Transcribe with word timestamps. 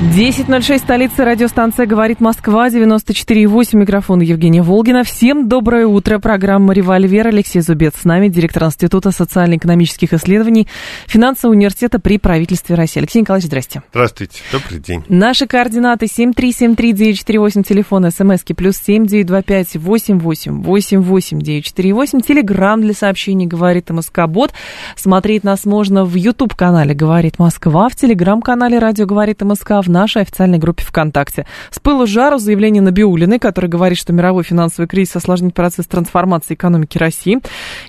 10.06, 0.00 0.78
столица 0.78 1.26
радиостанция 1.26 1.84
«Говорит 1.84 2.20
Москва», 2.20 2.70
94.8, 2.70 3.76
микрофон 3.76 4.20
Евгения 4.20 4.62
Волгина. 4.62 5.04
Всем 5.04 5.46
доброе 5.46 5.86
утро. 5.86 6.18
Программа 6.18 6.72
«Револьвер». 6.72 7.26
Алексей 7.26 7.60
Зубец 7.60 7.96
с 8.00 8.04
нами, 8.04 8.28
директор 8.28 8.64
Института 8.64 9.10
социально-экономических 9.10 10.14
исследований 10.14 10.68
Финансового 11.06 11.54
университета 11.54 11.98
при 11.98 12.16
правительстве 12.16 12.76
России. 12.76 13.00
Алексей 13.00 13.20
Николаевич, 13.20 13.48
здрасте. 13.48 13.82
Здравствуйте, 13.90 14.40
добрый 14.50 14.80
день. 14.80 15.04
Наши 15.10 15.46
координаты 15.46 16.06
7373948, 16.06 17.62
телефон 17.62 18.10
смски 18.10 18.54
плюс 18.54 18.78
7925 18.78 19.76
88 19.76 20.62
88 20.62 21.40
948, 21.40 22.20
телеграмм 22.22 22.80
для 22.80 22.94
сообщений 22.94 23.44
«Говорит 23.44 23.90
МСК-бот». 23.90 24.54
Смотреть 24.96 25.44
нас 25.44 25.66
можно 25.66 26.06
в 26.06 26.14
YouTube-канале 26.14 26.94
«Говорит 26.94 27.38
Москва», 27.38 27.90
в 27.90 27.96
телеграм-канале 27.96 28.78
«Радио 28.78 29.04
говорит 29.04 29.42
МСК», 29.42 29.72
в 29.84 29.89
нашей 29.90 30.22
официальной 30.22 30.58
группе 30.58 30.84
ВКонтакте. 30.84 31.46
С 31.70 31.78
пылу 31.78 32.06
жару 32.06 32.38
заявление 32.38 32.82
Набиулиной, 32.82 33.38
который 33.38 33.68
говорит, 33.68 33.98
что 33.98 34.12
мировой 34.12 34.44
финансовый 34.44 34.86
кризис 34.86 35.16
осложнит 35.16 35.54
процесс 35.54 35.86
трансформации 35.86 36.54
экономики 36.54 36.96
России. 36.96 37.38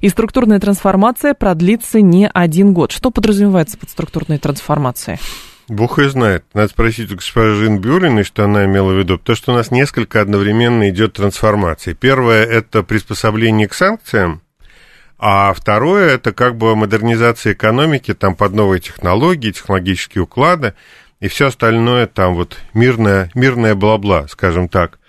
И 0.02 0.10
структурная 0.10 0.60
трансформация 0.60 1.34
продлится 1.34 2.02
не 2.02 2.28
один 2.28 2.74
год. 2.74 2.92
Что 2.92 3.12
подразумевается 3.12 3.78
под 3.78 3.90
структурной 3.90 4.38
трансформацией? 4.38 5.20
Бог 5.68 6.00
ее 6.00 6.10
знает. 6.10 6.44
Надо 6.54 6.68
спросить 6.68 7.12
у 7.14 7.16
госпожи 7.16 7.70
Бюриной, 7.70 8.24
что 8.24 8.44
она 8.44 8.66
имела 8.66 8.92
в 8.92 8.98
виду. 8.98 9.18
То, 9.18 9.36
что 9.36 9.54
у 9.54 9.56
нас 9.56 9.72
несколько 9.72 10.20
одновременно 10.20 10.90
идет 10.90 11.14
трансформации. 11.14 11.94
Первое– 11.94 12.44
это 12.46 12.84
приспособление 12.84 13.70
к 13.70 13.74
санкциям, 13.74 14.42
а 15.18 15.54
второе– 15.54 16.10
это 16.16 16.34
как 16.34 16.58
бы 16.58 16.76
модернизация 16.76 17.54
экономики 17.54 18.14
там 18.14 18.36
под 18.36 18.54
новые 18.54 18.82
технологии, 18.82 19.52
технологические 19.52 20.24
уклады 20.24 20.74
и 21.22 21.28
все 21.28 21.48
остальное 21.48 22.08
там 22.08 22.36
вот 22.36 22.58
мирное, 22.74 23.32
мирное 23.36 23.76
бла-бла, 23.76 24.28
скажем 24.28 24.68
так, 24.68 25.00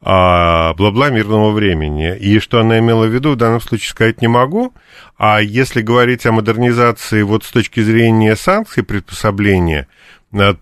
а, 0.00 0.74
бла-бла 0.74 1.10
мирного 1.10 1.50
времени. 1.50 2.16
И 2.16 2.38
что 2.38 2.60
она 2.60 2.78
имела 2.78 3.06
в 3.06 3.12
виду, 3.12 3.32
в 3.32 3.36
данном 3.36 3.60
случае 3.60 3.88
сказать 3.88 4.20
не 4.20 4.28
могу. 4.28 4.74
А 5.16 5.40
если 5.40 5.80
говорить 5.80 6.26
о 6.26 6.32
модернизации 6.32 7.22
вот 7.22 7.44
с 7.44 7.50
точки 7.50 7.80
зрения 7.80 8.36
санкций, 8.36 8.84
приспособления– 8.84 9.88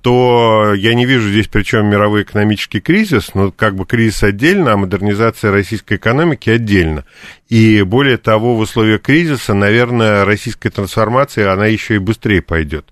то 0.02 0.74
я 0.74 0.94
не 0.94 1.06
вижу 1.06 1.28
здесь 1.28 1.46
причем 1.46 1.86
мировой 1.86 2.22
экономический 2.22 2.80
кризис, 2.80 3.34
но 3.34 3.52
как 3.52 3.76
бы 3.76 3.86
кризис 3.86 4.24
отдельно, 4.24 4.72
а 4.72 4.76
модернизация 4.76 5.52
российской 5.52 5.94
экономики 5.94 6.50
отдельно. 6.50 7.04
И 7.48 7.82
более 7.82 8.16
того, 8.16 8.56
в 8.56 8.60
условиях 8.60 9.02
кризиса, 9.02 9.54
наверное, 9.54 10.24
российская 10.24 10.70
трансформация, 10.70 11.52
она 11.52 11.66
еще 11.66 11.96
и 11.96 11.98
быстрее 11.98 12.42
пойдет. 12.42 12.86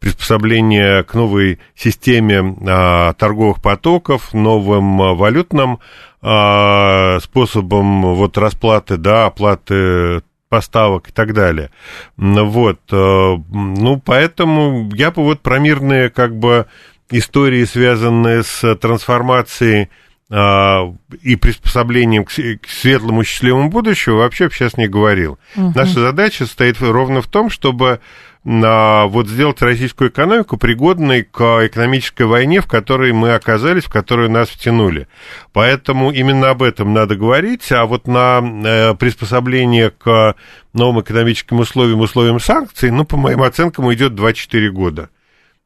Приспособление 0.00 1.04
к 1.04 1.14
новой 1.14 1.60
системе 1.76 2.56
а, 2.66 3.12
торговых 3.14 3.62
потоков, 3.62 4.34
новым 4.34 5.00
а, 5.00 5.14
валютным 5.14 5.78
а, 6.20 7.20
способом 7.20 8.14
вот 8.14 8.38
расплаты, 8.38 8.96
да, 8.96 9.26
оплаты 9.26 10.22
поставок 10.54 11.08
и 11.08 11.12
так 11.12 11.34
далее. 11.34 11.70
Вот, 12.16 12.78
э, 12.92 13.36
ну, 13.48 14.00
поэтому 14.04 14.88
я 14.94 15.10
бы 15.10 15.24
вот 15.24 15.40
про 15.40 15.58
мирные, 15.58 16.10
как 16.10 16.36
бы, 16.36 16.66
истории, 17.10 17.64
связанные 17.64 18.44
с 18.44 18.76
трансформацией 18.76 19.88
а, 20.30 20.94
и 21.22 21.34
приспособлением 21.34 22.24
к, 22.24 22.30
светлому 22.30 23.24
счастливому 23.24 23.68
будущему 23.68 24.18
вообще 24.18 24.48
сейчас 24.48 24.76
не 24.76 24.86
говорил. 24.86 25.38
Угу. 25.56 25.72
Наша 25.74 26.00
задача 26.00 26.46
стоит 26.46 26.80
ровно 26.80 27.20
в 27.20 27.26
том, 27.26 27.50
чтобы 27.50 27.98
вот 28.44 29.28
сделать 29.28 29.62
российскую 29.62 30.10
экономику 30.10 30.58
пригодной 30.58 31.24
к 31.24 31.66
экономической 31.66 32.24
войне, 32.24 32.60
в 32.60 32.66
которой 32.66 33.12
мы 33.12 33.34
оказались, 33.34 33.84
в 33.84 33.90
которую 33.90 34.30
нас 34.30 34.50
втянули. 34.50 35.08
Поэтому 35.54 36.10
именно 36.10 36.50
об 36.50 36.62
этом 36.62 36.92
надо 36.92 37.16
говорить, 37.16 37.72
а 37.72 37.86
вот 37.86 38.06
на 38.06 38.42
э, 38.42 38.94
приспособление 38.96 39.90
к 39.90 40.36
новым 40.74 41.00
экономическим 41.00 41.60
условиям, 41.60 42.00
условиям 42.00 42.38
санкций, 42.38 42.90
ну, 42.90 43.04
по 43.04 43.16
моим 43.16 43.42
оценкам, 43.42 43.92
идет 43.94 44.12
2-4 44.12 44.68
года. 44.68 45.08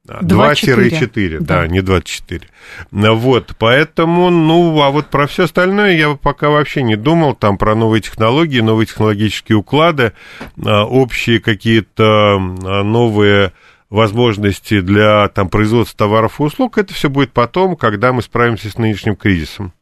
2-4, 0.09 1.39
да, 1.41 1.63
да, 1.63 1.67
не 1.69 1.81
24. 1.81 2.49
Вот, 2.91 3.53
поэтому, 3.59 4.31
ну, 4.31 4.81
а 4.81 4.91
вот 4.91 5.07
про 5.07 5.27
все 5.27 5.45
остальное 5.45 5.97
я 5.97 6.15
пока 6.15 6.51
вообще 6.51 6.83
не 6.83 6.97
думал, 6.97 7.35
там 7.35 7.59
про 7.59 7.75
новые 7.75 8.01
технологии, 8.01 8.61
новые 8.61 8.87
технологические 8.87 9.59
уклады, 9.59 10.13
а, 10.65 10.85
общие 10.85 11.41
какие-то 11.41 12.05
а, 12.05 12.83
новые 12.83 13.53
возможности 13.91 14.81
для 14.81 15.29
там, 15.29 15.49
производства 15.49 15.99
товаров 15.99 16.41
и 16.41 16.43
услуг, 16.43 16.79
это 16.79 16.93
все 16.93 17.09
будет 17.09 17.33
потом, 17.33 17.77
когда 17.77 18.13
мы 18.13 18.23
справимся 18.23 18.71
с 18.71 18.79
нынешним 18.79 19.17
кризисом. 19.17 19.73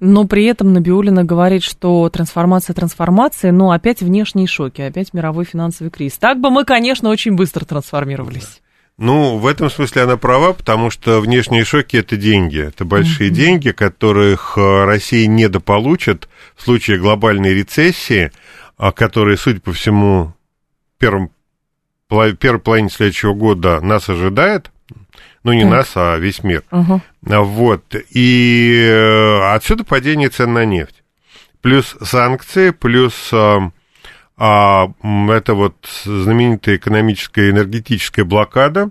Но 0.00 0.26
при 0.26 0.44
этом 0.44 0.72
Набиулина 0.72 1.24
говорит, 1.24 1.62
что 1.62 2.08
трансформация 2.10 2.74
трансформации, 2.74 3.50
но 3.50 3.70
опять 3.70 4.00
внешние 4.00 4.46
шоки, 4.46 4.82
опять 4.82 5.14
мировой 5.14 5.44
финансовый 5.44 5.88
кризис. 5.88 6.18
Так 6.18 6.40
бы 6.40 6.50
мы, 6.50 6.64
конечно, 6.64 7.08
очень 7.08 7.34
быстро 7.34 7.64
трансформировались. 7.64 8.61
Ну, 8.98 9.38
в 9.38 9.46
этом 9.46 9.70
смысле 9.70 10.02
она 10.02 10.16
права, 10.16 10.52
потому 10.52 10.90
что 10.90 11.20
внешние 11.20 11.64
шоки 11.64 11.96
это 11.96 12.16
деньги. 12.16 12.60
Это 12.60 12.84
большие 12.84 13.30
mm-hmm. 13.30 13.34
деньги, 13.34 13.70
которых 13.70 14.54
э, 14.56 14.84
Россия 14.84 15.26
недополучит 15.26 16.28
в 16.54 16.62
случае 16.62 16.98
глобальной 16.98 17.54
рецессии, 17.54 18.30
а 18.76 18.92
которые, 18.92 19.38
судя 19.38 19.60
по 19.60 19.72
всему, 19.72 20.34
первым, 20.98 21.30
первой 22.08 22.60
половине 22.60 22.90
следующего 22.90 23.34
года 23.34 23.80
нас 23.80 24.08
ожидает. 24.08 24.70
Ну, 25.42 25.52
не 25.52 25.62
так. 25.62 25.70
нас, 25.70 25.92
а 25.96 26.16
весь 26.18 26.44
мир. 26.44 26.62
Uh-huh. 26.70 27.00
Вот. 27.22 27.96
И 28.10 28.86
э, 28.88 29.54
отсюда 29.54 29.84
падение 29.84 30.28
цен 30.28 30.52
на 30.52 30.64
нефть. 30.64 31.02
Плюс 31.60 31.96
санкции, 32.00 32.70
плюс 32.70 33.14
э, 33.32 33.58
а 34.36 34.92
это 35.30 35.54
вот 35.54 35.76
знаменитая 36.04 36.76
экономическая 36.76 37.50
энергетическая 37.50 38.24
блокада, 38.24 38.90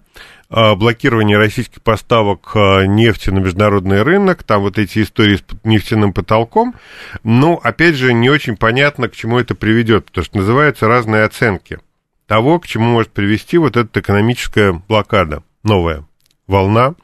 а, 0.50 0.76
блокирование 0.76 1.38
российских 1.38 1.82
поставок 1.82 2.52
а, 2.56 2.86
нефти 2.86 3.30
на 3.30 3.40
международный 3.40 4.04
рынок, 4.04 4.44
там 4.44 4.62
вот 4.62 4.78
эти 4.78 5.02
истории 5.02 5.38
с 5.38 5.44
нефтяным 5.64 6.14
потолком. 6.14 6.76
Но, 7.24 7.60
опять 7.62 7.96
же, 7.96 8.14
не 8.14 8.30
очень 8.30 8.56
понятно, 8.56 9.10
к 9.10 9.16
чему 9.16 9.40
это 9.40 9.56
приведет, 9.56 10.06
потому 10.06 10.26
что 10.26 10.38
называются 10.38 10.88
разные 10.88 11.24
оценки 11.24 11.80
того, 12.28 12.62
к 12.62 12.68
чему 12.68 12.86
может 12.86 13.12
привести 13.12 13.58
вот 13.58 13.76
эта 13.76 14.00
экономическая 14.00 14.72
блокада, 14.72 15.44
новая 15.64 16.06
волна, 16.48 16.96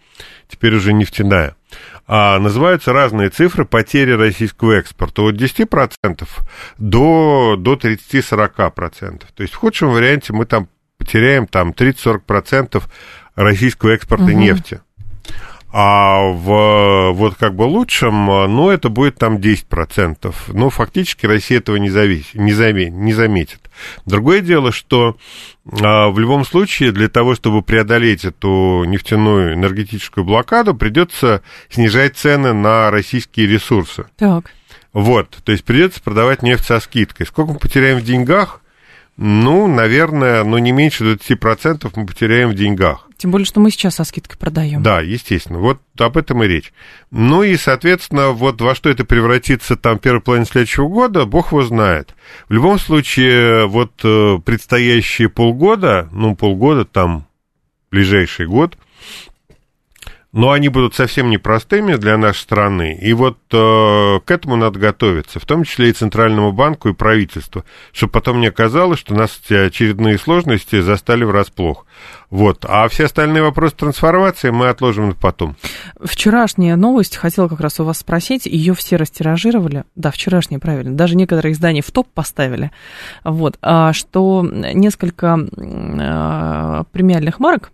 теперь 0.48 0.74
уже 0.74 0.94
нефтяная 0.94 1.57
а, 2.08 2.40
называются 2.40 2.94
разные 2.94 3.30
цифры 3.30 3.66
потери 3.66 4.12
российского 4.12 4.74
экспорта. 4.74 5.24
От 5.24 5.36
10% 5.36 6.28
до, 6.78 7.56
до 7.58 7.74
30-40%. 7.74 9.24
То 9.36 9.44
есть 9.44 9.54
в 9.54 9.58
худшем 9.58 9.90
варианте 9.90 10.32
мы 10.32 10.46
там 10.46 10.70
потеряем 10.98 11.48
там 11.48 11.72
30-40% 11.72 12.82
российского 13.36 13.92
экспорта 13.92 14.26
угу. 14.26 14.32
нефти. 14.32 14.80
А 15.70 16.22
в 16.22 17.12
вот 17.12 17.36
как 17.36 17.54
бы 17.54 17.64
лучшем, 17.64 18.26
ну, 18.26 18.70
это 18.70 18.88
будет 18.88 19.18
там 19.18 19.36
10%. 19.36 20.34
Ну, 20.48 20.70
фактически 20.70 21.26
Россия 21.26 21.58
этого 21.58 21.76
не, 21.76 21.90
зависит, 21.90 22.36
не, 22.36 22.54
заметит, 22.54 22.94
не 22.94 23.14
заметит. 23.14 23.67
Другое 24.06 24.42
дело, 24.42 24.72
что 24.72 25.18
а, 25.66 26.10
в 26.10 26.20
любом 26.20 26.46
случае 26.46 26.92
для 26.92 27.10
того, 27.10 27.36
чтобы 27.36 27.62
преодолеть 27.62 28.26
эту 28.26 28.84
нефтяную 28.86 29.54
энергетическую 29.54 30.24
блокаду, 30.24 30.74
придется 30.74 31.42
снижать 31.70 32.18
цены 32.18 32.54
на 32.54 32.92
российские 32.92 33.48
ресурсы. 33.48 34.06
Так. 34.18 34.52
Вот, 34.94 35.30
то 35.44 35.52
есть 35.52 35.64
придется 35.64 36.02
продавать 36.02 36.42
нефть 36.42 36.66
со 36.66 36.80
скидкой. 36.80 37.26
Сколько 37.26 37.54
мы 37.54 37.60
потеряем 37.60 38.00
в 38.00 38.04
деньгах? 38.04 38.62
Ну, 39.18 39.66
наверное, 39.66 40.44
ну, 40.44 40.60
не 40.60 40.72
меньше 40.72 41.04
20% 41.04 41.92
мы 41.96 42.06
потеряем 42.06 42.50
в 42.50 42.54
деньгах. 42.54 43.08
Тем 43.18 43.32
более, 43.32 43.48
что 43.48 43.60
мы 43.60 43.72
сейчас 43.72 43.96
со 43.96 44.04
скидкой 44.04 44.38
продаем. 44.38 44.84
Да, 44.84 45.02
естественно. 45.02 45.58
Вот 45.58 45.82
об 45.98 46.18
этом 46.18 46.44
и 46.44 46.48
речь. 46.48 46.72
Ну 47.10 47.42
и, 47.42 47.58
соответственно, 47.58 48.30
вот 48.30 48.62
во 48.62 48.76
что 48.76 48.92
это 48.92 49.06
превратится 49.06 49.76
там 49.76 49.98
первой 49.98 50.22
половине 50.22 50.46
следующего 50.46 50.88
года, 50.88 51.26
бог 51.26 51.52
его 51.52 51.64
знает. 51.64 52.14
В 52.48 52.54
любом 52.54 52.78
случае, 52.78 53.66
вот 53.66 53.94
э, 54.04 54.38
предстоящие 54.46 55.30
полгода, 55.30 56.08
ну, 56.12 56.36
полгода, 56.36 56.86
там, 56.86 57.26
ближайший 57.90 58.46
год, 58.46 58.78
но 60.38 60.52
они 60.52 60.70
будут 60.70 60.94
совсем 60.94 61.32
непростыми 61.32 61.96
для 61.96 62.16
нашей 62.16 62.42
страны. 62.42 62.96
И 63.02 63.12
вот 63.14 63.40
э, 63.52 64.20
к 64.24 64.30
этому 64.30 64.56
надо 64.56 64.78
готовиться, 64.78 65.40
в 65.40 65.46
том 65.48 65.64
числе 65.64 65.90
и 65.90 65.94
Центральному 65.94 66.52
банку, 66.52 66.90
и 66.90 66.94
правительству, 66.94 67.66
чтобы 67.92 68.12
потом 68.12 68.40
не 68.40 68.46
оказалось, 68.46 69.00
что 69.00 69.16
нас 69.16 69.42
эти 69.44 69.56
очередные 69.56 70.20
сложности 70.20 70.80
застали 70.80 71.24
врасплох. 71.24 71.88
Вот. 72.30 72.66
А 72.70 72.88
все 72.88 73.06
остальные 73.06 73.42
вопросы 73.42 73.78
трансформации 73.78 74.52
мы 74.52 74.68
отложим 74.68 75.16
потом. 75.20 75.56
Вчерашняя 76.00 76.76
новость, 76.76 77.18
хотела 77.18 77.48
как 77.48 77.60
раз 77.60 77.80
у 77.80 77.84
вас 77.84 77.98
спросить, 77.98 78.46
ее 78.46 78.76
все 78.76 78.98
растиражировали, 78.98 79.86
да, 79.96 80.12
вчерашняя, 80.12 80.60
правильно, 80.60 80.96
даже 80.96 81.16
некоторые 81.16 81.54
издания 81.54 81.82
в 81.82 81.90
топ 81.90 82.10
поставили, 82.14 82.70
вот, 83.24 83.58
а, 83.64 83.92
что 83.92 84.48
несколько 84.48 85.40
а, 85.58 86.84
премиальных 86.92 87.40
марок 87.40 87.72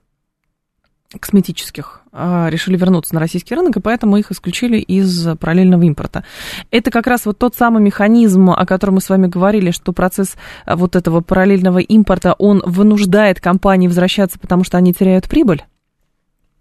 косметических 1.20 2.03
решили 2.14 2.78
вернуться 2.78 3.16
на 3.16 3.20
российский 3.20 3.56
рынок, 3.56 3.78
и 3.78 3.82
поэтому 3.82 4.18
их 4.18 4.32
исключили 4.32 4.78
из 4.78 5.28
параллельного 5.38 5.84
импорта. 5.84 6.24
Это 6.70 6.92
как 6.92 7.08
раз 7.08 7.26
вот 7.26 7.40
тот 7.40 7.56
самый 7.56 7.82
механизм, 7.82 8.52
о 8.52 8.66
котором 8.66 8.96
мы 8.96 9.02
с 9.02 9.10
вами 9.10 9.28
говорили, 9.28 9.72
что 9.72 9.94
процесс 9.94 10.36
а, 10.66 10.76
вот 10.76 10.96
этого 10.96 11.22
параллельного 11.22 11.80
импорта, 11.80 12.34
он 12.34 12.62
вынуждает 12.66 13.40
компании 13.40 13.88
возвращаться, 13.88 14.38
потому 14.38 14.64
что 14.64 14.78
они 14.78 14.94
теряют 14.94 15.28
прибыль? 15.28 15.64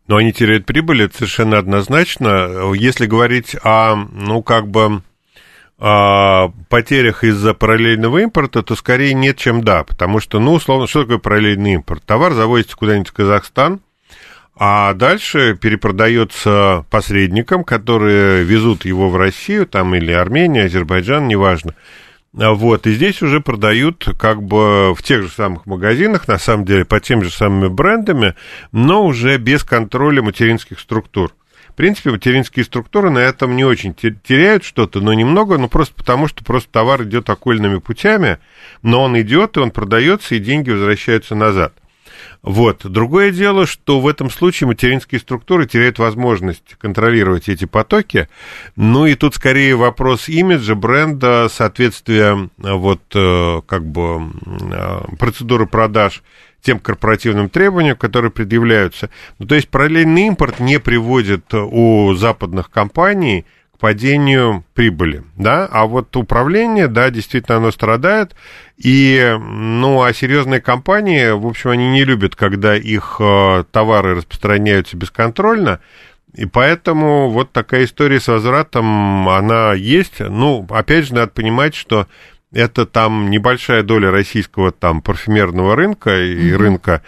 Но 0.07 0.17
они 0.17 0.33
теряют 0.33 0.65
прибыль, 0.65 1.03
это 1.03 1.17
совершенно 1.17 1.59
однозначно. 1.59 2.73
Если 2.75 3.07
говорить 3.07 3.55
о, 3.63 3.95
ну, 3.95 4.43
как 4.43 4.69
бы, 4.69 5.03
о 5.79 6.49
потерях 6.69 7.25
из-за 7.25 7.55
параллельного 7.55 8.19
импорта, 8.19 8.63
то 8.63 8.75
скорее 8.75 9.15
нет, 9.15 9.37
чем 9.37 9.63
да. 9.63 9.85
Потому 9.85 10.19
что, 10.19 10.41
ну, 10.41 10.55
условно, 10.55 10.87
что 10.87 11.03
такое 11.03 11.19
параллельный 11.19 11.75
импорт? 11.75 12.03
Товар 12.05 12.33
завозится 12.33 12.77
куда-нибудь 12.77 13.09
в 13.09 13.13
Казахстан– 13.13 13.81
а 14.55 14.93
дальше 14.95 15.57
перепродается 15.61 16.85
посредникам, 16.91 17.65
которые 17.65 18.45
везут 18.45 18.85
его 18.85 19.09
в 19.09 19.17
Россию, 19.17 19.67
там 19.67 19.95
или 19.95 20.13
Армения, 20.13 20.65
Азербайджан, 20.65 21.27
неважно. 21.27 21.75
Вот, 22.33 22.87
и 22.87 22.93
здесь 22.93 23.21
уже 23.21 23.41
продают 23.41 24.09
как 24.19 24.43
бы 24.43 24.95
в 24.95 25.03
тех 25.03 25.23
же 25.23 25.29
самых 25.29 25.67
магазинах, 25.67 26.29
на 26.29 26.39
самом 26.39 26.65
деле, 26.65 26.85
по 26.87 26.99
тем 26.99 27.23
же 27.23 27.31
самыми 27.31 27.69
брендами, 27.69 28.35
но 28.73 29.05
уже 29.05 29.37
без 29.37 29.65
контроля 29.65 30.23
материнских 30.23 30.81
структур. 30.81 31.35
В 31.69 31.75
принципе, 31.75 32.11
материнские 32.11 32.67
структуры 32.67 33.11
на 33.11 33.19
этом 33.19 33.57
не 33.57 33.65
очень 33.65 33.95
теряют 33.95 34.63
что-то, 34.63 35.01
но 35.01 35.15
немного, 35.15 35.57
ну 35.57 35.69
просто 35.69 35.95
потому, 35.95 36.29
что 36.29 36.45
просто 36.45 36.71
товар 36.71 37.03
идет 37.03 37.29
окольными 37.31 37.79
путями, 37.79 38.39
но 38.83 39.03
он 39.03 39.19
идет, 39.21 39.57
и 39.57 39.61
он 39.61 39.71
продается, 39.71 40.35
и 40.35 40.39
деньги 40.39 40.71
возвращаются 40.71 41.35
назад. 41.35 41.75
Вот. 42.43 42.85
Другое 42.85 43.31
дело, 43.31 43.67
что 43.67 44.01
в 44.01 44.09
этом 44.09 44.29
случае 44.29 44.67
материнские 44.67 45.21
структуры 45.21 45.67
теряют 45.67 45.99
возможность 46.01 46.75
контролировать 46.79 47.49
эти 47.49 47.67
потоки. 47.67 48.29
Ну 48.75 49.07
и 49.07 49.15
тут 49.15 49.37
скорее 49.37 49.77
вопрос 49.77 50.29
имиджа, 50.29 50.75
бренда, 50.75 51.49
соответствия 51.49 52.51
вот 52.57 53.03
э, 53.15 53.61
как 53.67 53.87
бы 53.87 54.33
э, 54.73 55.01
процедуры 55.19 55.67
продаж 55.67 56.23
тем 56.63 56.79
корпоративным 56.79 57.49
требованиям, 57.49 57.97
которые 57.97 58.31
предъявляются. 58.31 59.11
Ну, 59.39 59.47
то 59.47 59.55
есть 59.55 59.69
параллельный 59.69 60.29
импорт 60.29 60.61
не 60.61 60.81
приводит 60.81 61.53
у 61.55 62.15
западных 62.15 62.71
компаний 62.71 63.47
падению 63.83 64.65
прибыли, 64.75 65.25
да, 65.35 65.69
а 65.69 65.87
вот 65.87 66.17
управление, 66.17 66.87
да, 66.87 67.11
действительно 67.11 67.57
оно 67.57 67.73
страдает, 67.73 68.37
и, 68.77 69.37
ну, 69.41 70.05
а 70.05 70.15
серьезные 70.15 70.61
компании, 70.61 71.33
в 71.33 71.45
общем, 71.45 71.71
они 71.71 71.91
не 71.91 72.05
любят, 72.05 72.37
когда 72.37 72.77
их 72.77 73.17
э, 73.19 73.65
товары 73.73 74.15
распространяются 74.15 74.97
бесконтрольно, 74.97 75.81
и 76.33 76.47
поэтому 76.47 77.31
вот 77.31 77.51
такая 77.51 77.83
история 77.83 78.21
с 78.21 78.29
возвратом, 78.29 79.29
она 79.29 79.73
есть, 79.73 80.21
ну, 80.21 80.65
опять 80.71 81.07
же, 81.07 81.15
надо 81.15 81.33
понимать, 81.33 81.75
что 81.75 82.07
это 82.53 82.87
там 82.87 83.31
небольшая 83.31 83.83
доля 83.83 84.13
российского 84.13 84.71
там 84.71 85.03
парфюмерного 85.03 85.75
рынка 85.75 86.23
и 86.23 86.37
mm-hmm. 86.37 86.57
рынка 86.57 87.03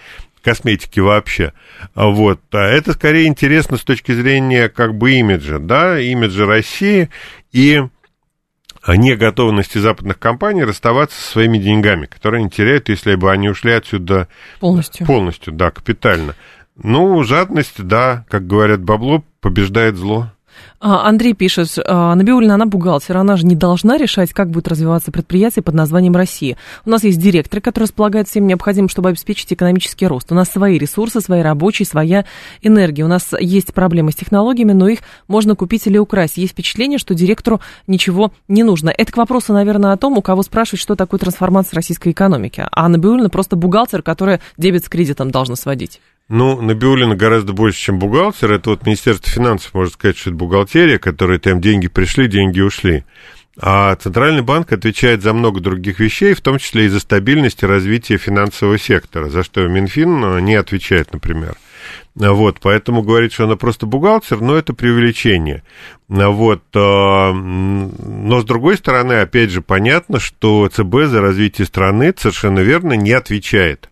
косметики 0.44 1.00
вообще. 1.00 1.52
Вот. 1.94 2.40
А 2.52 2.66
это 2.66 2.92
скорее 2.92 3.26
интересно 3.26 3.78
с 3.78 3.82
точки 3.82 4.12
зрения 4.12 4.68
как 4.68 4.94
бы 4.94 5.12
имиджа, 5.12 5.58
да, 5.58 5.98
имиджа 5.98 6.46
России 6.46 7.08
и 7.50 7.82
неготовности 8.86 9.78
западных 9.78 10.18
компаний 10.18 10.62
расставаться 10.64 11.18
со 11.18 11.32
своими 11.32 11.58
деньгами, 11.58 12.06
которые 12.06 12.40
они 12.40 12.50
теряют, 12.50 12.90
если 12.90 13.14
бы 13.14 13.32
они 13.32 13.48
ушли 13.48 13.72
отсюда 13.72 14.28
полностью, 14.60 15.06
полностью 15.06 15.52
да, 15.54 15.70
капитально. 15.70 16.36
Ну, 16.76 17.22
жадность, 17.22 17.82
да, 17.82 18.26
как 18.28 18.46
говорят, 18.46 18.82
бабло 18.82 19.24
побеждает 19.40 19.96
зло. 19.96 20.32
А, 20.86 21.08
Андрей 21.08 21.32
пишет, 21.32 21.78
«А, 21.82 22.14
Набиулина, 22.14 22.56
она 22.56 22.66
бухгалтер, 22.66 23.16
она 23.16 23.36
же 23.36 23.46
не 23.46 23.56
должна 23.56 23.96
решать, 23.96 24.34
как 24.34 24.50
будет 24.50 24.68
развиваться 24.68 25.10
предприятие 25.10 25.62
под 25.62 25.74
названием 25.74 26.14
«Россия». 26.14 26.58
У 26.84 26.90
нас 26.90 27.04
есть 27.04 27.18
директоры, 27.18 27.62
которые 27.62 27.86
располагают 27.86 28.28
всем 28.28 28.46
необходимым, 28.46 28.90
чтобы 28.90 29.08
обеспечить 29.08 29.50
экономический 29.50 30.06
рост. 30.06 30.30
У 30.30 30.34
нас 30.34 30.50
свои 30.50 30.76
ресурсы, 30.76 31.22
свои 31.22 31.40
рабочие, 31.40 31.86
своя 31.86 32.26
энергия. 32.60 33.02
У 33.02 33.08
нас 33.08 33.30
есть 33.40 33.72
проблемы 33.72 34.12
с 34.12 34.16
технологиями, 34.16 34.72
но 34.72 34.86
их 34.86 34.98
можно 35.26 35.54
купить 35.56 35.86
или 35.86 35.96
украсть. 35.96 36.36
Есть 36.36 36.52
впечатление, 36.52 36.98
что 36.98 37.14
директору 37.14 37.62
ничего 37.86 38.32
не 38.46 38.62
нужно. 38.62 38.90
Это 38.90 39.10
к 39.10 39.16
вопросу, 39.16 39.54
наверное, 39.54 39.92
о 39.92 39.96
том, 39.96 40.18
у 40.18 40.20
кого 40.20 40.42
спрашивать, 40.42 40.82
что 40.82 40.96
такое 40.96 41.18
трансформация 41.18 41.76
российской 41.76 42.10
экономики. 42.10 42.62
А 42.70 42.88
Набиулина 42.90 43.30
просто 43.30 43.56
бухгалтер, 43.56 44.02
которая 44.02 44.42
дебет 44.58 44.84
с 44.84 44.90
кредитом 44.90 45.30
должна 45.30 45.56
сводить. 45.56 46.02
Ну, 46.28 46.60
Набиулина 46.60 47.16
гораздо 47.16 47.52
больше, 47.52 47.78
чем 47.78 47.98
бухгалтер. 47.98 48.52
Это 48.52 48.70
вот 48.70 48.86
Министерство 48.86 49.30
финансов, 49.30 49.74
можно 49.74 49.92
сказать, 49.92 50.16
что 50.16 50.30
это 50.30 50.38
бухгалтерия, 50.38 50.98
которая 50.98 51.38
там 51.38 51.60
деньги 51.60 51.88
пришли, 51.88 52.28
деньги 52.28 52.60
ушли. 52.60 53.04
А 53.60 53.94
Центральный 53.96 54.42
банк 54.42 54.72
отвечает 54.72 55.22
за 55.22 55.32
много 55.32 55.60
других 55.60 56.00
вещей, 56.00 56.34
в 56.34 56.40
том 56.40 56.58
числе 56.58 56.86
и 56.86 56.88
за 56.88 56.98
стабильность 56.98 57.62
и 57.62 57.66
развитие 57.66 58.18
финансового 58.18 58.78
сектора, 58.78 59.28
за 59.28 59.44
что 59.44 59.68
Минфин 59.68 60.44
не 60.44 60.56
отвечает, 60.56 61.12
например. 61.12 61.56
Вот, 62.16 62.58
поэтому 62.60 63.02
говорить, 63.02 63.32
что 63.32 63.44
она 63.44 63.56
просто 63.56 63.86
бухгалтер, 63.86 64.40
но 64.40 64.56
это 64.56 64.72
преувеличение. 64.72 65.62
Вот, 66.08 66.62
а, 66.74 67.32
но 67.32 68.40
с 68.40 68.44
другой 68.44 68.76
стороны, 68.76 69.14
опять 69.14 69.50
же, 69.50 69.60
понятно, 69.60 70.18
что 70.18 70.68
ЦБ 70.68 71.06
за 71.06 71.20
развитие 71.20 71.66
страны 71.66 72.14
совершенно 72.16 72.60
верно 72.60 72.94
не 72.94 73.12
отвечает. 73.12 73.90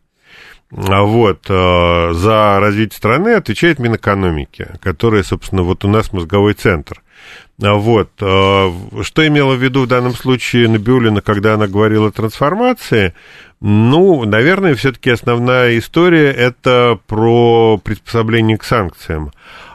А 0.74 1.02
вот, 1.02 1.46
э, 1.50 2.12
за 2.14 2.58
развитие 2.58 2.96
страны 2.96 3.34
отвечает 3.34 3.78
Минэкономики, 3.78 4.68
которая, 4.80 5.22
собственно, 5.22 5.62
вот 5.62 5.84
у 5.84 5.88
нас 5.88 6.12
мозговой 6.12 6.54
центр. 6.54 7.02
А 7.62 7.74
вот, 7.74 8.10
э, 8.20 8.72
что 9.02 9.26
имела 9.26 9.54
в 9.54 9.62
виду 9.62 9.82
в 9.82 9.86
данном 9.86 10.14
случае 10.14 10.68
Набиулина, 10.68 11.20
когда 11.20 11.54
она 11.54 11.66
говорила 11.66 12.08
о 12.08 12.10
трансформации? 12.10 13.12
Ну, 13.60 14.24
наверное, 14.24 14.74
все-таки 14.74 15.10
основная 15.10 15.78
история 15.78 16.32
это 16.32 16.98
про 17.06 17.78
приспособление 17.78 18.56
к 18.56 18.64
санкциям. 18.64 19.30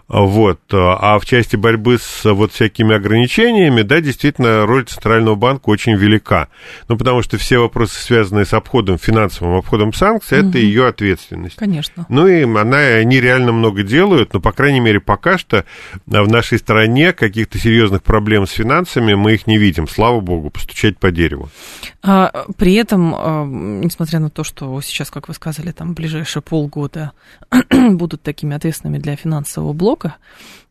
Вот. 0.08 0.62
А 0.72 1.20
в 1.20 1.26
части 1.26 1.58
борьбы 1.58 1.98
с 2.00 2.24
вот 2.24 2.54
всякими 2.54 2.96
ограничениями, 2.96 3.82
да, 3.82 4.00
действительно, 4.00 4.66
роль 4.66 4.86
Центрального 4.86 5.36
банка 5.36 5.70
очень 5.70 5.96
велика. 5.96 6.48
Ну, 6.88 6.98
потому 6.98 7.22
что 7.22 7.38
все 7.38 7.58
вопросы, 7.58 8.02
связанные 8.02 8.46
с 8.46 8.54
обходом, 8.54 8.98
финансовым 8.98 9.58
обходом 9.58 9.94
санкций, 9.94 10.40
угу. 10.40 10.50
это 10.50 10.58
ее 10.60 10.88
ответственность. 10.88 11.58
Конечно. 11.58 12.06
Ну, 12.08 12.28
и 12.28 12.44
она, 12.44 12.78
они 12.78 13.20
реально 13.20 13.52
много 13.52 13.84
делают, 13.84 14.34
но, 14.34 14.40
по 14.40 14.54
крайней 14.54 14.80
мере, 14.80 15.02
пока 15.02 15.38
что 15.38 15.66
в 16.06 16.28
нашей 16.28 16.58
стране 16.58 17.12
каких-то 17.12 17.58
серьезных 17.58 18.02
проблем 18.02 18.48
с 18.48 18.52
финансами 18.52 19.14
мы 19.14 19.34
их 19.34 19.46
не 19.46 19.58
видим. 19.58 19.88
Слава 19.88 20.22
богу, 20.22 20.50
постучать 20.50 20.98
по 20.98 21.12
дереву. 21.12 21.50
А, 22.02 22.46
при 22.58 22.76
этом, 22.76 23.82
несмотря 23.82 24.20
на 24.20 24.30
то, 24.30 24.46
что 24.46 24.80
сейчас, 24.82 25.12
как 25.12 25.28
вы 25.28 25.34
сказали, 25.34 25.72
там 25.72 25.94
ближайшие 25.94 26.42
полгода 26.42 27.12
будут 27.72 28.22
такими 28.22 28.56
ответственными 28.56 29.00
для 29.00 29.18
финансового 29.18 29.74
блока, 29.74 29.97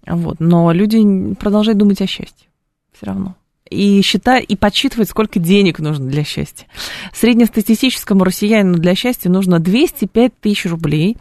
вот, 0.07 0.37
но 0.39 0.73
люди 0.73 1.35
продолжают 1.35 1.79
думать 1.79 2.01
о 2.01 2.07
счастье. 2.07 2.49
Все 2.93 3.07
равно 3.07 3.37
и 3.71 4.01
считать, 4.03 4.45
и 4.49 4.57
подсчитывать, 4.57 5.09
сколько 5.11 5.39
денег 5.39 5.79
нужно 5.79 6.07
для 6.07 6.25
счастья. 6.25 6.67
Среднестатистическому 7.13 8.25
россиянину 8.25 8.79
для 8.79 8.95
счастья 8.95 9.29
нужно 9.29 9.59
205 9.59 10.41
тысяч 10.41 10.67
рублей 10.67 11.17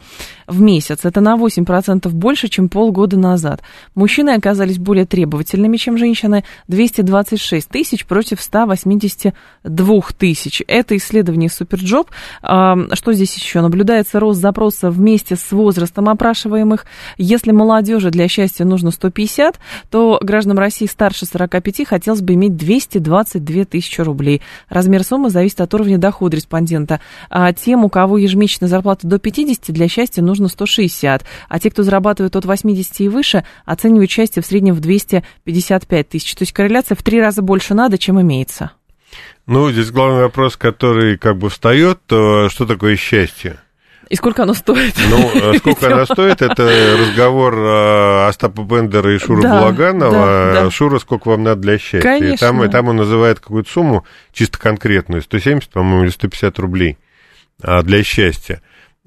в 0.46 0.60
месяц. 0.60 1.00
Это 1.04 1.20
на 1.20 1.36
8% 1.36 2.08
больше, 2.10 2.48
чем 2.48 2.68
полгода 2.68 3.18
назад. 3.18 3.62
Мужчины 3.94 4.30
оказались 4.30 4.78
более 4.78 5.06
требовательными, 5.06 5.76
чем 5.76 5.98
женщины. 5.98 6.44
226 6.68 7.68
тысяч 7.68 8.06
против 8.06 8.40
182 8.40 10.00
тысяч. 10.16 10.62
Это 10.68 10.96
исследование 10.96 11.50
SuperJob. 11.50 12.10
Что 12.42 13.12
здесь 13.12 13.34
еще? 13.34 13.60
Наблюдается 13.60 14.20
рост 14.20 14.40
запроса 14.40 14.90
вместе 14.90 15.34
с 15.34 15.50
возрастом 15.50 16.08
опрашиваемых. 16.08 16.86
Если 17.18 17.50
молодежи 17.50 18.10
для 18.10 18.28
счастья 18.28 18.64
нужно 18.64 18.92
150, 18.92 19.58
то 19.90 20.20
гражданам 20.22 20.58
России 20.58 20.86
старше 20.86 21.26
45 21.26 21.88
хотелось 21.88 22.20
бы 22.20 22.35
иметь 22.36 22.56
222 22.56 23.64
тысячи 23.64 24.00
рублей. 24.00 24.42
Размер 24.68 25.02
суммы 25.02 25.30
зависит 25.30 25.60
от 25.60 25.74
уровня 25.74 25.98
дохода 25.98 26.36
респондента. 26.36 27.00
А 27.28 27.52
тем, 27.52 27.84
у 27.84 27.88
кого 27.88 28.18
ежемесячная 28.18 28.68
зарплата 28.68 29.06
до 29.06 29.18
50, 29.18 29.72
для 29.74 29.88
счастья 29.88 30.22
нужно 30.22 30.48
160. 30.48 31.24
А 31.48 31.58
те, 31.58 31.70
кто 31.70 31.82
зарабатывает 31.82 32.36
от 32.36 32.44
80 32.44 33.00
и 33.00 33.08
выше, 33.08 33.44
оценивают 33.64 34.10
счастье 34.10 34.42
в 34.42 34.46
среднем 34.46 34.74
в 34.74 34.80
255 34.80 36.08
тысяч. 36.08 36.34
То 36.34 36.42
есть 36.42 36.52
корреляция 36.52 36.94
в 36.94 37.02
три 37.02 37.20
раза 37.20 37.42
больше 37.42 37.74
надо, 37.74 37.98
чем 37.98 38.20
имеется. 38.20 38.72
Ну, 39.46 39.70
здесь 39.70 39.90
главный 39.90 40.22
вопрос, 40.22 40.56
который 40.56 41.16
как 41.18 41.38
бы 41.38 41.50
встает, 41.50 42.00
то 42.06 42.48
что 42.48 42.66
такое 42.66 42.96
счастье? 42.96 43.58
И 44.08 44.14
сколько 44.14 44.44
оно 44.44 44.54
стоит? 44.54 44.94
Ну, 45.10 45.30
э, 45.34 45.54
сколько 45.58 45.86
оно 45.92 46.04
стоит, 46.04 46.40
это 46.40 46.96
разговор 46.98 47.58
э, 47.58 48.28
Остапа 48.28 48.62
Бендера 48.62 49.14
и 49.14 49.18
Шура 49.18 49.42
да, 49.42 49.60
Балаганова. 49.60 50.12
Да, 50.12 50.64
да. 50.64 50.70
Шура, 50.70 50.98
сколько 51.00 51.28
вам 51.28 51.42
надо 51.42 51.62
для 51.62 51.78
счастья? 51.78 52.00
Конечно. 52.00 52.34
И 52.34 52.36
там, 52.38 52.64
и 52.64 52.68
там 52.68 52.88
он 52.88 52.96
называет 52.96 53.40
какую-то 53.40 53.68
сумму 53.68 54.04
чисто 54.32 54.58
конкретную, 54.58 55.22
170, 55.22 55.70
по-моему, 55.70 56.04
или 56.04 56.10
150 56.10 56.58
рублей 56.60 56.98
а, 57.62 57.82
для 57.82 58.04
счастья. 58.04 58.62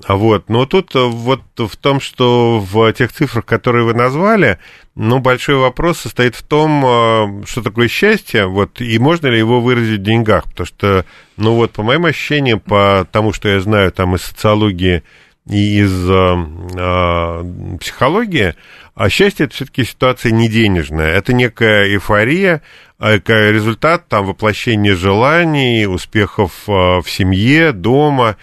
А 0.05 0.15
вот, 0.15 0.47
но 0.47 0.65
тут 0.65 0.95
э, 0.95 0.99
вот 0.99 1.41
в 1.57 1.75
том, 1.75 1.99
что 1.99 2.59
в 2.59 2.91
тех 2.93 3.11
цифрах, 3.11 3.45
которые 3.45 3.83
вы 3.83 3.93
назвали, 3.93 4.57
ну, 4.95 5.19
большой 5.19 5.55
вопрос 5.55 5.99
состоит 5.99 6.35
в 6.35 6.43
том, 6.43 7.43
что 7.45 7.61
такое 7.61 7.89
счастье, 7.89 8.45
вот, 8.45 8.79
и 8.79 8.97
можно 8.97 9.27
ли 9.27 9.37
его 9.37 9.59
выразить 9.59 9.99
в 9.99 10.03
деньгах, 10.03 10.45
потому 10.45 10.67
что, 10.67 11.05
ну, 11.35 11.55
вот, 11.55 11.71
по 11.71 11.83
моим 11.83 12.05
ощущениям, 12.05 12.61
по 12.61 13.05
тому, 13.11 13.33
что 13.33 13.49
я 13.49 13.59
знаю 13.59 13.91
там 13.91 14.15
из 14.15 14.21
социологии 14.21 15.03
и 15.49 15.79
из 15.79 16.09
э, 16.09 16.45
э, 16.77 17.77
психологии, 17.79 18.55
а 18.95 19.09
счастье 19.09 19.47
это 19.47 19.55
все-таки 19.55 19.83
ситуация 19.83 20.31
не 20.31 20.47
денежная, 20.47 21.09
это 21.09 21.33
некая 21.33 21.87
эйфория, 21.87 22.61
результат 22.99 24.09
там 24.09 24.25
воплощения 24.25 24.93
желаний, 24.93 25.87
успехов 25.87 26.51
в 26.67 27.05
семье, 27.07 27.71
дома, 27.71 28.35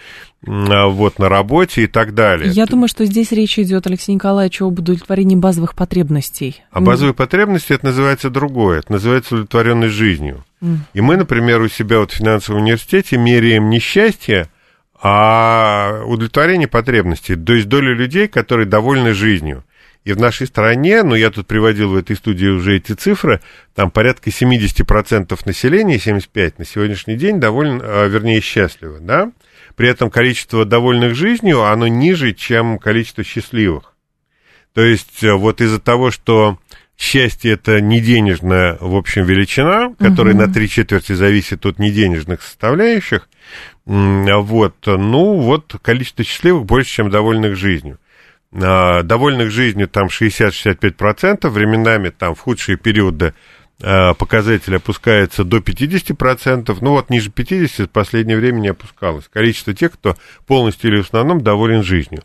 вот, 0.47 1.19
на 1.19 1.29
работе 1.29 1.83
и 1.83 1.87
так 1.87 2.13
далее. 2.13 2.49
Я 2.49 2.65
думаю, 2.65 2.87
что 2.87 3.05
здесь 3.05 3.31
речь 3.31 3.59
идет, 3.59 3.85
Алексей 3.85 4.13
Николаевич, 4.13 4.61
об 4.61 4.79
удовлетворении 4.79 5.35
базовых 5.35 5.75
потребностей. 5.75 6.63
А 6.71 6.81
базовые 6.81 7.13
потребности 7.13 7.73
это 7.73 7.85
называется 7.85 8.29
другое, 8.29 8.79
это 8.79 8.93
называется 8.93 9.35
удовлетворенность 9.35 9.93
жизнью. 9.93 10.43
Mm. 10.61 10.77
И 10.93 11.01
мы, 11.01 11.17
например, 11.17 11.61
у 11.61 11.67
себя 11.67 11.99
вот 11.99 12.11
в 12.11 12.15
финансовом 12.15 12.61
университете 12.61 13.17
меряем 13.17 13.69
не 13.69 13.79
счастье, 13.79 14.47
а 15.01 16.01
удовлетворение 16.05 16.67
потребностей, 16.67 17.35
то 17.35 17.53
есть 17.53 17.67
доля 17.67 17.93
людей, 17.93 18.27
которые 18.27 18.65
довольны 18.65 19.13
жизнью. 19.13 19.63
И 20.07 20.13
в 20.13 20.19
нашей 20.21 20.47
стране, 20.47 21.03
ну, 21.03 21.15
я 21.15 21.29
тут 21.31 21.47
приводил 21.47 21.89
в 21.89 21.97
этой 21.97 22.15
студии 22.15 22.47
уже 22.47 22.77
эти 22.77 22.93
цифры, 22.93 23.41
там 23.75 23.91
порядка 23.91 24.29
70% 24.29 25.37
населения, 25.45 25.97
75% 25.97 26.53
на 26.59 26.65
сегодняшний 26.65 27.15
день 27.15 27.41
довольно, 27.41 27.81
а, 27.83 28.07
вернее, 28.07 28.39
счастливы, 28.39 28.99
да? 29.01 29.33
При 29.77 29.87
этом 29.87 30.09
количество 30.09 30.65
довольных 30.65 31.15
жизнью, 31.15 31.63
оно 31.63 31.87
ниже, 31.87 32.33
чем 32.33 32.79
количество 32.79 33.23
счастливых. 33.23 33.93
То 34.73 34.81
есть 34.81 35.23
э, 35.23 35.33
вот 35.33 35.61
из-за 35.61 35.79
того, 35.79 36.09
что 36.09 36.57
счастье 36.97 37.51
это 37.53 37.79
не 37.79 38.01
денежная, 38.01 38.77
в 38.81 38.95
общем, 38.95 39.23
величина, 39.23 39.93
которая 39.99 40.33
угу. 40.33 40.41
на 40.41 40.51
три 40.51 40.67
четверти 40.67 41.13
зависит 41.13 41.63
от 41.67 41.77
неденежных 41.77 42.41
составляющих, 42.41 43.29
вот, 43.85 44.75
ну, 44.85 45.35
вот 45.37 45.75
количество 45.81 46.23
счастливых 46.23 46.65
больше, 46.65 46.89
чем 46.89 47.11
довольных 47.11 47.55
жизнью. 47.55 47.99
А, 48.51 49.03
довольных 49.03 49.51
жизнью 49.51 49.87
там 49.87 50.07
60-65%, 50.07 51.47
временами 51.49 52.09
там 52.09 52.33
в 52.33 52.39
худшие 52.39 52.77
периоды 52.77 53.35
показатель 53.79 54.75
опускается 54.75 55.43
до 55.43 55.57
50%, 55.57 56.77
ну 56.81 56.91
вот 56.91 57.09
ниже 57.09 57.29
50% 57.29 57.85
в 57.85 57.89
последнее 57.89 58.37
время 58.37 58.59
не 58.59 58.69
опускалось. 58.69 59.27
Количество 59.31 59.73
тех, 59.73 59.91
кто 59.93 60.15
полностью 60.45 60.91
или 60.91 61.01
в 61.01 61.05
основном 61.05 61.41
доволен 61.41 61.83
жизнью. 61.83 62.23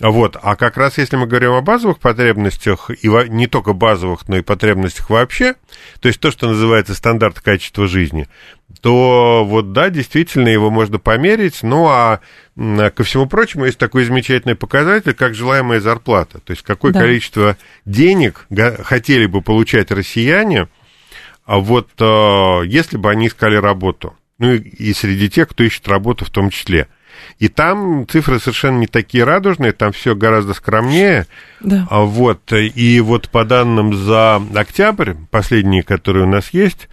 Вот. 0.00 0.36
А 0.40 0.54
как 0.56 0.76
раз 0.76 0.98
если 0.98 1.16
мы 1.16 1.26
говорим 1.26 1.52
о 1.52 1.62
базовых 1.62 1.98
потребностях, 1.98 2.90
и 2.90 3.08
не 3.28 3.46
только 3.46 3.72
базовых, 3.72 4.28
но 4.28 4.36
и 4.36 4.42
потребностях 4.42 5.10
вообще, 5.10 5.54
то 6.00 6.08
есть 6.08 6.20
то, 6.20 6.30
что 6.30 6.48
называется 6.48 6.94
стандарт 6.94 7.40
качества 7.40 7.86
жизни, 7.86 8.28
то 8.82 9.44
вот 9.46 9.72
да, 9.72 9.88
действительно 9.88 10.48
его 10.48 10.70
можно 10.70 10.98
померить, 10.98 11.62
ну 11.62 11.86
а 11.88 12.20
ко 12.54 13.04
всему 13.04 13.26
прочему 13.26 13.64
есть 13.64 13.78
такой 13.78 14.04
замечательный 14.04 14.54
показатель, 14.56 15.14
как 15.14 15.34
желаемая 15.34 15.80
зарплата. 15.80 16.40
То 16.40 16.50
есть 16.50 16.62
какое 16.62 16.92
да. 16.92 17.00
количество 17.00 17.56
денег 17.86 18.46
хотели 18.82 19.26
бы 19.26 19.40
получать 19.40 19.90
россияне, 19.90 20.68
а 21.46 21.58
вот 21.58 21.88
э, 21.98 22.66
если 22.66 22.96
бы 22.96 23.10
они 23.10 23.28
искали 23.28 23.56
работу, 23.56 24.14
ну 24.38 24.52
и, 24.52 24.58
и 24.58 24.92
среди 24.92 25.30
тех, 25.30 25.48
кто 25.48 25.64
ищет 25.64 25.88
работу 25.88 26.24
в 26.24 26.30
том 26.30 26.50
числе. 26.50 26.88
И 27.38 27.48
там 27.48 28.06
цифры 28.08 28.38
совершенно 28.38 28.78
не 28.78 28.86
такие 28.86 29.24
радужные, 29.24 29.72
там 29.72 29.92
все 29.92 30.14
гораздо 30.14 30.52
скромнее. 30.54 31.26
Да. 31.60 31.86
А 31.90 32.00
вот, 32.02 32.52
и 32.52 33.00
вот 33.00 33.30
по 33.30 33.44
данным 33.44 33.94
за 33.94 34.42
октябрь, 34.54 35.14
последние, 35.30 35.82
которые 35.82 36.24
у 36.24 36.28
нас 36.28 36.50
есть, 36.50 36.88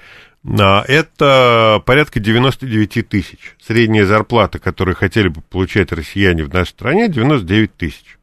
а, 0.46 0.84
это 0.88 1.82
порядка 1.86 2.20
99 2.20 3.08
тысяч. 3.08 3.56
Средняя 3.66 4.06
зарплата, 4.06 4.60
которую 4.60 4.96
хотели 4.96 5.30
бы 5.30 5.42
получать 5.42 5.92
россияне 5.92 6.44
в 6.44 6.54
нашей 6.54 6.70
стране, 6.70 7.10
99 7.10 7.76
тысяч. 7.76 8.18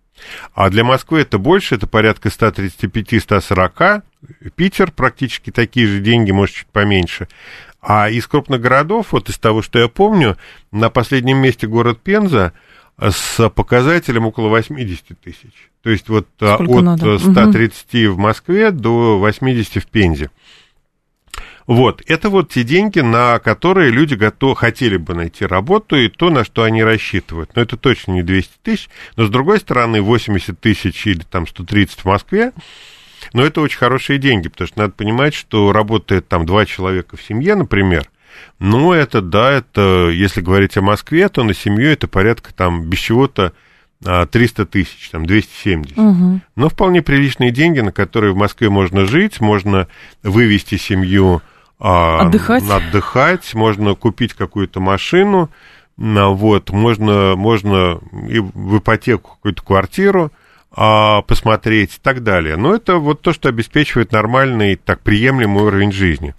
А 0.55 0.69
для 0.69 0.85
Москвы 0.85 1.21
это 1.21 1.39
больше, 1.39 1.75
это 1.77 1.87
порядка 1.87 2.29
135-140. 2.29 4.03
Питер 4.55 4.93
практически 4.93 5.51
такие 5.51 5.87
же 5.87 6.01
деньги, 6.01 6.31
может, 6.31 6.57
чуть 6.57 6.67
поменьше. 6.67 7.29
А 7.81 8.11
из 8.11 8.27
крупных 8.27 8.61
городов, 8.61 9.13
вот 9.13 9.29
из 9.31 9.39
того, 9.39 9.63
что 9.63 9.79
я 9.79 9.89
помню, 9.89 10.37
на 10.71 10.91
последнем 10.91 11.39
месте 11.39 11.67
город 11.67 12.01
Пенза 12.03 12.53
с 12.99 13.49
показателем 13.49 14.27
около 14.27 14.49
80 14.49 15.19
тысяч. 15.21 15.71
То 15.83 15.91
есть 15.91 16.09
вот 16.09 16.29
а, 16.41 16.57
Сколько 16.57 16.79
от 16.79 16.83
надо? 16.83 17.19
130 17.19 17.95
угу. 17.95 18.15
в 18.15 18.19
Москве 18.19 18.71
до 18.71 19.19
80 19.19 19.83
в 19.83 19.87
Пензе. 19.87 20.31
Вот, 21.67 22.03
это 22.07 22.31
вот 22.31 22.51
те 22.51 22.65
деньги, 22.65 22.99
на 22.99 23.39
которые 23.39 23.91
люди 23.91 24.15
готовы, 24.15 24.57
хотели 24.57 24.97
бы 24.97 25.15
найти 25.15 25.47
работу, 25.47 25.97
и 25.97 26.09
то, 26.09 26.29
на 26.29 26.43
что 26.43 26.65
они 26.65 26.83
рассчитывают. 26.83 27.55
Но 27.55 27.63
это 27.63 27.77
точно 27.77 28.13
не 28.13 28.23
200 28.23 28.53
тысяч, 28.63 28.89
но, 29.17 29.27
с 29.27 29.31
другой 29.31 29.61
стороны, 29.61 30.01
80 30.01 30.59
тысяч 30.59 31.07
или 31.07 31.21
там 31.23 31.47
130 31.47 32.01
в 32.01 32.05
Москве, 32.07 32.53
но 33.33 33.45
это 33.45 33.61
очень 33.61 33.79
хорошие 33.79 34.19
деньги, 34.19 34.49
потому 34.49 34.69
что 34.69 34.79
надо 34.79 34.93
понимать, 34.93 35.35
что 35.35 35.73
работает 35.73 36.29
там 36.29 36.47
два 36.47 36.67
человека 36.67 37.17
в 37.17 37.23
семье, 37.23 37.55
например, 37.55 38.09
ну, 38.59 38.93
это, 38.93 39.21
да, 39.21 39.53
это, 39.53 40.11
если 40.11 40.41
говорить 40.41 40.77
о 40.77 40.83
Москве, 40.83 41.29
то 41.29 41.43
на 41.43 41.55
семью 41.55 41.91
это 41.91 42.09
порядка 42.09 42.55
там 42.55 42.85
без 42.85 42.99
чего-то 42.99 43.53
300 44.03 44.63
а, 44.63 44.67
тысяч, 44.67 45.11
там 45.11 45.27
270. 45.27 45.99
Угу. 45.99 46.41
Но 46.57 46.69
вполне 46.69 47.03
приличные 47.03 47.51
деньги, 47.51 47.81
на 47.81 47.93
которые 47.93 48.33
в 48.33 48.37
Москве 48.37 48.71
можно 48.71 49.07
жить, 49.07 49.41
можно 49.41 49.89
вывести 50.23 50.77
семью 50.77 51.43
а, 51.79 52.21
отдыхать. 52.21 52.63
отдыхать, 52.69 53.55
можно 53.55 53.95
купить 53.95 54.35
какую-то 54.35 54.81
машину, 54.81 55.51
вот, 55.97 56.71
можно, 56.71 57.35
можно 57.37 58.01
и 58.29 58.39
в 58.39 58.79
ипотеку 58.79 59.33
какую-то 59.33 59.63
квартиру 59.63 60.33
а, 60.33 60.40
посмотреть 60.73 61.97
и 61.97 62.01
так 62.01 62.23
далее. 62.23 62.57
Но 62.57 62.75
это 62.75 62.97
вот 62.97 63.23
то, 63.23 63.33
что 63.33 63.49
обеспечивает 63.49 64.13
нормальный, 64.13 64.77
так 64.77 65.01
приемлемый 65.01 65.65
уровень 65.65 65.93
жизни. 65.93 66.35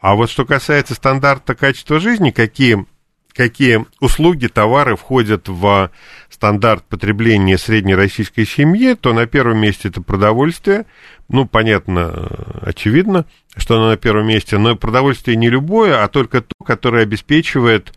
А 0.00 0.14
вот 0.14 0.30
что 0.30 0.44
касается 0.44 0.94
стандарта 0.94 1.54
качества 1.54 2.00
жизни, 2.00 2.30
какие, 2.30 2.84
какие 3.32 3.86
услуги, 4.00 4.48
товары 4.48 4.96
входят 4.96 5.48
в 5.48 5.90
стандарт 6.28 6.84
потребления 6.84 7.58
среднероссийской 7.58 8.44
семьи, 8.44 8.94
то 8.94 9.12
на 9.12 9.26
первом 9.26 9.58
месте 9.58 9.88
это 9.88 10.02
продовольствие. 10.02 10.86
Ну, 11.28 11.46
понятно, 11.46 12.28
очевидно 12.62 13.24
что 13.56 13.76
оно 13.76 13.88
на 13.88 13.96
первом 13.96 14.26
месте, 14.26 14.58
но 14.58 14.76
продовольствие 14.76 15.36
не 15.36 15.48
любое, 15.48 16.02
а 16.02 16.08
только 16.08 16.42
то, 16.42 16.54
которое 16.64 17.02
обеспечивает 17.02 17.92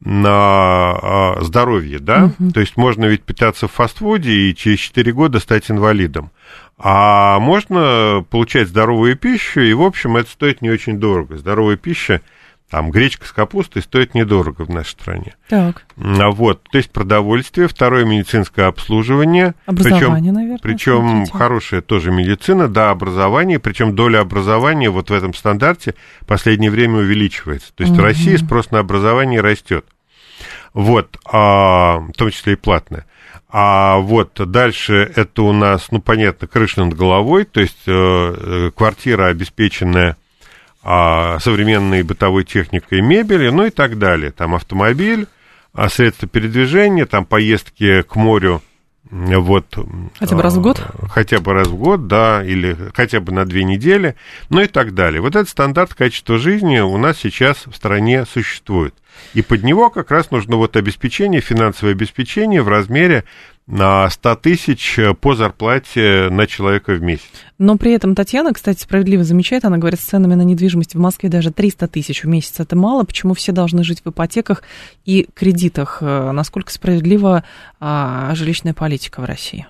на 0.00 1.36
здоровье, 1.40 1.98
да, 1.98 2.32
угу. 2.38 2.50
то 2.52 2.60
есть 2.60 2.76
можно 2.76 3.06
ведь 3.06 3.22
питаться 3.22 3.68
в 3.68 3.72
фастфуде 3.72 4.30
и 4.30 4.54
через 4.54 4.78
4 4.80 5.12
года 5.12 5.40
стать 5.40 5.70
инвалидом, 5.70 6.30
а 6.76 7.38
можно 7.38 8.24
получать 8.28 8.68
здоровую 8.68 9.16
пищу, 9.16 9.60
и, 9.60 9.72
в 9.72 9.82
общем, 9.82 10.16
это 10.16 10.30
стоит 10.30 10.60
не 10.60 10.70
очень 10.70 10.98
дорого. 10.98 11.38
Здоровая 11.38 11.76
пища– 11.76 12.20
там 12.74 12.90
гречка 12.90 13.24
с 13.24 13.30
капустой 13.30 13.82
стоит 13.82 14.14
недорого 14.14 14.62
в 14.62 14.68
нашей 14.68 14.90
стране. 14.90 15.36
Так. 15.48 15.84
А 15.96 16.30
вот, 16.32 16.64
то 16.64 16.76
есть 16.76 16.90
продовольствие, 16.90 17.68
второе 17.68 18.04
медицинское 18.04 18.66
обслуживание. 18.66 19.54
Образование, 19.64 20.10
причем, 20.10 20.34
наверное. 20.34 20.58
Причем 20.60 21.26
хорошая 21.26 21.82
тоже 21.82 22.10
медицина, 22.10 22.66
да, 22.66 22.90
образование, 22.90 23.60
причем 23.60 23.94
доля 23.94 24.18
образования 24.18 24.90
вот 24.90 25.10
в 25.10 25.12
этом 25.12 25.34
стандарте 25.34 25.94
в 26.20 26.26
последнее 26.26 26.72
время 26.72 26.98
увеличивается. 26.98 27.72
То 27.76 27.84
есть 27.84 27.92
угу. 27.92 28.02
в 28.02 28.04
России 28.04 28.34
спрос 28.34 28.72
на 28.72 28.80
образование 28.80 29.40
растет. 29.40 29.84
Вот, 30.72 31.16
а, 31.26 31.98
в 31.98 32.12
том 32.14 32.32
числе 32.32 32.54
и 32.54 32.56
платное. 32.56 33.06
А 33.50 33.98
вот 33.98 34.32
дальше 34.50 35.12
это 35.14 35.42
у 35.42 35.52
нас, 35.52 35.92
ну, 35.92 36.00
понятно, 36.00 36.48
крыша 36.48 36.84
над 36.84 36.96
головой, 36.96 37.44
то 37.44 37.60
есть 37.60 37.86
э, 37.86 37.92
э 37.92 38.70
квартира, 38.74 39.26
обеспеченная 39.26 40.16
а, 40.84 41.38
современной 41.40 42.02
бытовой 42.02 42.44
техникой 42.44 42.98
и 42.98 43.02
мебели, 43.02 43.48
ну 43.48 43.66
и 43.66 43.70
так 43.70 43.98
далее. 43.98 44.30
Там 44.30 44.54
автомобиль, 44.54 45.26
а, 45.72 45.88
средства 45.88 46.28
передвижения, 46.28 47.06
там 47.06 47.24
поездки 47.24 48.02
к 48.02 48.14
морю 48.16 48.62
вот, 49.10 49.66
хотя 50.18 50.34
бы 50.34 50.42
раз 50.42 50.54
в 50.54 50.62
год? 50.62 50.82
Хотя 51.10 51.38
бы 51.38 51.52
раз 51.52 51.68
в 51.68 51.76
год, 51.76 52.06
да, 52.06 52.42
или 52.42 52.76
хотя 52.94 53.20
бы 53.20 53.32
на 53.32 53.44
две 53.44 53.62
недели, 53.62 54.16
ну 54.48 54.62
и 54.62 54.66
так 54.66 54.94
далее. 54.94 55.20
Вот 55.20 55.36
этот 55.36 55.48
стандарт 55.48 55.94
качества 55.94 56.38
жизни 56.38 56.78
у 56.78 56.96
нас 56.96 57.18
сейчас 57.18 57.66
в 57.66 57.74
стране 57.76 58.24
существует. 58.24 58.94
И 59.34 59.42
под 59.42 59.62
него 59.62 59.90
как 59.90 60.10
раз 60.10 60.30
нужно 60.30 60.56
вот 60.56 60.76
обеспечение, 60.76 61.40
финансовое 61.40 61.92
обеспечение 61.92 62.62
в 62.62 62.68
размере 62.68 63.24
на 63.66 64.10
100 64.10 64.36
тысяч 64.36 64.98
по 65.20 65.34
зарплате 65.34 66.28
на 66.30 66.46
человека 66.46 66.92
в 66.92 67.02
месяц. 67.02 67.30
Но 67.58 67.78
при 67.78 67.92
этом 67.92 68.14
Татьяна, 68.14 68.52
кстати, 68.52 68.80
справедливо 68.80 69.24
замечает, 69.24 69.64
она 69.64 69.78
говорит, 69.78 70.00
с 70.00 70.04
ценами 70.04 70.34
на 70.34 70.42
недвижимость 70.42 70.94
в 70.94 70.98
Москве 70.98 71.30
даже 71.30 71.50
300 71.50 71.88
тысяч 71.88 72.24
в 72.24 72.28
месяц 72.28 72.60
это 72.60 72.76
мало. 72.76 73.04
Почему 73.04 73.32
все 73.34 73.52
должны 73.52 73.82
жить 73.82 74.02
в 74.04 74.10
ипотеках 74.10 74.62
и 75.04 75.28
кредитах? 75.34 75.98
Э, 76.00 76.32
насколько 76.32 76.70
справедлива 76.72 77.44
а, 77.80 78.34
жилищная 78.34 78.74
политика 78.74 79.20
в 79.20 79.24
России? 79.24 79.66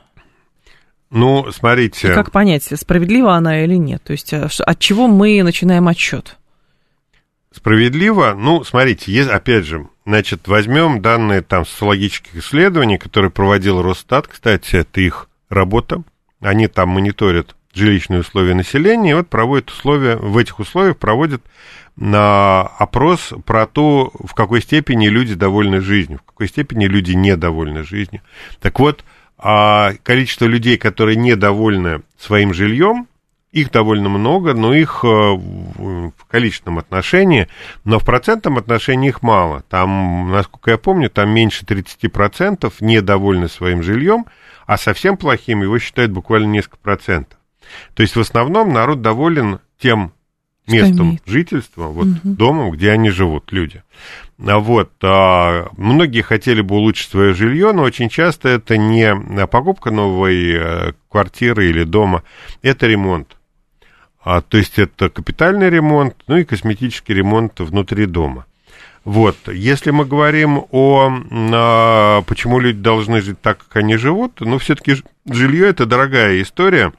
Ну, 1.10 1.52
смотрите. 1.52 2.08
И 2.08 2.14
как 2.14 2.32
понять, 2.32 2.64
справедлива 2.74 3.34
она 3.34 3.62
или 3.62 3.76
нет? 3.76 4.02
То 4.02 4.12
есть 4.12 4.32
э, 4.32 4.48
от 4.58 4.78
чего 4.80 5.06
мы 5.06 5.40
начинаем 5.44 5.86
отсчет? 5.86 6.36
Справедливо? 7.54 8.34
Ну, 8.36 8.64
смотрите, 8.64 9.12
есть, 9.12 9.30
опять 9.30 9.64
же, 9.64 9.86
значит, 10.04 10.48
возьмем 10.48 11.00
данные 11.00 11.40
там 11.40 11.64
социологических 11.64 12.34
исследований, 12.36 12.98
которые 12.98 13.30
проводил 13.30 13.80
Росстат, 13.80 14.26
кстати, 14.26 14.76
это 14.76 15.00
их 15.00 15.28
работа. 15.48 16.02
Они 16.40 16.66
там 16.66 16.88
мониторят 16.88 17.54
жилищные 17.72 18.20
условия 18.20 18.54
населения, 18.54 19.12
и 19.12 19.14
вот 19.14 19.28
проводят 19.28 19.70
условия, 19.70 20.16
в 20.16 20.36
этих 20.36 20.58
условиях 20.58 20.96
проводят 20.98 21.42
на 21.96 22.62
опрос 22.62 23.32
про 23.46 23.66
то, 23.66 24.10
в 24.12 24.34
какой 24.34 24.60
степени 24.60 25.06
люди 25.06 25.34
довольны 25.34 25.80
жизнью, 25.80 26.20
в 26.22 26.26
какой 26.26 26.48
степени 26.48 26.86
люди 26.86 27.12
недовольны 27.12 27.84
жизнью. 27.84 28.22
Так 28.60 28.80
вот, 28.80 29.04
а 29.38 29.92
количество 30.02 30.46
людей, 30.46 30.76
которые 30.76 31.16
недовольны 31.16 32.02
своим 32.18 32.52
жильем, 32.52 33.06
их 33.54 33.70
довольно 33.70 34.08
много, 34.08 34.52
но 34.52 34.74
их 34.74 35.04
э, 35.04 35.06
в 35.06 36.12
количественном 36.28 36.78
отношении, 36.78 37.46
но 37.84 38.00
в 38.00 38.04
процентном 38.04 38.58
отношении 38.58 39.10
их 39.10 39.22
мало. 39.22 39.62
Там, 39.70 40.32
насколько 40.32 40.72
я 40.72 40.78
помню, 40.78 41.08
там 41.08 41.30
меньше 41.30 41.64
30% 41.64 42.72
недовольны 42.80 43.48
своим 43.48 43.84
жильем, 43.84 44.26
а 44.66 44.76
совсем 44.76 45.16
плохим 45.16 45.62
его 45.62 45.78
считают 45.78 46.10
буквально 46.10 46.46
несколько 46.46 46.78
процентов. 46.78 47.38
То 47.94 48.02
есть 48.02 48.16
в 48.16 48.20
основном 48.20 48.72
народ 48.72 49.02
доволен 49.02 49.60
тем 49.78 50.12
местом 50.66 51.20
жительства, 51.24 51.88
вот 51.88 52.06
угу. 52.06 52.18
домом, 52.24 52.70
где 52.72 52.90
они 52.90 53.10
живут, 53.10 53.52
люди. 53.52 53.84
А 54.44 54.58
вот, 54.58 54.90
а, 55.02 55.68
многие 55.76 56.22
хотели 56.22 56.60
бы 56.60 56.74
улучшить 56.74 57.10
свое 57.10 57.34
жилье, 57.34 57.72
но 57.72 57.82
очень 57.82 58.08
часто 58.08 58.48
это 58.48 58.76
не 58.76 59.14
покупка 59.46 59.92
новой 59.92 60.54
э, 60.54 60.92
квартиры 61.08 61.68
или 61.68 61.84
дома, 61.84 62.24
это 62.62 62.86
ремонт. 62.86 63.36
А, 64.24 64.40
то 64.40 64.56
есть 64.56 64.78
это 64.78 65.10
капитальный 65.10 65.68
ремонт, 65.68 66.16
ну 66.26 66.38
и 66.38 66.44
косметический 66.44 67.14
ремонт 67.14 67.60
внутри 67.60 68.06
дома. 68.06 68.46
Вот, 69.04 69.36
если 69.48 69.90
мы 69.90 70.06
говорим 70.06 70.64
о, 70.70 71.12
а, 71.30 72.22
почему 72.22 72.58
люди 72.58 72.78
должны 72.78 73.20
жить 73.20 73.40
так, 73.42 73.58
как 73.58 73.76
они 73.76 73.96
живут, 73.96 74.40
ну, 74.40 74.56
все-таки 74.58 74.96
жилье 75.30 75.68
это 75.68 75.84
дорогая 75.84 76.40
история. 76.40 76.92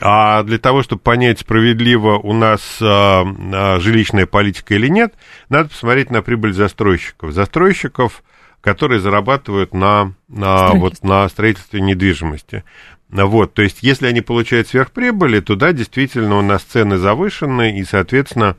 А 0.00 0.42
для 0.44 0.58
того, 0.58 0.82
чтобы 0.82 1.00
понять, 1.02 1.40
справедливо 1.40 2.18
у 2.18 2.32
нас 2.32 2.78
а, 2.80 3.24
а, 3.24 3.80
жилищная 3.80 4.26
политика 4.26 4.74
или 4.74 4.86
нет, 4.86 5.14
надо 5.48 5.70
посмотреть 5.70 6.10
на 6.10 6.22
прибыль 6.22 6.52
застройщиков. 6.52 7.32
Застройщиков, 7.32 8.22
которые 8.60 9.00
зарабатывают 9.00 9.74
на, 9.74 10.12
на, 10.28 10.70
вот, 10.74 11.02
на 11.02 11.28
строительстве 11.28 11.80
недвижимости. 11.80 12.62
Вот, 13.08 13.54
то 13.54 13.62
есть, 13.62 13.78
если 13.82 14.06
они 14.06 14.20
получают 14.20 14.68
сверхприбыли, 14.68 15.40
то 15.40 15.54
да, 15.54 15.72
действительно 15.72 16.38
у 16.38 16.42
нас 16.42 16.62
цены 16.62 16.98
завышены, 16.98 17.78
и, 17.78 17.84
соответственно, 17.84 18.56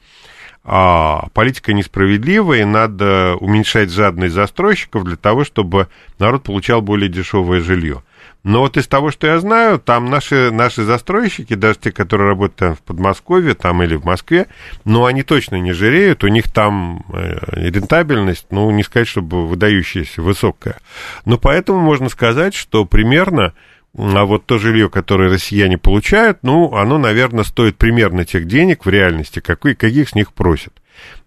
а, 0.69 1.27
политика 1.33 1.73
несправедливая, 1.73 2.61
и 2.61 2.65
надо 2.65 3.35
уменьшать 3.39 3.89
жадность 3.89 4.35
застройщиков 4.35 5.05
для 5.05 5.15
того, 5.15 5.45
чтобы 5.45 5.87
народ 6.19 6.43
получал 6.43 6.81
более 6.81 7.09
дешевое 7.09 7.61
жилье. 7.61 8.03
Но 8.43 8.59
вот 8.59 8.77
из 8.77 8.87
того, 8.87 9.11
что 9.11 9.27
я 9.27 9.39
знаю, 9.39 9.79
там 9.79 10.09
наши, 10.09 10.51
наши 10.51 10.83
застройщики, 10.83 11.53
даже 11.53 11.79
те, 11.79 11.91
которые 11.91 12.29
работают 12.29 12.55
там 12.55 12.75
в 12.75 12.81
Подмосковье 12.81 13.55
там, 13.55 13.81
или 13.83 13.95
в 13.95 14.05
Москве, 14.05 14.47
ну, 14.85 15.05
они 15.05 15.23
точно 15.23 15.55
не 15.55 15.73
жиреют, 15.73 16.23
у 16.23 16.27
них 16.27 16.51
там 16.51 17.05
э, 17.13 17.39
рентабельность, 17.69 18.47
ну, 18.49 18.69
не 18.71 18.83
сказать, 18.83 19.07
чтобы 19.07 19.47
выдающаяся, 19.47 20.21
высокая. 20.21 20.77
Но 21.25 21.37
поэтому 21.37 21.79
можно 21.79 22.09
сказать, 22.09 22.53
что 22.53 22.85
примерно 22.85 23.53
а 23.97 24.25
вот 24.25 24.45
то 24.45 24.59
жилье, 24.59 24.89
которое 24.89 25.29
россияне 25.29 25.77
получают, 25.77 26.39
ну, 26.43 26.75
оно, 26.75 26.97
наверное, 26.97 27.43
стоит 27.43 27.77
примерно 27.77 28.25
тех 28.25 28.45
денег 28.47 28.85
в 28.85 28.89
реальности, 28.89 29.39
какой, 29.39 29.75
каких 29.75 30.09
с 30.09 30.15
них 30.15 30.33
просят. 30.33 30.73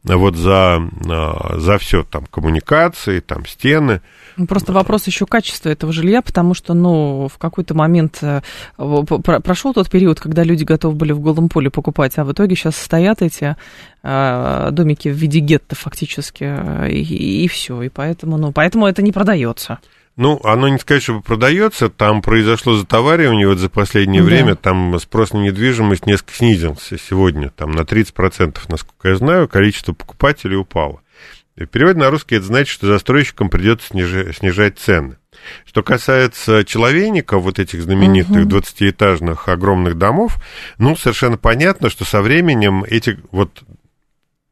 А 0.09 0.17
вот 0.17 0.35
за, 0.35 0.81
а, 1.09 1.59
за 1.59 1.79
все, 1.79 2.05
там, 2.05 2.27
коммуникации, 2.27 3.21
там, 3.21 3.45
стены. 3.45 4.01
Ну, 4.37 4.47
просто 4.47 4.73
вопрос 4.73 5.07
еще 5.07 5.27
качества 5.27 5.69
этого 5.69 5.93
жилья, 5.93 6.23
потому 6.23 6.55
что, 6.55 6.73
ну, 6.73 7.29
в 7.29 7.39
какой-то 7.39 7.75
момент 7.75 8.19
э, 8.23 8.41
прошел 8.79 9.75
тот 9.75 9.91
период, 9.91 10.19
когда 10.19 10.43
люди 10.43 10.65
готовы 10.65 10.95
были 10.95 11.13
в 11.13 11.21
голом 11.21 11.49
поле 11.49 11.71
покупать, 11.71 12.17
а 12.17 12.25
в 12.25 12.33
итоге 12.33 12.57
сейчас 12.57 12.77
стоят 12.77 13.21
эти 13.21 13.57
а, 14.03 14.71
домики 14.71 15.09
в 15.09 15.17
виде 15.17 15.41
гетто 15.41 15.75
фактически, 15.75 16.45
э, 16.45 16.91
и, 16.91 17.45
и 17.45 17.49
все. 17.49 17.83
И 17.83 17.91
поэтому, 17.91 18.39
ну, 18.39 18.53
поэтому 18.53 18.87
это 18.87 19.03
не 19.03 19.13
продается. 19.13 19.81
Ну, 20.21 20.39
оно 20.45 20.69
не 20.69 20.77
сказать, 20.77 21.03
чтобы 21.03 21.23
продается, 21.23 21.89
там 21.89 22.21
произошло 22.21 22.75
затоваривание 22.75 23.49
вот 23.49 23.57
за 23.57 23.71
последнее 23.71 24.21
да. 24.21 24.27
время, 24.27 24.55
там 24.55 25.01
спрос 25.01 25.33
на 25.33 25.39
недвижимость 25.39 26.05
несколько 26.05 26.35
снизился 26.35 26.99
сегодня, 26.99 27.49
там 27.49 27.71
на 27.71 27.81
30%, 27.81 28.59
насколько 28.69 29.09
я 29.09 29.17
знаю, 29.17 29.49
количество 29.49 29.95
покупателей 29.95 30.57
упало. 30.57 31.01
И 31.57 31.65
в 31.65 31.69
переводе 31.69 32.01
на 32.01 32.11
русский 32.11 32.35
это 32.35 32.45
значит, 32.45 32.69
что 32.69 32.87
застройщикам 32.87 33.49
придется 33.49 33.87
снижать, 33.87 34.37
снижать 34.37 34.79
цены. 34.79 35.17
Что 35.65 35.83
касается 35.83 36.67
человейников, 36.67 37.43
вот 37.43 37.59
этих 37.59 37.81
знаменитых 37.81 38.45
угу. 38.45 38.59
20-этажных 38.59 39.49
огромных 39.49 39.97
домов, 39.97 40.37
ну, 40.77 40.97
совершенно 40.97 41.39
понятно, 41.39 41.89
что 41.89 42.05
со 42.05 42.21
временем 42.21 42.85
эти 42.85 43.19
вот 43.31 43.63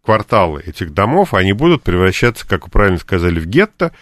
кварталы 0.02 0.62
этих 0.62 0.94
домов, 0.94 1.34
они 1.34 1.52
будут 1.52 1.82
превращаться, 1.82 2.48
как 2.48 2.64
вы 2.64 2.70
правильно 2.70 2.98
сказали, 2.98 3.38
в 3.38 3.44
гетто, 3.44 3.92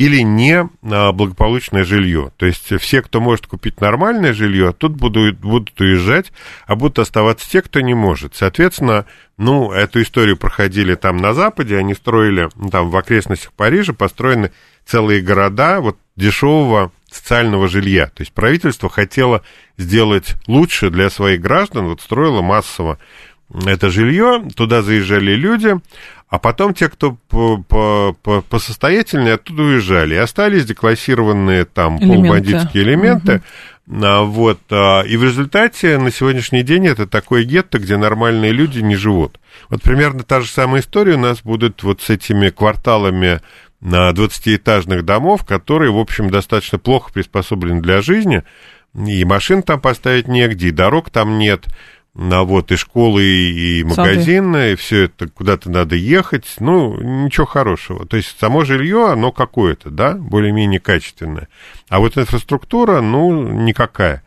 или 0.00 0.22
не 0.22 0.66
благополучное 0.80 1.84
жилье. 1.84 2.32
То 2.38 2.46
есть 2.46 2.72
все, 2.80 3.02
кто 3.02 3.20
может 3.20 3.46
купить 3.46 3.82
нормальное 3.82 4.32
жилье, 4.32 4.72
тут 4.72 4.92
будут, 4.96 5.40
будут 5.40 5.78
уезжать, 5.78 6.32
а 6.66 6.74
будут 6.74 7.00
оставаться 7.00 7.50
те, 7.50 7.60
кто 7.60 7.82
не 7.82 7.92
может. 7.92 8.34
Соответственно, 8.34 9.04
ну, 9.36 9.72
эту 9.72 10.00
историю 10.00 10.38
проходили 10.38 10.94
там 10.94 11.18
на 11.18 11.34
Западе, 11.34 11.76
они 11.76 11.92
строили, 11.92 12.48
ну, 12.54 12.70
там 12.70 12.88
в 12.88 12.96
окрестностях 12.96 13.52
Парижа 13.52 13.92
построены 13.92 14.52
целые 14.86 15.20
города 15.20 15.82
вот 15.82 15.98
дешевого 16.16 16.92
социального 17.10 17.68
жилья. 17.68 18.06
То 18.06 18.22
есть 18.22 18.32
правительство 18.32 18.88
хотело 18.88 19.42
сделать 19.76 20.36
лучше 20.46 20.88
для 20.88 21.10
своих 21.10 21.42
граждан, 21.42 21.88
вот 21.88 22.00
строило 22.00 22.40
массово 22.40 22.98
это 23.66 23.90
жилье, 23.90 24.42
туда 24.54 24.82
заезжали 24.82 25.32
люди, 25.32 25.74
а 26.28 26.38
потом 26.38 26.74
те, 26.74 26.88
кто 26.88 27.16
по, 27.28 27.58
по, 27.62 28.16
по, 28.22 28.42
по 28.42 28.58
состоятельнее, 28.58 29.34
оттуда 29.34 29.64
уезжали. 29.64 30.14
И 30.14 30.18
остались 30.18 30.64
деклассированные 30.64 31.64
там 31.64 31.98
элементы. 31.98 32.14
полубандитские 32.14 32.82
элементы. 32.84 33.34
Угу. 33.36 33.42
Вот, 34.26 34.60
а, 34.70 35.02
и 35.02 35.16
в 35.16 35.24
результате 35.24 35.98
на 35.98 36.12
сегодняшний 36.12 36.62
день 36.62 36.86
это 36.86 37.08
такое 37.08 37.42
гетто, 37.42 37.80
где 37.80 37.96
нормальные 37.96 38.52
люди 38.52 38.78
не 38.78 38.94
живут. 38.94 39.40
Вот 39.68 39.82
примерно 39.82 40.22
та 40.22 40.40
же 40.40 40.48
самая 40.48 40.80
история 40.80 41.14
у 41.14 41.18
нас 41.18 41.42
будет 41.42 41.82
вот 41.82 42.00
с 42.00 42.08
этими 42.08 42.50
кварталами 42.50 43.40
на 43.80 44.10
20-этажных 44.10 45.02
домов, 45.02 45.44
которые, 45.44 45.90
в 45.90 45.98
общем, 45.98 46.30
достаточно 46.30 46.78
плохо 46.78 47.12
приспособлены 47.12 47.80
для 47.80 48.00
жизни. 48.00 48.44
И 48.94 49.24
машин 49.24 49.64
там 49.64 49.80
поставить 49.80 50.28
негде, 50.28 50.68
и 50.68 50.72
дорог 50.72 51.10
там 51.10 51.38
нет 51.38 51.66
на 52.14 52.42
вот 52.42 52.72
и 52.72 52.76
школы, 52.76 53.22
и 53.24 53.84
магазины, 53.84 54.58
Сады. 54.58 54.72
и 54.72 54.76
все 54.76 55.04
это 55.04 55.28
куда-то 55.28 55.70
надо 55.70 55.94
ехать, 55.94 56.46
ну, 56.58 57.00
ничего 57.00 57.46
хорошего. 57.46 58.06
То 58.06 58.16
есть 58.16 58.36
само 58.38 58.64
жилье, 58.64 59.10
оно 59.10 59.32
какое-то, 59.32 59.90
да, 59.90 60.14
более-менее 60.14 60.80
качественное. 60.80 61.48
А 61.88 62.00
вот 62.00 62.18
инфраструктура, 62.18 63.00
ну, 63.00 63.48
никакая. 63.48 64.22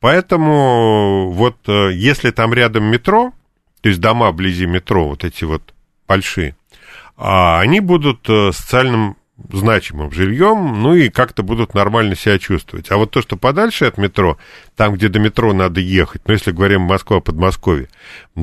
Поэтому 0.00 1.30
вот 1.32 1.56
э, 1.66 1.92
если 1.94 2.30
там 2.30 2.52
рядом 2.54 2.84
метро, 2.84 3.32
то 3.80 3.88
есть 3.88 4.00
дома 4.00 4.30
вблизи 4.30 4.66
метро, 4.66 5.08
вот 5.08 5.24
эти 5.24 5.44
вот 5.44 5.74
большие, 6.06 6.56
а 7.16 7.60
они 7.60 7.80
будут 7.80 8.28
э, 8.28 8.52
социальным 8.52 9.16
значимым 9.52 10.12
жильем, 10.12 10.82
ну 10.82 10.94
и 10.94 11.08
как-то 11.08 11.42
будут 11.42 11.74
нормально 11.74 12.14
себя 12.14 12.38
чувствовать. 12.38 12.90
А 12.90 12.96
вот 12.96 13.10
то, 13.10 13.20
что 13.20 13.36
подальше 13.36 13.86
от 13.86 13.98
метро, 13.98 14.38
там, 14.76 14.94
где 14.94 15.08
до 15.08 15.18
метро 15.18 15.52
надо 15.52 15.80
ехать, 15.80 16.22
ну, 16.26 16.34
если 16.34 16.52
говорим 16.52 16.82
Москва, 16.82 17.20
Подмосковье, 17.20 17.88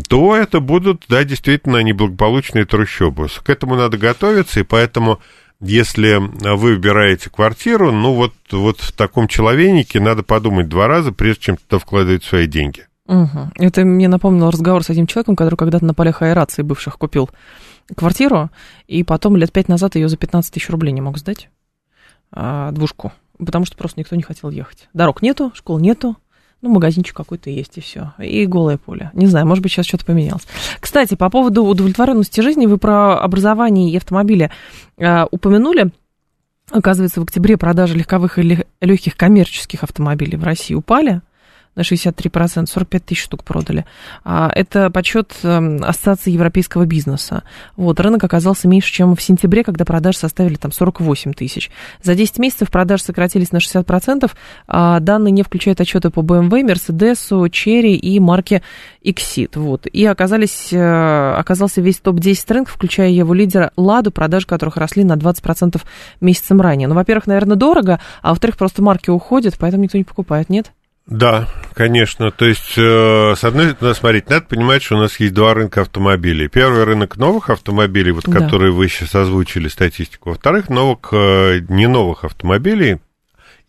то 0.09 0.35
это 0.35 0.59
будут, 0.59 1.05
да, 1.07 1.23
действительно 1.23 1.81
неблагополучные 1.81 2.65
трущобы. 2.65 3.27
К 3.43 3.49
этому 3.49 3.75
надо 3.75 3.97
готовиться, 3.97 4.59
и 4.59 4.63
поэтому 4.63 5.21
если 5.61 6.15
вы 6.17 6.55
выбираете 6.73 7.29
квартиру, 7.29 7.91
ну 7.91 8.13
вот, 8.13 8.33
вот 8.51 8.81
в 8.81 8.91
таком 8.91 9.27
человенике 9.27 9.99
надо 9.99 10.23
подумать 10.23 10.67
два 10.67 10.87
раза, 10.87 11.11
прежде 11.11 11.41
чем 11.41 11.57
туда 11.57 11.79
вкладывать 11.79 12.23
свои 12.23 12.47
деньги. 12.47 12.87
Угу. 13.11 13.51
Это 13.57 13.83
мне 13.83 14.07
напомнило 14.07 14.51
разговор 14.51 14.85
с 14.85 14.89
одним 14.89 15.05
человеком, 15.05 15.35
который 15.35 15.55
когда-то 15.55 15.83
на 15.83 15.93
полях 15.93 16.21
аэрации 16.21 16.61
бывших 16.61 16.97
купил 16.97 17.29
квартиру, 17.93 18.49
и 18.87 19.03
потом 19.03 19.35
лет 19.35 19.51
пять 19.51 19.67
назад 19.67 19.95
ее 19.95 20.07
за 20.07 20.15
15 20.15 20.53
тысяч 20.53 20.69
рублей 20.69 20.93
не 20.93 21.01
мог 21.01 21.17
сдать, 21.17 21.49
а, 22.31 22.71
двушку, 22.71 23.11
потому 23.37 23.65
что 23.65 23.75
просто 23.75 23.99
никто 23.99 24.15
не 24.15 24.23
хотел 24.23 24.49
ехать. 24.49 24.87
Дорог 24.93 25.21
нету, 25.21 25.51
школ 25.53 25.79
нету, 25.79 26.15
ну, 26.61 26.69
магазинчик 26.69 27.13
какой-то 27.13 27.49
есть, 27.49 27.77
и 27.77 27.81
все. 27.81 28.13
И 28.17 28.45
голое 28.45 28.77
поле. 28.77 29.11
Не 29.13 29.25
знаю, 29.25 29.45
может 29.45 29.61
быть, 29.61 29.73
сейчас 29.73 29.87
что-то 29.87 30.05
поменялось. 30.05 30.47
Кстати, 30.79 31.15
по 31.15 31.29
поводу 31.29 31.65
удовлетворенности 31.65 32.39
жизни, 32.39 32.65
вы 32.65 32.77
про 32.77 33.19
образование 33.19 33.91
и 33.91 33.97
автомобили 33.97 34.51
э, 34.97 35.25
упомянули. 35.31 35.91
Оказывается, 36.69 37.19
в 37.19 37.23
октябре 37.23 37.57
продажи 37.57 37.97
легковых 37.97 38.39
и 38.39 38.63
легких 38.79 39.17
коммерческих 39.17 39.83
автомобилей 39.83 40.37
в 40.37 40.45
России 40.45 40.75
упали 40.75 41.21
на 41.75 41.81
63%, 41.81 42.65
45 42.65 43.05
тысяч 43.05 43.23
штук 43.23 43.43
продали. 43.43 43.85
А, 44.23 44.51
это 44.53 44.89
подсчет 44.89 45.33
эм, 45.43 45.83
Ассоциации 45.83 46.31
европейского 46.31 46.85
бизнеса. 46.85 47.43
Вот, 47.77 47.99
рынок 47.99 48.23
оказался 48.23 48.67
меньше, 48.67 48.91
чем 48.91 49.15
в 49.15 49.21
сентябре, 49.21 49.63
когда 49.63 49.85
продажи 49.85 50.17
составили 50.17 50.55
там 50.55 50.71
48 50.71 51.33
тысяч. 51.33 51.71
За 52.03 52.13
10 52.13 52.39
месяцев 52.39 52.69
продажи 52.69 53.03
сократились 53.03 53.51
на 53.51 53.57
60%. 53.57 54.29
А 54.67 54.99
данные 54.99 55.31
не 55.31 55.43
включают 55.43 55.79
отчеты 55.79 56.09
по 56.09 56.19
BMW, 56.19 56.65
Mercedes, 56.65 57.29
Cherry 57.29 57.93
и 57.93 58.19
марке 58.19 58.61
Exit. 59.03 59.51
Вот. 59.55 59.87
И 59.87 60.05
оказались, 60.05 60.73
э, 60.73 61.33
оказался 61.37 61.81
весь 61.81 61.99
топ-10 61.99 62.53
рынка, 62.53 62.71
включая 62.71 63.09
его 63.09 63.33
лидера 63.33 63.71
Ладу, 63.77 64.11
продажи 64.11 64.45
которых 64.45 64.77
росли 64.77 65.03
на 65.03 65.15
20% 65.15 65.81
месяцем 66.19 66.59
ранее. 66.59 66.87
Ну, 66.87 66.95
во-первых, 66.95 67.27
наверное, 67.27 67.55
дорого, 67.55 67.99
а 68.21 68.29
во-вторых, 68.29 68.57
просто 68.57 68.81
марки 68.81 69.09
уходят, 69.09 69.55
поэтому 69.57 69.83
никто 69.83 69.97
не 69.97 70.03
покупает, 70.03 70.49
нет? 70.49 70.71
Да, 71.07 71.47
конечно. 71.73 72.31
То 72.31 72.45
есть, 72.45 72.77
э, 72.77 73.33
с 73.35 73.43
одной 73.43 73.71
стороны, 73.71 73.95
смотрите, 73.95 74.27
надо 74.29 74.45
понимать, 74.45 74.81
что 74.83 74.95
у 74.95 74.99
нас 74.99 75.19
есть 75.19 75.33
два 75.33 75.53
рынка 75.53 75.81
автомобилей. 75.81 76.47
Первый 76.47 76.83
рынок 76.83 77.17
новых 77.17 77.49
автомобилей, 77.49 78.11
вот, 78.11 78.25
да. 78.25 78.39
которые 78.39 78.71
вы 78.71 78.87
сейчас 78.87 79.15
озвучили 79.15 79.67
статистику. 79.67 80.29
Во-вторых, 80.29 80.69
новых, 80.69 80.99
э, 81.11 81.59
не 81.67 81.87
новых 81.87 82.23
автомобилей, 82.23 82.99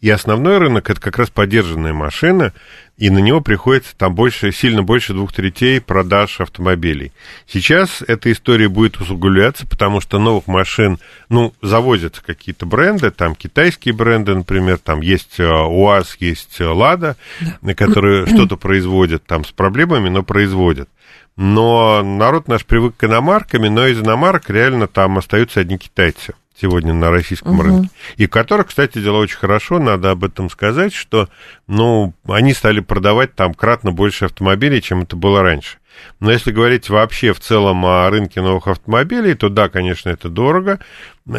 и 0.03 0.11
основной 0.11 0.59
рынок 0.59 0.91
это 0.91 1.01
как 1.01 1.17
раз 1.17 1.31
поддержанная 1.31 1.93
машина, 1.93 2.53
и 2.99 3.09
на 3.09 3.21
него 3.21 3.41
приходится 3.41 3.97
там 3.97 4.17
больше, 4.17 4.51
сильно 4.51 4.83
больше 4.83 5.13
двух 5.13 5.33
третей 5.33 5.81
продаж 5.81 6.41
автомобилей. 6.41 7.13
Сейчас 7.47 8.03
эта 8.09 8.33
история 8.33 8.69
будет 8.69 9.01
усугубляться, 9.01 9.65
потому 9.65 10.01
что 10.01 10.19
новых 10.19 10.49
машин, 10.49 10.99
ну, 11.29 11.55
завозятся 11.63 12.21
какие-то 12.21 12.67
бренды, 12.67 13.13
там 13.13 13.37
китайские 13.37 13.95
бренды, 13.95 14.35
например, 14.35 14.79
там 14.79 15.03
есть 15.03 15.39
э, 15.39 15.47
УАЗ, 15.47 16.17
есть 16.19 16.61
э, 16.61 16.67
Лада, 16.67 17.17
да. 17.63 17.73
которые 17.75 18.27
что-то 18.35 18.57
производят 18.57 19.25
там 19.25 19.45
с 19.45 19.53
проблемами, 19.53 20.09
но 20.09 20.25
производят. 20.25 20.89
Но 21.37 22.03
народ 22.03 22.49
наш 22.49 22.67
привык 22.67 22.97
к 22.97 23.05
иномарками, 23.05 23.69
но 23.69 23.87
из 23.87 24.01
иномарок 24.01 24.51
реально 24.51 24.89
там 24.89 25.17
остаются 25.17 25.61
одни 25.61 25.79
китайцы 25.79 26.35
сегодня 26.63 26.93
на 26.95 27.11
российском 27.11 27.55
угу. 27.55 27.63
рынке. 27.63 27.91
И 28.17 28.27
которых, 28.27 28.69
кстати, 28.69 28.99
дела 28.99 29.19
очень 29.19 29.37
хорошо, 29.37 29.81
надо 29.81 30.13
об 30.13 30.23
этом 30.25 30.49
сказать, 30.49 30.95
что, 30.95 31.29
ну, 31.67 32.15
они 32.29 32.55
стали 32.55 32.81
продавать 32.81 33.35
там 33.35 33.53
кратно 33.53 33.91
больше 33.91 34.27
автомобилей, 34.27 34.81
чем 34.81 35.03
это 35.03 35.17
было 35.17 35.43
раньше. 35.43 35.79
Но 36.21 36.31
если 36.31 36.53
говорить 36.53 36.89
вообще 36.89 37.33
в 37.33 37.41
целом 37.41 37.85
о 37.85 38.09
рынке 38.09 38.41
новых 38.41 38.69
автомобилей, 38.69 39.35
то 39.35 39.49
да, 39.49 39.69
конечно, 39.69 40.09
это 40.09 40.29
дорого. 40.29 40.79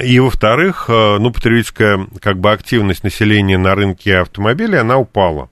И, 0.04 0.20
во-вторых, 0.20 0.86
э, 0.90 1.18
ну, 1.20 1.32
потребительская 1.32 2.08
как 2.22 2.40
бы 2.40 2.52
активность 2.52 3.04
населения 3.04 3.58
на 3.58 3.76
рынке 3.76 4.18
автомобилей, 4.18 4.78
она 4.78 4.98
упала. 4.98 5.50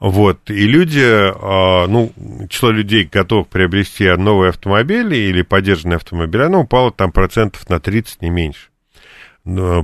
Вот, 0.00 0.48
и 0.48 0.66
люди, 0.66 1.00
э, 1.00 1.86
ну, 1.88 2.12
число 2.48 2.70
людей, 2.70 3.08
готовых 3.10 3.48
приобрести 3.48 4.08
новые 4.16 4.50
автомобили 4.50 5.16
или 5.16 5.42
поддержанные 5.42 5.96
автомобили, 5.96 6.42
оно 6.42 6.60
упало 6.60 6.90
там 6.90 7.12
процентов 7.12 7.68
на 7.68 7.80
30, 7.80 8.22
не 8.22 8.30
меньше 8.30 8.68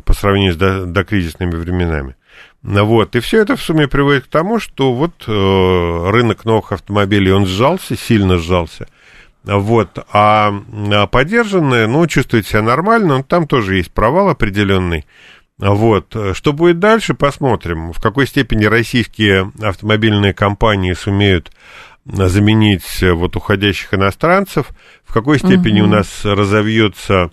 по 0.04 0.12
сравнению 0.12 0.52
с 0.52 0.86
докризисными 0.86 1.54
временами. 1.56 2.16
Вот. 2.62 3.14
И 3.14 3.20
все 3.20 3.42
это 3.42 3.56
в 3.56 3.62
сумме 3.62 3.88
приводит 3.88 4.24
к 4.24 4.28
тому, 4.28 4.58
что 4.58 4.94
вот 4.94 5.24
э, 5.26 6.10
рынок 6.10 6.44
новых 6.44 6.72
автомобилей, 6.72 7.30
он 7.30 7.46
сжался, 7.46 7.96
сильно 7.96 8.38
сжался. 8.38 8.88
Вот. 9.44 9.98
А, 10.12 10.54
а 10.92 11.06
поддержанные, 11.06 11.86
ну, 11.86 12.06
чувствуют 12.06 12.46
себя 12.46 12.62
нормально, 12.62 13.18
но 13.18 13.22
там 13.22 13.46
тоже 13.46 13.76
есть 13.76 13.92
провал 13.92 14.30
определенный. 14.30 15.04
Вот. 15.58 16.16
Что 16.32 16.52
будет 16.52 16.78
дальше, 16.78 17.14
посмотрим. 17.14 17.92
В 17.92 18.00
какой 18.00 18.26
степени 18.26 18.64
российские 18.64 19.52
автомобильные 19.62 20.32
компании 20.32 20.94
сумеют 20.94 21.52
заменить 22.06 23.02
вот 23.02 23.36
уходящих 23.36 23.92
иностранцев, 23.94 24.68
в 25.04 25.12
какой 25.12 25.38
степени 25.38 25.80
угу. 25.80 25.88
у 25.88 25.92
нас 25.92 26.24
разовьется 26.24 27.30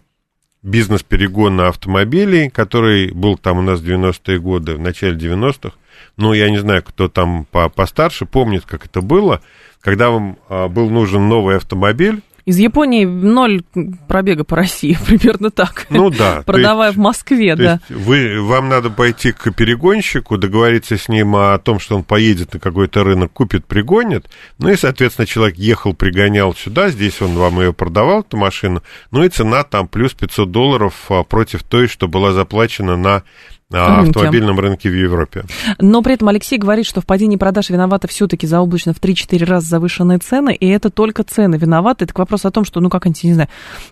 бизнес-перегона 0.64 1.70
автомобилей, 1.70 2.50
который 2.50 3.12
был 3.12 3.38
там 3.38 3.60
у 3.60 3.62
нас 3.62 3.80
в 3.80 3.86
90-е 3.86 4.40
годы, 4.40 4.76
в 4.76 4.80
начале 4.80 5.18
90-х. 5.18 5.76
Ну, 6.18 6.34
я 6.34 6.50
не 6.50 6.60
знаю, 6.60 6.84
кто 6.84 7.08
там 7.08 7.46
по 7.46 7.70
постарше 7.70 8.26
помнит, 8.26 8.66
как 8.66 8.86
это 8.86 9.02
было. 9.02 9.42
Когда 9.80 10.12
вам 10.12 10.38
а, 10.50 10.68
был 10.68 10.90
нужен 10.90 11.28
новый 11.28 11.58
автомобиль, 11.58 12.22
из 12.46 12.58
Японии 12.58 13.06
ноль 13.06 13.62
пробега 14.08 14.44
по 14.44 14.56
России, 14.56 14.98
примерно 15.06 15.52
так. 15.52 15.88
Ну 15.90 16.10
да. 16.10 16.44
Продавая 16.46 16.90
есть, 16.90 16.98
в 16.98 17.02
Москве, 17.02 17.56
да. 17.56 17.80
вы, 17.90 18.42
вам 18.42 18.70
надо 18.70 18.90
пойти 18.90 19.32
к 19.32 19.52
перегонщику, 19.52 20.38
договориться 20.38 20.98
с 20.98 21.08
ним 21.10 21.36
о 21.36 21.58
том, 21.60 21.80
что 21.80 21.96
он 21.96 22.04
поедет 22.04 22.54
на 22.54 22.60
какой-то 22.60 23.04
рынок, 23.04 23.32
купит, 23.32 23.66
пригонит. 23.66 24.30
Ну 24.58 24.70
и, 24.70 24.76
соответственно, 24.76 25.26
человек 25.26 25.58
ехал, 25.58 25.94
пригонял 25.94 26.56
сюда, 26.56 26.90
здесь 26.90 27.22
он 27.22 27.34
вам 27.36 27.60
ее 27.60 27.74
продавал, 27.74 28.22
эту 28.22 28.38
машину. 28.38 28.82
Ну 29.12 29.24
и 29.24 29.30
цена 29.30 29.64
там 29.64 29.88
плюс 29.88 30.14
500 30.14 30.52
долларов 30.52 30.94
а, 31.10 31.24
против 31.24 31.64
той, 31.64 31.88
что 31.88 32.08
была 32.08 32.32
заплачена 32.32 32.98
на 32.98 33.24
рынке. 33.72 34.10
автомобильном 34.10 34.60
рынке 34.60 34.90
в 34.90 34.94
Европе. 34.94 35.46
Но 35.80 36.02
при 36.02 36.14
этом 36.14 36.28
Алексей 36.28 36.58
говорит, 36.58 36.86
что 36.86 37.02
в 37.02 37.06
падении 37.06 37.38
продаж 37.38 37.70
виноваты 37.70 38.08
все-таки 38.08 38.48
заоблачно 38.48 38.94
в 38.94 39.00
3-4 39.00 39.46
раза 39.46 39.68
завышенные 39.68 40.18
цены, 40.20 40.54
и 40.54 40.68
это 40.68 40.90
только 40.90 41.24
цены 41.24 41.56
виноваты. 41.56 42.06
Это 42.06 42.14
к 42.14 42.20
вопросу 42.20 42.48
о 42.48 42.52
том, 42.52 42.66
что, 42.66 42.80
ну, 42.80 42.90
как 42.90 43.06
они, 43.06 43.16
не 43.24 43.34
знаю, 43.34 43.50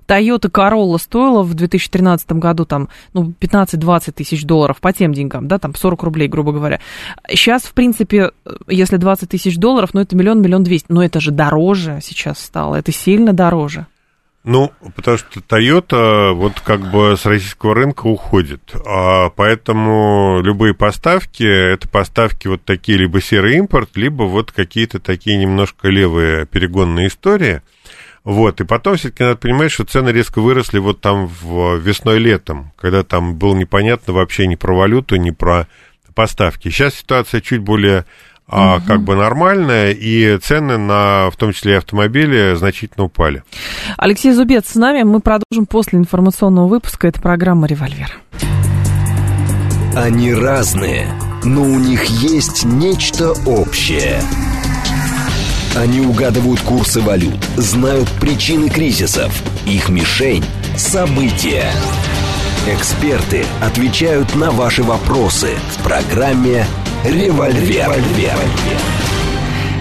Toyota 0.08 0.50
Corolla 0.52 0.98
стоила 0.98 1.44
в 1.44 1.54
2013 1.54 2.32
году 2.34 2.66
там, 2.66 2.90
ну, 3.14 3.34
15-20 3.40 4.12
тысяч 4.12 4.44
долларов 4.44 4.78
по 4.82 4.92
тем 4.94 5.14
деньгам, 5.14 5.48
да, 5.48 5.60
там 5.60 5.76
40 5.76 6.04
рублей, 6.04 6.28
грубо 6.28 6.52
говоря. 6.52 6.80
Сейчас, 7.30 7.64
в 7.64 7.74
принципе, 7.74 8.32
если 8.68 8.98
20 8.98 9.30
тысяч 9.30 9.58
долларов, 9.58 9.92
ну, 9.94 10.02
это 10.02 10.16
миллион, 10.16 10.42
миллион 10.42 10.64
двести. 10.64 10.88
Но 10.90 11.04
это 11.04 11.20
же 11.20 11.32
дороже 11.32 12.00
сейчас 12.02 12.40
стало, 12.40 12.76
это 12.76 12.92
сильно 12.92 13.34
дороже. 13.34 13.88
Ну, 14.50 14.72
потому 14.96 15.20
что 15.20 15.42
Toyota 15.42 16.32
вот 16.32 16.60
как 16.62 16.90
бы 16.90 17.16
с 17.16 17.24
российского 17.28 17.76
рынка 17.76 18.08
уходит. 18.08 18.74
А 18.84 19.30
поэтому 19.30 20.42
любые 20.44 20.74
поставки, 20.74 21.44
это 21.44 21.88
поставки 21.88 22.48
вот 22.48 22.66
такие 22.66 22.98
либо 22.98 23.22
серый 23.22 23.58
импорт, 23.58 23.92
либо 23.94 24.24
вот 24.24 24.52
какие-то 24.52 25.00
такие 25.00 25.38
немножко 25.38 25.90
левые 25.90 26.48
перегонные 26.48 27.10
истории. 27.10 27.62
Вот, 28.24 28.60
и 28.60 28.66
потом 28.66 28.98
все-таки 28.98 29.22
надо 29.22 29.36
понимать, 29.36 29.72
что 29.72 29.86
цены 29.86 30.10
резко 30.10 30.42
выросли 30.42 30.80
вот 30.80 31.00
там 31.00 31.28
в 31.28 31.78
весной-летом, 31.78 32.72
когда 32.76 33.04
там 33.04 33.36
было 33.36 33.54
непонятно 33.54 34.14
вообще 34.14 34.48
ни 34.48 34.56
про 34.56 34.76
валюту, 34.76 35.16
ни 35.18 35.30
про 35.30 35.68
поставки. 36.16 36.70
Сейчас 36.70 36.96
ситуация 36.96 37.42
чуть 37.42 37.62
более 37.62 38.04
а, 38.50 38.78
угу. 38.78 38.84
как 38.88 39.02
бы 39.02 39.16
нормальная, 39.16 39.92
и 39.92 40.38
цены 40.40 40.78
на, 40.78 41.30
в 41.30 41.36
том 41.38 41.54
числе 41.54 41.74
и 41.74 41.76
автомобили, 41.76 42.56
значительно 42.56 43.06
упали. 43.06 43.44
Алексей 43.98 44.32
Зубец 44.32 44.70
с 44.70 44.76
нами. 44.76 45.04
Мы 45.04 45.20
продолжим 45.20 45.66
после 45.68 46.00
информационного 46.00 46.68
выпуска. 46.68 47.08
Это 47.08 47.22
программа 47.22 47.68
«Револьвер». 47.68 48.20
Они 49.96 50.34
разные, 50.34 51.08
но 51.44 51.62
у 51.64 51.80
них 51.80 52.06
есть 52.06 52.64
нечто 52.64 53.34
общее. 53.46 54.22
Они 55.76 56.02
угадывают 56.02 56.60
курсы 56.62 57.00
валют, 57.02 57.44
знают 57.56 58.10
причины 58.20 58.70
кризисов. 58.70 59.32
Их 59.66 59.90
мишень– 59.90 60.44
события. 60.78 61.72
Эксперты 62.68 63.46
отвечают 63.62 64.36
на 64.36 64.52
ваши 64.52 64.84
вопросы 64.84 65.50
в 65.78 65.84
программе 65.84 66.66
«Револьвер». 67.04 69.09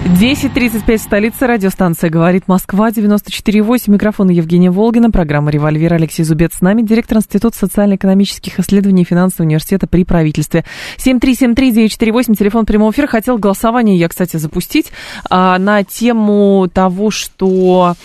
10.35 0.05 0.97
в 0.97 1.01
столице. 1.01 1.45
Радиостанция 1.45 2.09
«Говорит 2.09 2.47
Москва», 2.47 2.89
94.8. 2.89 3.91
Микрофон 3.91 4.29
Евгения 4.29 4.71
Волгина. 4.71 5.11
Программа 5.11 5.51
«Револьвер». 5.51 5.93
Алексей 5.93 6.23
Зубец 6.23 6.55
с 6.55 6.61
нами. 6.61 6.81
Директор 6.81 7.17
Института 7.17 7.57
социально-экономических 7.57 8.59
исследований 8.59 9.01
и 9.01 9.05
финансового 9.05 9.45
университета 9.45 9.87
при 9.87 10.05
правительстве. 10.05 10.63
7373948, 10.97 12.35
телефон 12.35 12.65
прямого 12.65 12.91
эфира. 12.91 13.07
Хотел 13.07 13.37
голосование 13.37 13.97
я, 13.97 14.07
кстати, 14.07 14.37
запустить 14.37 14.91
а, 15.29 15.59
на 15.59 15.83
тему 15.83 16.69
того, 16.73 17.11
что 17.11 17.95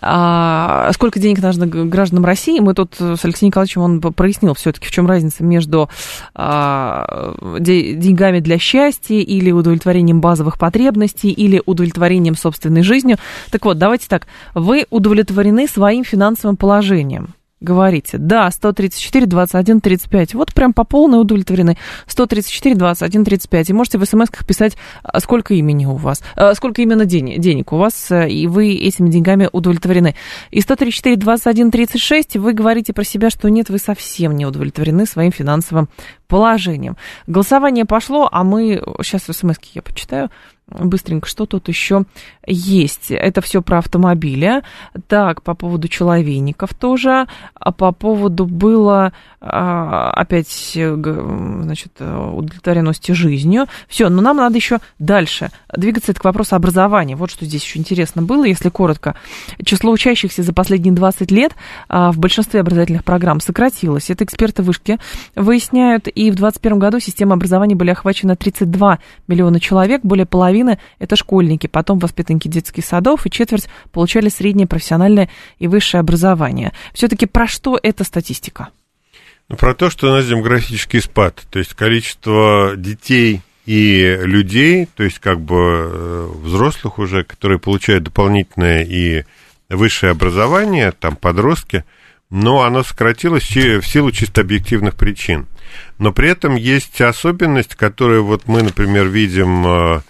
а, 0.00 0.90
сколько 0.92 1.18
денег 1.18 1.42
нужно 1.42 1.66
гражданам 1.66 2.24
России. 2.24 2.60
Мы 2.60 2.74
тут 2.74 2.94
с 2.98 3.24
Алексеем 3.24 3.48
Николаевичем, 3.48 3.82
он 3.82 4.00
прояснил 4.00 4.54
все-таки, 4.54 4.86
в 4.86 4.90
чем 4.90 5.06
разница 5.06 5.42
между 5.42 5.88
а, 6.34 7.34
деньгами 7.58 8.40
для 8.40 8.58
счастья 8.58 9.16
или 9.16 9.50
удовлетворением 9.50 10.20
базовых 10.20 10.58
потребностей 10.58 11.30
или 11.36 11.62
удовлетворением 11.64 12.36
собственной 12.36 12.82
жизнью. 12.82 13.18
Так 13.50 13.64
вот, 13.64 13.78
давайте 13.78 14.08
так, 14.08 14.26
вы 14.54 14.86
удовлетворены 14.90 15.68
своим 15.68 16.04
финансовым 16.04 16.56
положением 16.56 17.34
говорите. 17.60 18.18
Да, 18.18 18.50
134, 18.50 19.26
21, 19.26 19.80
35. 19.80 20.34
Вот 20.34 20.54
прям 20.54 20.72
по 20.72 20.84
полной 20.84 21.20
удовлетворены. 21.20 21.76
134, 22.06 22.74
21, 22.74 23.24
35. 23.24 23.70
И 23.70 23.72
можете 23.72 23.98
в 23.98 24.04
смс 24.04 24.28
писать, 24.46 24.76
а, 25.02 25.20
сколько 25.20 25.54
имени 25.54 25.86
у 25.86 25.94
вас, 25.94 26.22
а, 26.36 26.54
сколько 26.54 26.82
именно 26.82 27.04
денег, 27.06 27.40
денег 27.40 27.72
у 27.72 27.76
вас, 27.76 28.10
э, 28.10 28.28
и 28.28 28.46
вы 28.46 28.74
этими 28.74 29.08
деньгами 29.08 29.48
удовлетворены. 29.52 30.14
И 30.50 30.60
134, 30.60 31.16
21, 31.16 31.70
36 31.70 32.36
вы 32.36 32.52
говорите 32.52 32.92
про 32.92 33.04
себя, 33.04 33.30
что 33.30 33.48
нет, 33.48 33.70
вы 33.70 33.78
совсем 33.78 34.36
не 34.36 34.44
удовлетворены 34.44 35.06
своим 35.06 35.32
финансовым 35.32 35.88
положением. 36.28 36.96
Голосование 37.26 37.84
пошло, 37.84 38.28
а 38.30 38.44
мы... 38.44 38.82
Сейчас 39.02 39.22
смс 39.24 39.56
я 39.74 39.82
почитаю 39.82 40.30
быстренько, 40.68 41.28
что 41.28 41.46
тут 41.46 41.68
еще 41.68 42.04
есть. 42.46 43.10
Это 43.10 43.40
все 43.40 43.62
про 43.62 43.78
автомобили. 43.78 44.62
Так, 45.06 45.42
по 45.42 45.54
поводу 45.54 45.88
человейников 45.88 46.74
тоже. 46.74 47.26
А 47.54 47.72
по 47.72 47.92
поводу 47.92 48.46
было 48.46 49.12
а, 49.40 50.10
опять, 50.10 50.72
значит, 50.74 51.92
удовлетворенности 52.00 53.12
жизнью. 53.12 53.66
Все, 53.88 54.08
но 54.08 54.22
нам 54.22 54.38
надо 54.38 54.56
еще 54.56 54.78
дальше 54.98 55.50
двигаться 55.76 56.12
это 56.12 56.20
к 56.20 56.24
вопросу 56.24 56.56
образования. 56.56 57.14
Вот 57.14 57.30
что 57.30 57.44
здесь 57.44 57.62
еще 57.62 57.78
интересно 57.78 58.22
было, 58.22 58.44
если 58.44 58.68
коротко. 58.68 59.14
Число 59.64 59.92
учащихся 59.92 60.42
за 60.42 60.52
последние 60.52 60.94
20 60.94 61.30
лет 61.30 61.54
а, 61.88 62.10
в 62.10 62.18
большинстве 62.18 62.60
образовательных 62.60 63.04
программ 63.04 63.40
сократилось. 63.40 64.10
Это 64.10 64.24
эксперты 64.24 64.62
вышки 64.62 64.98
выясняют. 65.36 66.08
И 66.08 66.30
в 66.30 66.34
2021 66.34 66.78
году 66.78 66.98
система 66.98 67.34
образования 67.34 67.76
были 67.76 67.90
охвачены 67.90 68.34
32 68.34 68.98
миллиона 69.28 69.60
человек, 69.60 70.00
более 70.02 70.26
половины 70.26 70.55
это 70.98 71.16
школьники, 71.16 71.66
потом 71.66 71.98
воспитанники 71.98 72.48
детских 72.48 72.84
садов, 72.84 73.26
и 73.26 73.30
четверть 73.30 73.68
получали 73.92 74.28
среднее 74.28 74.66
профессиональное 74.66 75.28
и 75.58 75.68
высшее 75.68 76.00
образование. 76.00 76.72
Все-таки 76.92 77.26
про 77.26 77.46
что 77.46 77.78
эта 77.82 78.04
статистика? 78.04 78.68
Ну, 79.48 79.56
про 79.56 79.74
то, 79.74 79.90
что 79.90 80.08
у 80.08 80.10
нас 80.10 80.26
демографический 80.26 81.00
спад, 81.00 81.42
то 81.50 81.58
есть 81.58 81.74
количество 81.74 82.74
детей 82.76 83.42
и 83.64 84.18
людей, 84.22 84.88
то 84.94 85.04
есть 85.04 85.18
как 85.18 85.40
бы 85.40 85.56
э, 85.56 86.28
взрослых 86.42 86.98
уже, 86.98 87.22
которые 87.24 87.58
получают 87.58 88.04
дополнительное 88.04 88.84
и 88.84 89.24
высшее 89.68 90.12
образование, 90.12 90.92
там 90.92 91.16
подростки, 91.16 91.84
но 92.30 92.62
оно 92.62 92.82
сократилось 92.82 93.44
в 93.44 93.82
силу 93.82 94.10
чисто 94.10 94.40
объективных 94.40 94.96
причин. 94.96 95.46
Но 95.98 96.12
при 96.12 96.28
этом 96.30 96.56
есть 96.56 97.00
особенность, 97.00 97.74
которую 97.74 98.24
вот 98.24 98.46
мы, 98.46 98.62
например, 98.62 99.06
видим 99.06 99.66
э, 99.66 100.00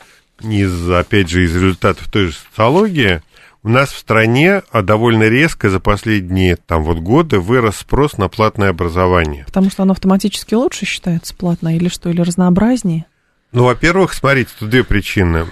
из, 0.41 0.91
опять 0.91 1.29
же, 1.29 1.45
из 1.45 1.55
результатов 1.55 2.11
той 2.11 2.27
же 2.27 2.33
социологии– 2.33 3.23
у 3.67 3.69
нас 3.69 3.91
в 3.91 3.99
стране 3.99 4.63
а 4.71 4.83
довольно 4.83 5.25
резко 5.25 5.71
за 5.71 5.81
последние 5.81 6.55
там, 6.55 6.85
вот, 6.85 6.99
годы 6.99 7.41
вырос 7.41 7.79
спрос 7.79 8.17
на 8.17 8.29
платное 8.29 8.71
образование. 8.71 9.45
Потому 9.45 9.71
что 9.71 9.83
оно 9.83 9.91
автоматически 9.91 10.55
лучше 10.55 10.87
считается 10.87 11.35
платное 11.35 11.75
или 11.75 11.89
что, 11.89 12.09
или 12.09 12.21
разнообразнее? 12.21 13.07
Ну, 13.51 13.65
во-первых, 13.65 14.15
смотрите, 14.15 14.53
тут 14.57 14.71
две 14.71 14.85
причины. 14.85 15.47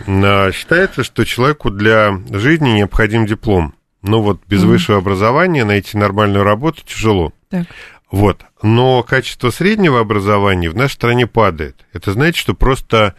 Считается, 0.53 1.03
что 1.03 1.25
человеку 1.25 1.70
для 1.70 2.20
жизни 2.31 2.70
необходим 2.70 3.27
диплом. 3.27 3.75
Ну 4.03 4.20
вот 4.20 4.40
без 4.47 4.62
mm-hmm. 4.62 4.66
высшего 4.66 4.99
образования 4.99 5.64
найти 5.64 5.99
нормальную 5.99 6.44
работу 6.44 6.83
тяжело. 6.87 7.33
Так. 7.49 7.66
Вот. 8.12 8.42
Но 8.62 9.03
качество 9.03 9.51
среднего 9.51 9.99
образования 9.99 10.70
в 10.70 10.77
нашей 10.77 10.94
стране 10.94 11.27
падает. 11.27 11.85
Это 11.92 12.12
значит, 12.12 12.37
что 12.37 12.55
просто 12.55 12.97
а, 12.99 13.09
а, 13.09 13.14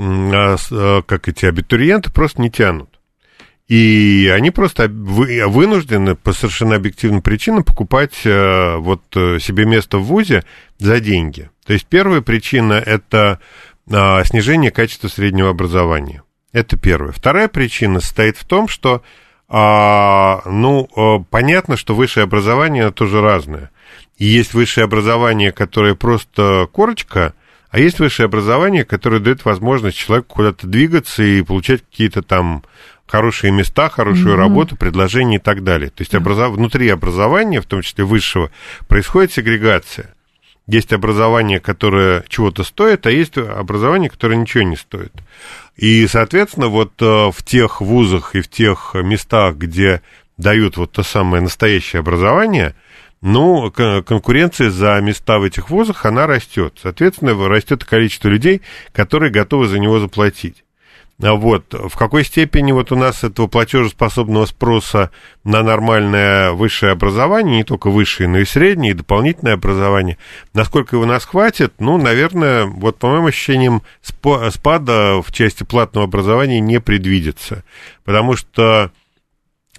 как 0.00 1.28
эти 1.28 1.46
абитуриенты 1.46 2.10
просто 2.10 2.40
не 2.40 2.50
тянут. 2.50 2.88
И 3.68 4.28
они 4.34 4.50
просто 4.50 4.88
вынуждены 4.88 6.16
по 6.16 6.32
совершенно 6.32 6.74
объективным 6.74 7.22
причинам 7.22 7.62
покупать 7.62 8.22
э, 8.24 8.76
вот 8.78 9.02
э, 9.14 9.38
себе 9.38 9.64
место 9.64 9.98
в 9.98 10.06
ВУЗе 10.06 10.42
за 10.78 10.98
деньги. 10.98 11.50
То 11.64 11.74
есть 11.74 11.86
первая 11.86 12.20
причина– 12.20 12.72
это 12.86 13.38
а, 13.92 14.24
снижение 14.24 14.70
качества 14.70 15.08
среднего 15.08 15.50
образования. 15.50 16.22
Это 16.52 16.76
первая. 16.76 17.12
Вторая 17.12 17.46
причина 17.46 18.00
состоит 18.00 18.36
в 18.36 18.44
том, 18.44 18.66
что, 18.66 19.02
а, 19.48 20.42
ну, 20.46 20.88
э, 20.96 21.24
понятно, 21.30 21.76
что 21.76 21.94
высшее 21.94 22.24
образование 22.24 22.90
тоже 22.90 23.20
разное. 23.20 23.70
И 24.16 24.26
есть 24.26 24.52
высшее 24.52 24.84
образование, 24.84 25.52
которое 25.52 25.94
просто 25.94 26.68
корочка, 26.72 27.34
а 27.70 27.78
есть 27.78 28.00
высшее 28.00 28.26
образование, 28.26 28.84
которое 28.84 29.20
дает 29.20 29.44
возможность 29.44 29.96
человеку 29.96 30.34
куда-то 30.34 30.66
двигаться 30.66 31.22
и 31.22 31.42
получать 31.42 31.82
какие-то 31.82 32.22
там 32.22 32.64
хорошие 33.06 33.52
места, 33.52 33.88
хорошую 33.88 34.34
mm-hmm. 34.34 34.38
работу, 34.38 34.76
предложения 34.76 35.36
и 35.36 35.40
так 35.40 35.64
далее. 35.64 35.90
То 35.90 36.02
есть 36.02 36.14
образов... 36.14 36.52
внутри 36.52 36.88
образования, 36.88 37.60
в 37.60 37.66
том 37.66 37.82
числе 37.82 38.04
высшего, 38.04 38.50
происходит 38.88 39.32
сегрегация. 39.32 40.14
Есть 40.66 40.92
образование, 40.92 41.58
которое 41.58 42.24
чего-то 42.28 42.62
стоит, 42.62 43.06
а 43.06 43.10
есть 43.10 43.36
образование, 43.36 44.10
которое 44.10 44.36
ничего 44.36 44.62
не 44.62 44.76
стоит. 44.76 45.12
И, 45.76 46.06
соответственно, 46.06 46.68
вот 46.68 46.92
э, 47.00 47.04
в 47.04 47.42
тех 47.44 47.80
вузах 47.80 48.36
и 48.36 48.40
в 48.40 48.48
тех 48.48 48.94
местах, 48.94 49.56
где 49.56 50.02
дают 50.36 50.76
вот 50.76 50.92
то 50.92 51.02
самое 51.02 51.42
настоящее 51.42 52.00
образование, 52.00 52.76
ну, 53.22 53.70
конкуренция 53.70 54.70
за 54.70 54.98
места 55.00 55.38
в 55.38 55.42
этих 55.42 55.70
вузах, 55.70 56.06
она 56.06 56.26
растет. 56.26 56.78
Соответственно, 56.82 57.48
растет 57.48 57.84
количество 57.84 58.28
людей, 58.28 58.62
которые 58.92 59.30
готовы 59.30 59.66
за 59.66 59.78
него 59.78 59.98
заплатить. 60.00 60.64
А 61.22 61.34
вот. 61.34 61.74
В 61.74 61.96
какой 61.96 62.24
степени 62.24 62.72
вот 62.72 62.92
у 62.92 62.96
нас 62.96 63.24
этого 63.24 63.46
платежеспособного 63.46 64.46
спроса 64.46 65.10
на 65.44 65.62
нормальное 65.62 66.52
высшее 66.52 66.92
образование, 66.92 67.58
не 67.58 67.64
только 67.64 67.90
высшее, 67.90 68.28
но 68.28 68.38
и 68.38 68.46
среднее, 68.46 68.92
и 68.92 68.96
дополнительное 68.96 69.54
образование, 69.54 70.16
насколько 70.54 70.96
его 70.96 71.04
нас 71.04 71.26
хватит, 71.26 71.74
ну, 71.78 71.98
наверное, 71.98 72.64
вот 72.64 72.98
по 72.98 73.08
моим 73.08 73.26
ощущениям, 73.26 73.82
спада 74.00 75.20
в 75.22 75.30
части 75.30 75.62
платного 75.62 76.06
образования 76.06 76.60
не 76.60 76.80
предвидится. 76.80 77.64
Потому 78.04 78.34
что 78.36 78.90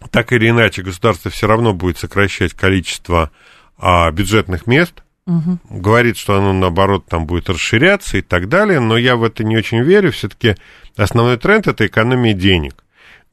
так 0.09 0.33
или 0.33 0.49
иначе 0.49 0.81
государство 0.81 1.29
все 1.29 1.47
равно 1.47 1.73
будет 1.73 1.97
сокращать 1.97 2.53
количество 2.53 3.31
а, 3.77 4.11
бюджетных 4.11 4.67
мест– 4.67 5.03
Угу. 5.27 5.79
Говорит, 5.79 6.17
что 6.17 6.37
оно, 6.37 6.53
наоборот, 6.53 7.05
там 7.07 7.25
будет 7.25 7.49
расширяться 7.49 8.17
и 8.17 8.21
так 8.21 8.49
далее, 8.49 8.79
но 8.79 8.97
я 8.97 9.15
в 9.15 9.23
это 9.23 9.43
не 9.43 9.55
очень 9.55 9.81
верю. 9.81 10.11
Все-таки 10.11 10.55
основной 10.97 11.37
тренд– 11.37 11.67
это 11.67 11.85
экономия 11.85 12.33
денег. 12.33 12.83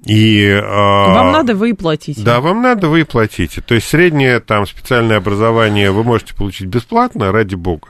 И, 0.07 0.45
э, 0.45 0.61
вам 0.63 1.33
надо, 1.33 1.57
вы 1.57 1.71
и 1.71 1.73
платите. 1.73 2.23
Да, 2.23 2.41
вам 2.41 2.63
надо, 2.63 2.89
вы 2.89 3.01
и 3.01 3.05
платите. 3.05 3.61
То 3.61 3.75
есть 3.75 3.89
среднее 3.89 4.39
там 4.39 4.65
специальное 4.65 5.17
образование 5.17 5.91
вы 5.91 6.05
можете 6.05 6.37
получить 6.37 6.69
бесплатно, 6.69 7.33
ради 7.33 7.57
бога. 7.57 7.89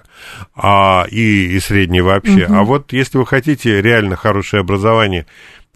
А, 0.54 1.04
и, 1.10 1.54
и 1.54 1.60
среднее 1.60 2.02
вообще. 2.02 2.46
Угу. 2.46 2.54
А 2.54 2.62
вот 2.62 2.92
если 2.94 3.18
вы 3.18 3.26
хотите 3.26 3.82
реально 3.82 4.16
хорошее 4.16 4.62
образование, 4.62 5.26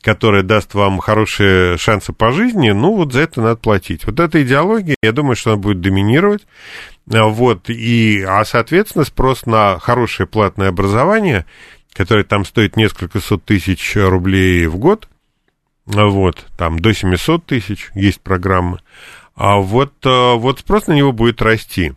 которое 0.02 0.42
даст 0.42 0.74
вам 0.74 0.98
хорошие 0.98 1.78
шансы 1.78 2.12
по 2.12 2.32
жизни, 2.32 2.70
ну 2.70 2.94
вот 2.96 3.12
за 3.12 3.20
это 3.20 3.40
надо 3.40 3.56
платить. 3.56 4.04
Вот 4.04 4.18
эта 4.18 4.42
идеология, 4.42 4.96
я 5.02 5.12
думаю, 5.12 5.36
что 5.36 5.52
она 5.52 5.62
будет 5.62 5.80
доминировать. 5.80 6.42
А, 7.10 7.24
вот, 7.24 7.70
и, 7.70 8.22
а, 8.22 8.44
соответственно, 8.44 9.04
спрос 9.04 9.46
на 9.46 9.78
хорошее 9.78 10.26
платное 10.26 10.68
образование, 10.68 11.46
которое 11.92 12.24
там 12.24 12.44
стоит 12.44 12.76
несколько 12.76 13.20
сот 13.20 13.44
тысяч 13.44 13.96
рублей 13.96 14.66
в 14.66 14.76
год, 14.76 15.08
а, 15.86 16.06
вот, 16.06 16.46
там 16.56 16.80
до 16.80 16.92
700 16.92 17.46
тысяч 17.46 17.90
есть 17.94 18.20
программы, 18.20 18.80
а 19.36 19.58
вот, 19.58 19.94
а, 20.04 20.34
вот 20.34 20.60
спрос 20.60 20.88
на 20.88 20.94
него 20.94 21.12
будет 21.12 21.40
расти. 21.40 21.92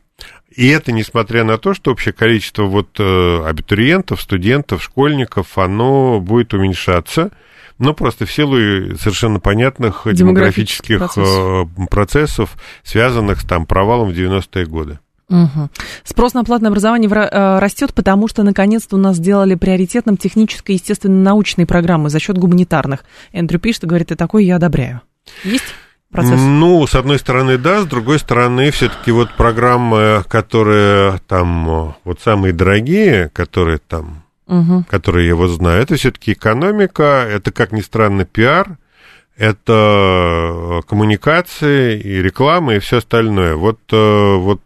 И 0.55 0.69
это 0.69 0.91
несмотря 0.91 1.43
на 1.43 1.57
то, 1.57 1.73
что 1.73 1.91
общее 1.91 2.13
количество 2.13 2.63
вот 2.63 2.97
э, 2.97 3.43
абитуриентов, 3.45 4.21
студентов, 4.21 4.81
школьников, 4.81 5.57
оно 5.57 6.21
будет 6.21 6.53
уменьшаться, 6.53 7.31
но 7.77 7.93
просто 7.93 8.25
в 8.25 8.31
силу 8.31 8.55
совершенно 8.97 9.39
понятных 9.39 10.01
демографических, 10.05 10.97
демографических 10.97 10.99
процессов. 10.99 11.89
процессов, 11.89 12.57
связанных 12.83 13.41
с 13.41 13.45
там 13.45 13.65
провалом 13.65 14.09
в 14.09 14.13
90-е 14.13 14.65
годы. 14.65 14.99
Угу. 15.29 15.69
Спрос 16.03 16.33
на 16.35 16.43
платное 16.43 16.69
образование 16.69 17.09
э, 17.09 17.59
растет, 17.59 17.93
потому 17.93 18.27
что 18.27 18.43
наконец-то 18.43 18.95
у 18.95 18.99
нас 18.99 19.17
сделали 19.17 19.55
приоритетным 19.55 20.17
технические 20.17 20.75
и 20.75 20.79
естественно-научные 20.79 21.65
программы 21.65 22.09
за 22.09 22.19
счет 22.19 22.37
гуманитарных. 22.37 23.03
Эндрю 23.31 23.59
пишет 23.59 23.85
и 23.85 23.87
говорит, 23.87 24.11
и 24.11 24.15
такое 24.15 24.43
я 24.43 24.57
одобряю. 24.57 25.01
Есть? 25.43 25.65
Процесс? 26.11 26.39
Ну, 26.39 26.85
с 26.85 26.93
одной 26.93 27.17
стороны, 27.17 27.57
да, 27.57 27.81
с 27.81 27.85
другой 27.87 28.19
стороны, 28.19 28.69
все-таки 28.71 29.11
вот 29.11 29.33
программы, 29.33 30.23
которые 30.29 31.19
там 31.27 31.95
вот 32.03 32.21
самые 32.21 32.53
дорогие, 32.53 33.29
которые 33.33 33.79
там, 33.79 34.24
угу. 34.47 34.85
которые 34.89 35.27
я 35.27 35.35
вот 35.35 35.49
знаю, 35.49 35.81
это 35.81 35.95
все-таки 35.95 36.33
экономика, 36.33 37.27
это, 37.29 37.51
как 37.51 37.71
ни 37.71 37.81
странно, 37.81 38.25
пиар, 38.25 38.77
это 39.37 40.81
коммуникации 40.87 41.99
и 41.99 42.21
реклама 42.21 42.75
и 42.75 42.79
все 42.79 42.97
остальное. 42.97 43.55
Вот, 43.55 43.79
э, 43.91 44.35
вот 44.35 44.61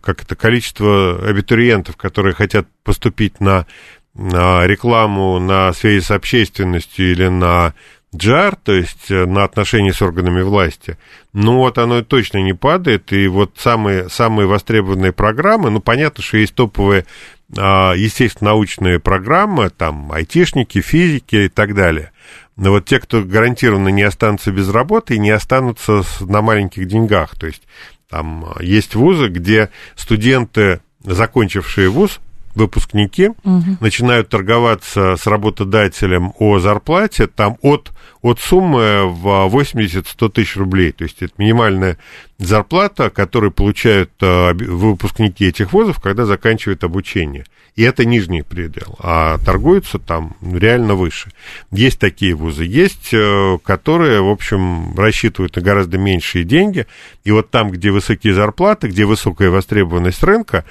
как 0.00 0.22
это 0.22 0.34
количество 0.34 1.20
абитуриентов, 1.24 1.96
которые 1.96 2.34
хотят 2.34 2.66
поступить 2.82 3.40
на, 3.40 3.66
на 4.14 4.66
рекламу, 4.66 5.38
на 5.38 5.72
связи 5.72 6.00
с 6.00 6.10
общественностью 6.10 7.12
или 7.12 7.28
на 7.28 7.74
джар, 8.14 8.56
то 8.56 8.72
есть 8.72 9.10
э, 9.10 9.24
на 9.24 9.44
отношения 9.44 9.92
с 9.92 10.02
органами 10.02 10.42
власти, 10.42 10.98
ну 11.32 11.56
вот 11.56 11.78
оно 11.78 12.02
точно 12.02 12.38
не 12.38 12.52
падает, 12.52 13.12
и 13.12 13.26
вот 13.26 13.52
самые, 13.56 14.10
самые 14.10 14.46
востребованные 14.46 15.12
программы, 15.12 15.70
ну 15.70 15.80
понятно, 15.80 16.22
что 16.22 16.36
есть 16.36 16.54
топовые, 16.54 17.06
естественно, 17.52 18.50
научные 18.50 18.98
программы, 18.98 19.70
там 19.70 20.10
айтишники, 20.10 20.80
физики 20.80 21.36
и 21.36 21.48
так 21.48 21.74
далее, 21.74 22.12
но 22.56 22.70
вот 22.70 22.86
те, 22.86 22.98
кто 23.00 23.22
гарантированно 23.22 23.88
не 23.88 24.02
останутся 24.02 24.52
без 24.52 24.68
работы 24.68 25.14
и 25.14 25.18
не 25.18 25.30
останутся 25.30 26.02
на 26.20 26.42
маленьких 26.42 26.86
деньгах, 26.86 27.38
то 27.38 27.46
есть 27.46 27.62
там 28.08 28.44
а, 28.44 28.62
есть 28.62 28.94
вузы, 28.94 29.28
где 29.28 29.70
студенты, 29.96 30.80
закончившие 31.02 31.88
вуз, 31.88 32.20
выпускники 32.54 33.28
угу. 33.28 33.76
начинают 33.80 34.28
торговаться 34.28 35.16
с 35.16 35.26
работодателем 35.26 36.32
о 36.38 36.58
зарплате 36.58 37.26
там 37.26 37.56
от, 37.62 37.92
от 38.20 38.40
суммы 38.40 39.06
в 39.06 39.26
80-100 39.52 40.28
тысяч 40.30 40.56
рублей. 40.56 40.92
То 40.92 41.04
есть 41.04 41.22
это 41.22 41.32
минимальная 41.38 41.98
зарплата, 42.38 43.10
которую 43.10 43.52
получают 43.52 44.10
а, 44.20 44.52
выпускники 44.54 45.46
этих 45.46 45.72
вузов, 45.72 46.00
когда 46.00 46.26
заканчивают 46.26 46.84
обучение. 46.84 47.44
И 47.74 47.82
это 47.82 48.04
нижний 48.04 48.42
предел, 48.42 48.96
а 48.98 49.38
торгуются 49.38 49.98
там 49.98 50.36
реально 50.42 50.94
выше. 50.94 51.30
Есть 51.70 51.98
такие 51.98 52.34
вузы, 52.34 52.64
есть, 52.64 53.14
э, 53.14 53.58
которые, 53.64 54.20
в 54.20 54.28
общем, 54.28 54.94
рассчитывают 54.94 55.56
на 55.56 55.62
гораздо 55.62 55.96
меньшие 55.96 56.44
деньги, 56.44 56.86
и 57.24 57.30
вот 57.30 57.50
там, 57.50 57.70
где 57.70 57.90
высокие 57.90 58.34
зарплаты, 58.34 58.88
где 58.88 59.06
высокая 59.06 59.48
востребованность 59.48 60.22
рынка, 60.22 60.66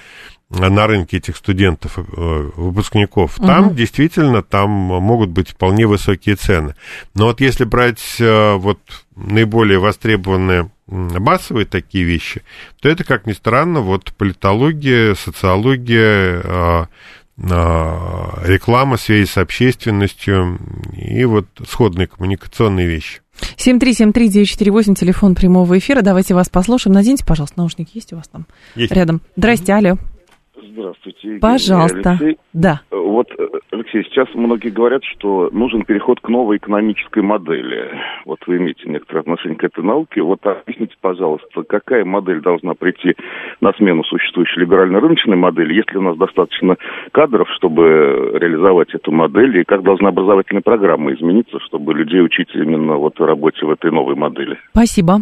на 0.52 0.88
рынке 0.88 1.18
этих 1.18 1.38
студентов, 1.38 1.98
э, 1.98 2.02
выпускников, 2.56 3.38
угу. 3.38 3.48
там 3.48 3.76
действительно 3.76 4.44
там 4.44 4.70
могут 4.70 5.30
быть 5.30 5.50
вполне 5.50 5.88
высокие 5.88 6.36
цены. 6.36 6.76
Но 7.14 7.28
вот 7.28 7.42
если 7.42 7.64
брать 7.64 8.02
э, 8.20 8.56
вот 8.56 8.80
наиболее 9.16 9.80
востребованные 9.80 10.70
массовые 10.88 11.66
такие 11.66 12.04
вещи, 12.04 12.42
то 12.82 12.90
это, 12.90 13.06
как 13.06 13.26
ни 13.26 13.32
странно, 13.32 13.80
вот 13.80 14.14
политология, 14.14 15.16
социология, 15.16 16.42
э, 16.44 16.86
реклама, 17.38 18.98
связи 18.98 19.26
с 19.26 19.38
общественностью 19.38 20.60
и 20.96 21.24
вот 21.26 21.48
сходные 21.68 22.08
коммуникационные 22.08 22.88
вещи. 22.88 23.22
7373948, 23.58 24.96
телефон 24.96 25.34
прямого 25.34 25.78
эфира. 25.78 26.02
Давайте 26.02 26.36
вас 26.36 26.50
послушаем. 26.50 26.94
Наденьте, 26.94 27.26
пожалуйста, 27.26 27.58
наушники 27.58 27.92
есть 27.94 28.14
у 28.14 28.18
вас 28.18 28.28
там 28.28 28.46
есть. 28.76 28.92
рядом. 28.92 29.22
Здрасте, 29.36 29.74
алло. 29.74 29.98
Здравствуйте. 30.62 31.40
Пожалуйста. 31.42 32.12
Алексей. 32.12 32.38
Да. 32.54 32.82
Вот, 32.92 33.28
э, 33.38 33.48
Алексей, 33.72 34.04
сейчас 34.04 34.28
многие 34.34 34.70
говорят, 34.70 35.04
что 35.04 35.50
нужен 35.52 35.84
переход 35.84 36.20
к 36.20 36.30
новой 36.30 36.58
экономической 36.58 37.24
модели. 37.24 37.90
Вот 38.26 38.40
вы 38.48 38.58
имеете 38.58 38.90
некоторое 38.90 39.22
отношение 39.22 39.58
к 39.58 39.64
этой 39.64 39.84
науке. 39.84 40.22
Вот 40.22 40.40
объясните, 40.46 40.96
пожалуйста, 41.02 41.64
какая 41.64 42.06
модель 42.06 42.42
должна 42.42 42.74
прийти 42.74 43.16
на 43.60 43.74
смену 43.74 44.04
существующей 44.04 44.60
либерально-рыночной 44.62 45.36
модели? 45.36 45.74
Есть 45.74 45.92
ли 45.92 45.98
у 45.98 46.04
нас 46.04 46.18
достаточно 46.18 46.78
кадров, 47.12 47.48
чтобы 47.56 48.38
реализовать 48.40 48.94
эту 48.94 49.12
модель? 49.12 49.60
И 49.60 49.64
как 49.64 49.84
должна 49.84 50.10
образовательная 50.10 50.62
программа 50.62 51.14
измениться, 51.14 51.60
чтобы 51.60 51.94
людей 51.94 52.22
учить 52.22 52.50
именно 52.54 52.96
вот 52.96 53.20
работе 53.20 53.66
в 53.66 53.72
этой 53.72 53.92
новой 53.92 54.16
модели? 54.16 54.58
Спасибо. 54.72 55.22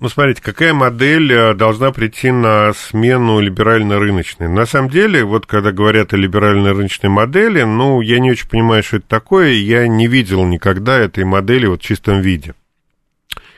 Ну, 0.00 0.08
смотрите, 0.08 0.40
какая 0.40 0.74
модель 0.74 1.32
э, 1.32 1.54
должна 1.54 1.90
прийти 1.90 2.30
на 2.30 2.72
смену 2.72 3.40
либерально-рыночной? 3.40 4.48
На 4.48 4.64
самом 4.64 4.90
деле, 4.90 5.24
вот 5.24 5.46
когда 5.46 5.72
говорят 5.72 6.12
о 6.12 6.16
либерально-рыночной 6.16 7.10
модели, 7.10 7.62
ну, 7.62 8.00
я 8.00 8.20
не 8.20 8.30
очень 8.30 8.48
понимаю, 8.48 8.84
что 8.84 8.98
это 8.98 9.08
такое, 9.08 9.54
я 9.54 9.88
не 9.88 10.06
видел 10.06 10.44
никогда 10.44 10.96
этой 10.96 11.24
модели 11.24 11.66
вот 11.66 11.82
в 11.82 11.84
чистом 11.84 12.20
виде. 12.20 12.54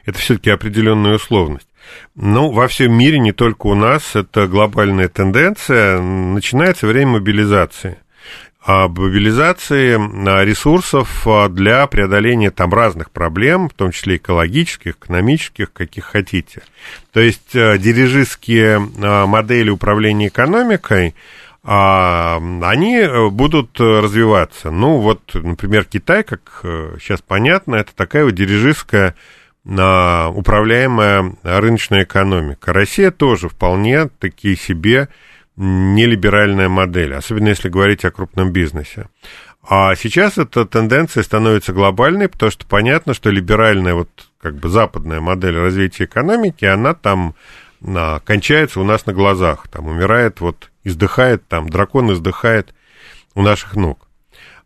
Это 0.06 0.18
все-таки 0.18 0.48
определенная 0.48 1.16
условность. 1.16 1.68
Ну, 2.14 2.50
во 2.50 2.68
всем 2.68 2.94
мире, 2.94 3.18
не 3.18 3.32
только 3.32 3.66
у 3.66 3.74
нас, 3.74 4.16
это 4.16 4.46
глобальная 4.46 5.08
тенденция, 5.08 6.00
начинается 6.00 6.86
время 6.86 7.12
мобилизации– 7.12 7.98
об 8.62 8.98
мобилизации 8.98 9.96
а, 9.96 10.44
ресурсов 10.44 11.26
а, 11.26 11.48
для 11.48 11.86
преодоления 11.86 12.50
там 12.50 12.74
разных 12.74 13.10
проблем, 13.10 13.70
в 13.70 13.72
том 13.72 13.90
числе 13.90 14.16
экологических, 14.16 14.96
экономических, 14.96 15.72
каких 15.72 16.04
хотите. 16.04 16.62
То 17.12 17.20
есть 17.20 17.56
а, 17.56 17.78
дирижистские 17.78 18.78
модели 18.78 19.70
управления 19.70 20.28
экономикой, 20.28 21.14
они 21.62 23.06
будут 23.30 23.78
развиваться. 23.78 24.70
Ну, 24.70 24.96
вот, 24.96 25.20
например, 25.34 25.84
Китай, 25.84 26.22
как 26.22 26.60
сейчас 26.98 27.20
понятно, 27.20 27.74
это 27.76 27.94
такая 27.94 28.24
вот 28.24 28.34
дирижистская 28.34 29.14
управляемая 29.66 31.34
рыночная 31.42 32.04
экономика. 32.04 32.72
Россия 32.72 33.10
тоже 33.10 33.50
вполне 33.50 34.08
такие 34.08 34.56
себе 34.56 35.10
нелиберальная 35.60 36.70
модель, 36.70 37.14
особенно 37.14 37.48
если 37.48 37.68
говорить 37.68 38.06
о 38.06 38.10
крупном 38.10 38.50
бизнесе. 38.50 39.08
А 39.62 39.94
сейчас 39.94 40.38
эта 40.38 40.64
тенденция 40.64 41.22
становится 41.22 41.74
глобальной, 41.74 42.28
потому 42.28 42.50
что 42.50 42.64
понятно, 42.64 43.12
что 43.12 43.28
либеральная, 43.28 43.92
вот 43.94 44.08
как 44.40 44.56
бы 44.56 44.70
западная 44.70 45.20
модель 45.20 45.58
развития 45.58 46.04
экономики, 46.04 46.64
она 46.64 46.94
там 46.94 47.34
на, 47.80 48.20
кончается 48.20 48.80
у 48.80 48.84
нас 48.84 49.04
на 49.04 49.12
глазах, 49.12 49.68
там 49.68 49.86
умирает, 49.86 50.40
вот 50.40 50.70
издыхает, 50.82 51.46
там 51.46 51.68
дракон 51.68 52.10
издыхает 52.10 52.74
у 53.34 53.42
наших 53.42 53.76
ног. 53.76 54.08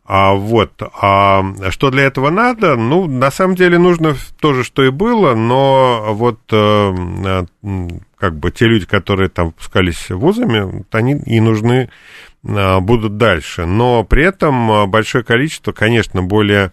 А 0.07 0.35
вот, 0.35 0.83
а 1.01 1.43
что 1.71 1.91
для 1.91 2.03
этого 2.03 2.29
надо? 2.29 2.77
Ну, 2.77 3.07
на 3.07 3.31
самом 3.31 3.55
деле 3.55 3.79
нужно 3.79 4.15
то 4.39 4.53
же, 4.53 4.63
что 4.63 4.85
и 4.85 4.91
было, 4.91 5.35
но 5.35 6.09
вот 6.13 6.41
э, 6.53 7.45
как 8.19 8.37
бы 8.37 8.51
те 8.51 8.67
люди, 8.67 8.85
которые 8.85 9.31
там 9.31 9.47
выпускались 9.47 10.11
вузами, 10.11 10.85
они 10.91 11.15
и 11.25 11.41
нужны 11.41 11.89
э, 12.47 12.81
будут 12.81 13.17
дальше. 13.17 13.65
Но 13.65 14.05
при 14.05 14.25
этом 14.25 14.91
большое 14.91 15.25
количество, 15.25 15.73
конечно, 15.73 16.23
более 16.23 16.73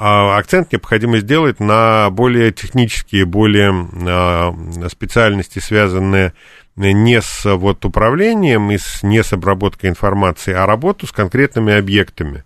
а, 0.00 0.38
акцент 0.38 0.70
необходимо 0.70 1.18
сделать 1.18 1.58
на 1.58 2.10
более 2.10 2.52
технические, 2.52 3.24
более 3.24 3.88
э, 3.92 4.88
специальности, 4.88 5.58
связанные 5.58 6.34
не 6.78 7.20
с 7.20 7.44
вот 7.56 7.84
управлением 7.84 8.70
и 8.70 8.78
с, 8.78 9.02
не 9.02 9.22
с 9.22 9.32
обработкой 9.32 9.90
информации, 9.90 10.52
а 10.52 10.66
работу 10.66 11.06
с 11.06 11.12
конкретными 11.12 11.74
объектами, 11.74 12.44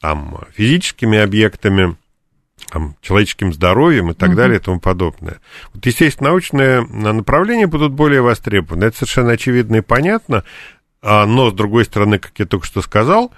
там, 0.00 0.40
физическими 0.52 1.18
объектами, 1.18 1.96
там, 2.70 2.96
человеческим 3.00 3.52
здоровьем 3.52 4.10
и 4.10 4.14
так 4.14 4.30
uh-huh. 4.30 4.34
далее 4.34 4.58
и 4.58 4.62
тому 4.62 4.80
подобное. 4.80 5.40
Вот, 5.72 5.84
естественно, 5.84 6.30
научные 6.30 6.82
направления 6.82 7.66
будут 7.66 7.92
более 7.92 8.20
востребованы. 8.20 8.84
Это 8.84 8.98
совершенно 8.98 9.32
очевидно 9.32 9.76
и 9.76 9.80
понятно, 9.80 10.44
а, 11.02 11.24
но, 11.26 11.50
с 11.50 11.54
другой 11.54 11.86
стороны, 11.86 12.18
как 12.18 12.32
я 12.38 12.44
только 12.44 12.66
что 12.66 12.82
сказал, 12.82 13.32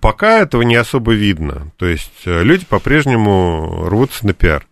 пока 0.00 0.40
этого 0.40 0.62
не 0.62 0.76
особо 0.76 1.12
видно. 1.12 1.70
То 1.76 1.86
есть 1.86 2.22
э, 2.24 2.42
люди 2.42 2.64
по-прежнему 2.64 3.84
рвутся 3.88 4.26
на 4.26 4.32
пиар. 4.32 4.66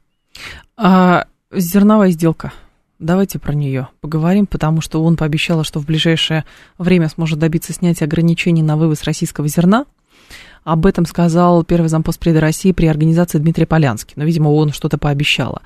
А, 0.77 1.27
зерновая 1.53 2.11
сделка– 2.11 2.53
Давайте 3.01 3.39
про 3.39 3.55
нее 3.55 3.89
поговорим, 4.03 4.47
потому 4.47 4.83
что 4.83 5.03
он 5.03 5.17
пообещал, 5.17 5.65
что 5.65 5.81
в 5.81 5.87
ближайшее 5.87 6.45
время 6.77 7.09
сможет 7.09 7.39
добиться 7.39 7.73
снятия 7.73 8.07
ограничений 8.07 8.63
на 8.63 8.77
вывоз 8.77 9.05
российского 9.05 9.49
зерна. 9.49 9.87
Об 10.65 10.85
этом 10.85 11.07
сказал 11.07 11.65
первый 11.65 11.89
зампоспреда 11.89 12.41
России 12.41 12.73
при 12.73 12.87
организации 12.87 13.39
Дмитрий 13.39 13.65
Полянский. 13.65 14.15
Но, 14.17 14.25
видимо, 14.25 14.49
он 14.49 14.73
что-то 14.73 14.99
пообещал. 14.99 15.61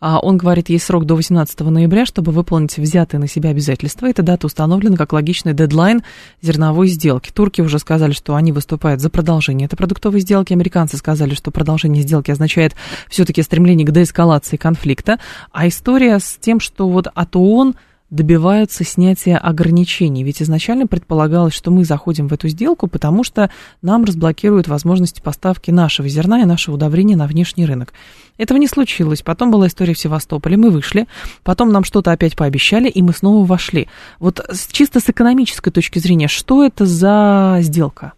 А 0.00 0.18
он 0.18 0.36
говорит, 0.38 0.68
есть 0.68 0.84
срок 0.84 1.04
до 1.04 1.14
18 1.14 1.60
ноября, 1.60 2.04
чтобы 2.04 2.32
выполнить 2.32 2.76
взятые 2.76 3.20
на 3.20 3.28
себя 3.28 3.50
обязательства. 3.50 4.06
Эта 4.06 4.22
дата 4.22 4.46
установлена 4.46 4.96
как 4.96 5.12
логичный 5.12 5.54
дедлайн 5.54 6.02
зерновой 6.42 6.88
сделки. 6.88 7.30
Турки 7.32 7.60
уже 7.60 7.78
сказали, 7.78 8.12
что 8.12 8.34
они 8.34 8.50
выступают 8.52 9.00
за 9.00 9.08
продолжение 9.10 9.66
этой 9.66 9.76
продуктовой 9.76 10.20
сделки. 10.20 10.52
Американцы 10.52 10.96
сказали, 10.96 11.34
что 11.34 11.50
продолжение 11.50 12.02
сделки 12.02 12.30
означает 12.30 12.74
все-таки 13.08 13.42
стремление 13.42 13.86
к 13.86 13.92
деэскалации 13.92 14.56
конфликта. 14.56 15.18
А 15.52 15.68
история 15.68 16.18
с 16.18 16.36
тем, 16.40 16.58
что 16.58 16.88
вот 16.88 17.06
от 17.14 17.36
ООН 17.36 17.76
добиваются 18.10 18.84
снятия 18.84 19.38
ограничений? 19.38 20.24
Ведь 20.24 20.42
изначально 20.42 20.86
предполагалось, 20.86 21.54
что 21.54 21.70
мы 21.70 21.84
заходим 21.84 22.28
в 22.28 22.32
эту 22.32 22.48
сделку, 22.48 22.86
потому 22.86 23.24
что 23.24 23.50
нам 23.82 24.04
разблокируют 24.04 24.68
возможности 24.68 25.20
поставки 25.20 25.70
нашего 25.70 26.08
зерна 26.08 26.42
и 26.42 26.44
нашего 26.44 26.74
удобрения 26.74 27.16
на 27.16 27.26
внешний 27.26 27.66
рынок. 27.66 27.92
Этого 28.36 28.58
не 28.58 28.68
случилось. 28.68 29.22
Потом 29.22 29.50
была 29.50 29.66
история 29.66 29.94
в 29.94 29.98
Севастополе, 29.98 30.56
мы 30.56 30.70
вышли, 30.70 31.06
потом 31.42 31.72
нам 31.72 31.84
что-то 31.84 32.12
опять 32.12 32.36
пообещали, 32.36 32.88
и 32.88 33.02
мы 33.02 33.12
снова 33.12 33.46
вошли. 33.46 33.88
Вот 34.18 34.40
чисто 34.72 35.00
с 35.00 35.08
экономической 35.08 35.70
точки 35.70 35.98
зрения, 35.98 36.28
что 36.28 36.64
это 36.64 36.86
за 36.86 37.58
сделка? 37.60 38.12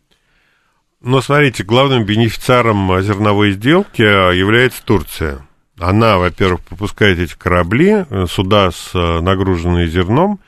Ну, 1.01 1.20
смотрите, 1.20 1.64
главным 1.64 2.05
бенефициаром 2.05 3.03
зерновой 3.03 3.53
сделки 3.53 4.03
является 4.03 4.84
Турция. 4.84 5.45
Она, 5.79 6.18
во-первых, 6.18 6.61
пропускает 6.61 7.18
эти 7.18 7.35
корабли, 7.35 8.05
э, 8.09 8.27
суда 8.29 8.70
с 8.70 8.91
э, 8.95 9.20
нагруженные 9.20 9.89
зерном, 9.89 10.41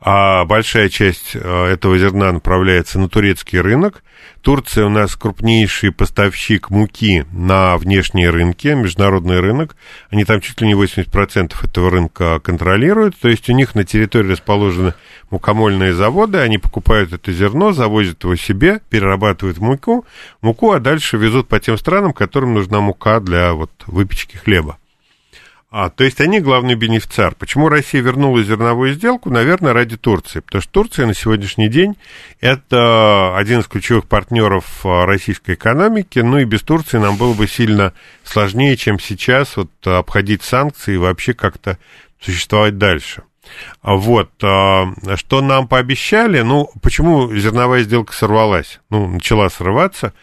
а 0.00 0.46
большая 0.46 0.88
часть 0.88 1.32
э, 1.34 1.66
этого 1.66 1.98
зерна 1.98 2.32
направляется 2.32 2.98
на 2.98 3.08
турецкий 3.10 3.60
рынок. 3.60 4.02
Турция 4.40 4.86
у 4.86 4.88
нас 4.88 5.14
крупнейший 5.14 5.92
поставщик 5.92 6.70
муки 6.70 7.26
на 7.32 7.76
внешние 7.76 8.30
рынки, 8.30 8.68
международный 8.68 9.40
рынок. 9.40 9.76
Они 10.08 10.24
там 10.24 10.40
чуть 10.40 10.58
ли 10.62 10.68
не 10.68 10.72
80% 10.72 11.52
этого 11.62 11.90
рынка 11.90 12.40
контролируют. 12.40 13.18
То 13.18 13.28
есть 13.28 13.50
у 13.50 13.52
них 13.52 13.74
на 13.74 13.84
территории 13.84 14.32
расположены 14.32 14.94
мукомольные 15.30 15.92
заводы, 15.92 16.38
они 16.38 16.56
покупают 16.56 17.12
это 17.12 17.30
зерно, 17.32 17.72
завозят 17.72 18.24
его 18.24 18.36
себе, 18.36 18.80
перерабатывают 18.88 19.58
муку, 19.58 20.06
муку, 20.40 20.72
а 20.72 20.80
дальше 20.80 21.18
везут 21.18 21.48
по 21.48 21.60
тем 21.60 21.76
странам, 21.76 22.14
которым 22.14 22.54
нужна 22.54 22.80
мука 22.80 23.20
для 23.20 23.52
вот 23.52 23.70
выпечки 23.86 24.38
хлеба. 24.38 24.78
А, 25.72 25.88
то 25.88 26.02
есть 26.02 26.20
они 26.20 26.40
главный 26.40 26.74
бенефициар. 26.74 27.36
Почему 27.36 27.68
Россия 27.68 28.02
вернула 28.02 28.42
зерновую 28.42 28.92
сделку? 28.92 29.30
Наверное, 29.30 29.72
ради 29.72 29.96
Турции. 29.96 30.40
Потому 30.40 30.62
что 30.62 30.72
Турция 30.72 31.06
на 31.06 31.14
сегодняшний 31.14 31.68
день 31.68 31.96
это 32.40 33.36
один 33.36 33.60
из 33.60 33.68
ключевых 33.68 34.06
партнеров 34.06 34.84
а, 34.84 35.06
российской 35.06 35.54
экономики. 35.54 36.18
Ну 36.18 36.38
и 36.38 36.44
без 36.44 36.62
Турции 36.62 36.98
нам 36.98 37.16
было 37.16 37.34
бы 37.34 37.46
сильно 37.46 37.92
сложнее, 38.24 38.76
чем 38.76 38.98
сейчас, 38.98 39.56
вот, 39.56 39.70
обходить 39.86 40.42
санкции 40.42 40.94
и 40.94 40.98
вообще 40.98 41.34
как-то 41.34 41.78
существовать 42.20 42.76
дальше. 42.76 43.22
А 43.80 43.94
вот, 43.94 44.30
а, 44.42 44.92
что 45.14 45.40
нам 45.40 45.68
пообещали, 45.68 46.40
ну, 46.40 46.70
почему 46.82 47.32
зерновая 47.34 47.82
сделка 47.82 48.12
сорвалась? 48.12 48.80
Ну, 48.90 49.06
начала 49.06 49.48
срываться, 49.48 50.14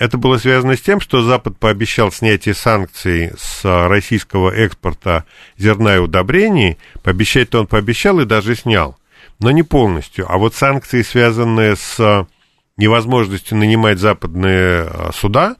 это 0.00 0.16
было 0.16 0.38
связано 0.38 0.76
с 0.76 0.80
тем, 0.80 0.98
что 0.98 1.20
Запад 1.22 1.58
пообещал 1.58 2.10
снятие 2.10 2.54
санкций 2.54 3.32
с 3.38 3.60
российского 3.86 4.50
экспорта 4.50 5.26
зерна 5.58 5.96
и 5.96 5.98
удобрений. 5.98 6.78
Пообещать-то 7.02 7.60
он 7.60 7.66
пообещал 7.66 8.18
и 8.18 8.24
даже 8.24 8.56
снял, 8.56 8.98
но 9.40 9.50
не 9.50 9.62
полностью. 9.62 10.24
А 10.26 10.38
вот 10.38 10.54
санкции, 10.54 11.02
связанные 11.02 11.76
с 11.76 12.26
невозможностью 12.78 13.58
нанимать 13.58 13.98
западные 13.98 14.88
а, 14.88 15.10
суда 15.12 15.56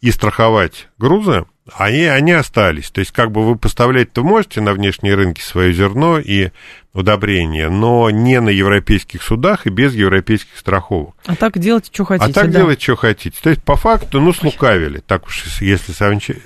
и 0.00 0.10
страховать 0.10 0.88
грузы, 0.96 1.44
они, 1.76 2.04
они 2.04 2.32
остались. 2.32 2.90
То 2.90 3.00
есть, 3.00 3.12
как 3.12 3.30
бы 3.30 3.44
вы 3.46 3.56
поставлять-то 3.56 4.22
можете 4.22 4.60
на 4.60 4.72
внешние 4.72 5.14
рынки 5.14 5.40
свое 5.40 5.72
зерно 5.72 6.18
и 6.18 6.50
удобрения, 6.92 7.70
но 7.70 8.10
не 8.10 8.40
на 8.40 8.50
европейских 8.50 9.22
судах 9.22 9.66
и 9.66 9.70
без 9.70 9.94
европейских 9.94 10.58
страховок. 10.58 11.14
А 11.26 11.34
так 11.34 11.58
делать, 11.58 11.90
что 11.92 12.04
хотите. 12.04 12.30
А 12.30 12.34
так 12.34 12.50
да. 12.50 12.58
делать, 12.58 12.82
что 12.82 12.96
хотите. 12.96 13.38
То 13.42 13.50
есть, 13.50 13.62
по 13.62 13.76
факту, 13.76 14.20
ну, 14.20 14.32
слукавили. 14.32 14.98
Так 14.98 15.26
уж, 15.26 15.60
если 15.60 15.92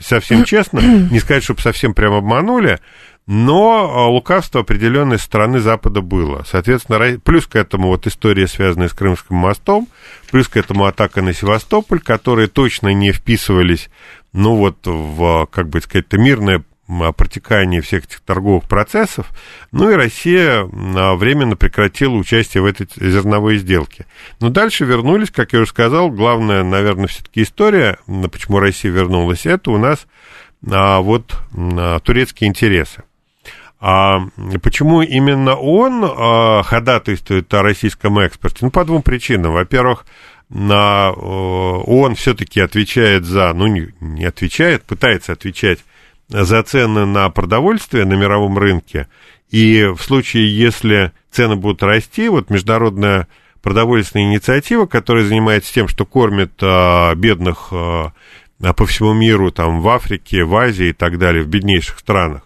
совсем 0.00 0.44
честно, 0.44 0.80
не 0.80 1.18
сказать, 1.18 1.42
чтобы 1.42 1.60
совсем 1.60 1.94
прям 1.94 2.14
обманули, 2.14 2.78
но 3.26 3.90
а, 3.92 4.08
лукавство 4.08 4.60
определенной 4.60 5.18
стороны 5.18 5.58
Запада 5.58 6.00
было. 6.00 6.44
Соответственно, 6.48 7.18
плюс 7.18 7.46
к 7.46 7.56
этому 7.56 7.88
вот 7.88 8.06
история, 8.06 8.46
связанная 8.46 8.88
с 8.88 8.92
Крымским 8.92 9.34
мостом, 9.34 9.88
плюс 10.30 10.46
к 10.46 10.56
этому 10.56 10.84
атака 10.84 11.22
на 11.22 11.32
Севастополь, 11.32 11.98
которые 11.98 12.46
точно 12.46 12.92
не 12.94 13.10
вписывались, 13.10 13.90
ну 14.36 14.54
вот, 14.56 14.86
в, 14.86 15.46
как 15.46 15.68
бы 15.68 15.80
сказать, 15.80 16.12
мирное 16.12 16.62
протекание 17.16 17.80
всех 17.80 18.04
этих 18.04 18.20
торговых 18.20 18.68
процессов. 18.68 19.26
Ну 19.72 19.90
и 19.90 19.94
Россия 19.94 20.62
временно 20.62 21.56
прекратила 21.56 22.14
участие 22.14 22.62
в 22.62 22.66
этой 22.66 22.86
зерновой 22.96 23.56
сделке. 23.56 24.06
Но 24.38 24.50
дальше 24.50 24.84
вернулись, 24.84 25.32
как 25.32 25.52
я 25.52 25.60
уже 25.60 25.70
сказал, 25.70 26.10
главная, 26.10 26.62
наверное, 26.62 27.08
все-таки 27.08 27.42
история, 27.42 27.98
почему 28.30 28.60
Россия 28.60 28.92
вернулась, 28.92 29.46
это 29.46 29.72
у 29.72 29.78
нас 29.78 30.06
а, 30.70 31.00
вот 31.00 31.36
а, 31.56 31.98
турецкие 32.00 32.48
интересы. 32.48 33.02
А 33.78 34.20
почему 34.62 35.02
именно 35.02 35.56
он 35.56 36.04
а, 36.04 36.62
ходатайствует 36.62 37.52
о 37.52 37.62
российском 37.62 38.18
экспорте? 38.18 38.58
Ну, 38.62 38.70
по 38.70 38.84
двум 38.84 39.02
причинам. 39.02 39.52
Во-первых, 39.52 40.06
на, 40.48 41.10
он 41.12 42.14
все-таки 42.14 42.60
отвечает 42.60 43.24
за, 43.24 43.52
ну, 43.52 43.66
не, 43.66 43.88
не 44.00 44.24
отвечает, 44.24 44.84
пытается 44.84 45.32
отвечать 45.32 45.80
за 46.28 46.62
цены 46.62 47.06
на 47.06 47.28
продовольствие 47.30 48.04
на 48.04 48.14
мировом 48.14 48.58
рынке. 48.58 49.08
И 49.50 49.84
в 49.96 50.02
случае, 50.02 50.56
если 50.56 51.12
цены 51.30 51.56
будут 51.56 51.82
расти, 51.82 52.28
вот 52.28 52.50
международная 52.50 53.28
продовольственная 53.62 54.26
инициатива, 54.26 54.86
которая 54.86 55.24
занимается 55.24 55.72
тем, 55.72 55.88
что 55.88 56.04
кормит 56.04 56.52
а, 56.62 57.14
бедных 57.14 57.68
а, 57.72 58.12
по 58.58 58.86
всему 58.86 59.12
миру, 59.12 59.50
там, 59.50 59.80
в 59.80 59.88
Африке, 59.88 60.44
в 60.44 60.54
Азии 60.56 60.88
и 60.88 60.92
так 60.92 61.18
далее, 61.18 61.42
в 61.42 61.48
беднейших 61.48 61.98
странах, 61.98 62.45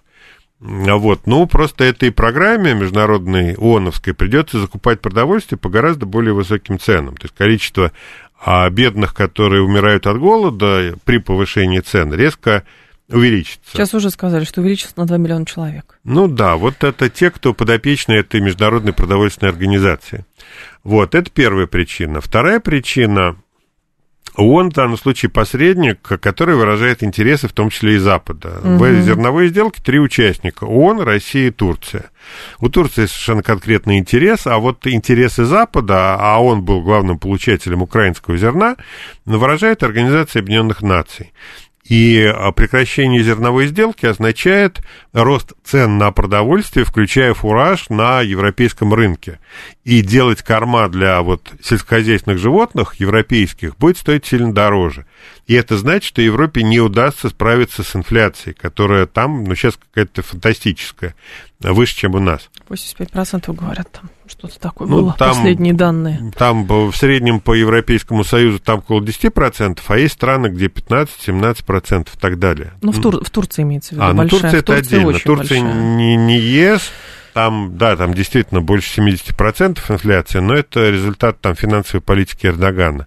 вот, 0.60 1.26
ну, 1.26 1.46
просто 1.46 1.84
этой 1.84 2.12
программе 2.12 2.74
международной 2.74 3.54
ООНовской 3.54 4.12
придется 4.12 4.60
закупать 4.60 5.00
продовольствие 5.00 5.58
по 5.58 5.70
гораздо 5.70 6.04
более 6.04 6.34
высоким 6.34 6.78
ценам. 6.78 7.16
То 7.16 7.24
есть 7.24 7.34
количество 7.34 7.92
а, 8.44 8.68
бедных, 8.68 9.14
которые 9.14 9.62
умирают 9.62 10.06
от 10.06 10.18
голода 10.18 10.94
при 11.04 11.18
повышении 11.18 11.80
цен, 11.80 12.12
резко 12.12 12.64
увеличится. 13.08 13.70
Сейчас 13.72 13.94
уже 13.94 14.10
сказали, 14.10 14.44
что 14.44 14.60
увеличится 14.60 14.94
на 14.96 15.06
2 15.06 15.16
миллиона 15.16 15.46
человек. 15.46 15.98
Ну 16.04 16.28
да, 16.28 16.56
вот 16.56 16.84
это 16.84 17.08
те, 17.08 17.30
кто 17.30 17.54
подопечны 17.54 18.12
этой 18.12 18.40
международной 18.40 18.92
продовольственной 18.92 19.50
организации. 19.50 20.26
Вот, 20.84 21.14
это 21.14 21.30
первая 21.30 21.66
причина. 21.66 22.20
Вторая 22.20 22.60
причина 22.60 23.36
ООН 24.40 24.70
в 24.70 24.72
данном 24.72 24.96
случае 24.96 25.30
посредник, 25.30 26.00
который 26.00 26.54
выражает 26.54 27.02
интересы 27.02 27.48
в 27.48 27.52
том 27.52 27.70
числе 27.70 27.94
и 27.94 27.98
Запада. 27.98 28.60
Угу. 28.62 28.84
В 28.84 29.02
зерновой 29.02 29.48
сделке 29.48 29.82
три 29.82 29.98
участника. 29.98 30.64
ООН, 30.64 31.00
Россия 31.00 31.48
и 31.48 31.50
Турция. 31.50 32.10
У 32.58 32.68
Турции 32.68 33.06
совершенно 33.06 33.42
конкретный 33.42 33.98
интерес, 33.98 34.46
а 34.46 34.58
вот 34.58 34.86
интересы 34.86 35.44
Запада, 35.44 36.16
а 36.18 36.42
он 36.42 36.62
был 36.62 36.82
главным 36.82 37.18
получателем 37.18 37.82
украинского 37.82 38.36
зерна, 38.36 38.76
выражает 39.24 39.82
Организация 39.82 40.40
Объединенных 40.40 40.82
Наций. 40.82 41.32
И 41.90 42.22
а, 42.22 42.52
прекращение 42.52 43.20
зерновой 43.20 43.66
сделки 43.66 44.06
означает 44.06 44.80
рост 45.12 45.54
цен 45.64 45.98
на 45.98 46.12
продовольствие, 46.12 46.84
включая 46.84 47.34
фураж 47.34 47.90
на 47.90 48.20
европейском 48.20 48.94
рынке. 48.94 49.40
И 49.82 50.00
делать 50.00 50.40
корма 50.42 50.88
для 50.88 51.20
вот 51.20 51.50
сельскохозяйственных 51.60 52.38
животных 52.38 52.94
европейских 53.00 53.76
будет 53.76 53.98
стоить 53.98 54.24
сильно 54.24 54.54
дороже. 54.54 55.04
И 55.48 55.54
это 55.54 55.76
значит, 55.76 56.04
что 56.04 56.22
Европе 56.22 56.62
не 56.62 56.78
удастся 56.78 57.28
справиться 57.28 57.82
с 57.82 57.96
инфляцией, 57.96 58.54
которая 58.54 59.06
там, 59.06 59.42
ну, 59.42 59.56
сейчас 59.56 59.76
какая-то 59.76 60.22
фантастическая, 60.22 61.16
выше, 61.58 61.96
чем 61.96 62.14
у 62.14 62.20
нас. 62.20 62.50
85% 62.68 63.52
говорят 63.52 63.90
там. 63.90 64.10
Что-то 64.30 64.60
такое 64.60 64.86
ну, 64.86 65.00
было, 65.00 65.16
там, 65.18 65.30
последние 65.30 65.74
данные. 65.74 66.32
Там 66.36 66.64
в 66.66 66.92
среднем 66.94 67.40
по 67.40 67.52
Европейскому 67.52 68.22
Союзу 68.22 68.60
там 68.60 68.78
около 68.78 69.00
10%, 69.00 69.80
а 69.86 69.98
есть 69.98 70.14
страны, 70.14 70.48
где 70.48 70.66
15-17% 70.66 72.02
и 72.02 72.18
так 72.18 72.38
далее. 72.38 72.72
Ну, 72.80 72.92
в, 72.92 73.00
Тур, 73.00 73.24
в 73.24 73.30
Турции 73.30 73.62
имеется 73.62 73.90
в 73.90 73.92
виду 73.98 74.04
а, 74.04 74.14
большая. 74.14 74.24
Ну, 74.24 74.28
Турция 74.40 74.60
это 74.60 74.74
отдельно. 74.74 75.18
Турция 75.18 75.60
не, 75.60 76.16
не 76.16 76.38
ЕС, 76.38 76.92
там, 77.32 77.76
да, 77.76 77.96
там 77.96 78.14
действительно 78.14 78.60
больше 78.60 79.00
70% 79.00 79.78
инфляция, 79.88 80.40
но 80.40 80.54
это 80.54 80.88
результат 80.90 81.40
там 81.40 81.54
финансовой 81.54 82.00
политики 82.00 82.46
Эрдогана. 82.46 83.06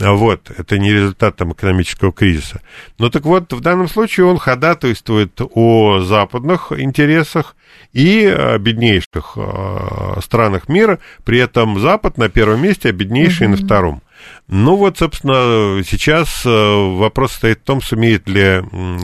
А 0.00 0.12
вот, 0.12 0.50
это 0.50 0.76
не 0.76 0.92
результат 0.92 1.36
там 1.36 1.52
экономического 1.52 2.12
кризиса. 2.12 2.60
Но 2.98 3.10
так 3.10 3.24
вот, 3.24 3.52
в 3.52 3.60
данном 3.60 3.88
случае 3.88 4.26
он 4.26 4.38
ходатайствует 4.38 5.40
о 5.40 6.00
западных 6.00 6.72
интересах 6.76 7.54
и 7.92 8.56
беднейших 8.58 9.34
э, 9.36 10.20
странах 10.20 10.68
мира, 10.68 10.98
при 11.22 11.38
этом 11.38 11.78
Запад 11.78 12.18
на 12.18 12.28
первом 12.28 12.62
месте, 12.62 12.88
а 12.88 12.92
беднейшие 12.92 13.46
mm-hmm. 13.46 13.60
на 13.60 13.64
втором. 13.64 14.02
Ну 14.48 14.74
вот, 14.74 14.98
собственно, 14.98 15.80
сейчас 15.84 16.44
э, 16.44 16.48
вопрос 16.48 17.34
стоит 17.34 17.60
в 17.60 17.62
том, 17.62 17.80
сумеет 17.80 18.28
ли 18.28 18.62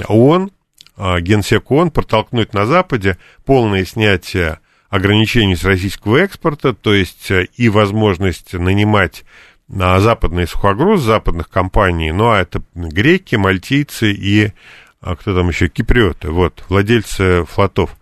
ООН, 0.08 0.50
э, 0.96 1.20
Генсек 1.20 1.70
ООН, 1.70 1.92
протолкнуть 1.92 2.52
на 2.52 2.66
Западе 2.66 3.16
полное 3.44 3.84
снятие 3.84 4.58
ограничений 4.88 5.54
с 5.54 5.62
российского 5.62 6.16
экспорта, 6.16 6.74
то 6.74 6.92
есть 6.92 7.30
и 7.56 7.68
возможность 7.68 8.54
нанимать 8.54 9.22
на 9.70 10.00
западный 10.00 10.46
сухогруз 10.46 11.00
западных 11.00 11.48
компаний, 11.48 12.12
ну, 12.12 12.30
а 12.30 12.40
это 12.40 12.62
греки, 12.74 13.36
мальтийцы 13.36 14.12
и 14.12 14.52
а 15.00 15.16
кто 15.16 15.34
там 15.34 15.48
еще, 15.48 15.68
киприоты, 15.68 16.30
вот, 16.30 16.62
владельцы 16.68 17.44
флотов 17.46 17.96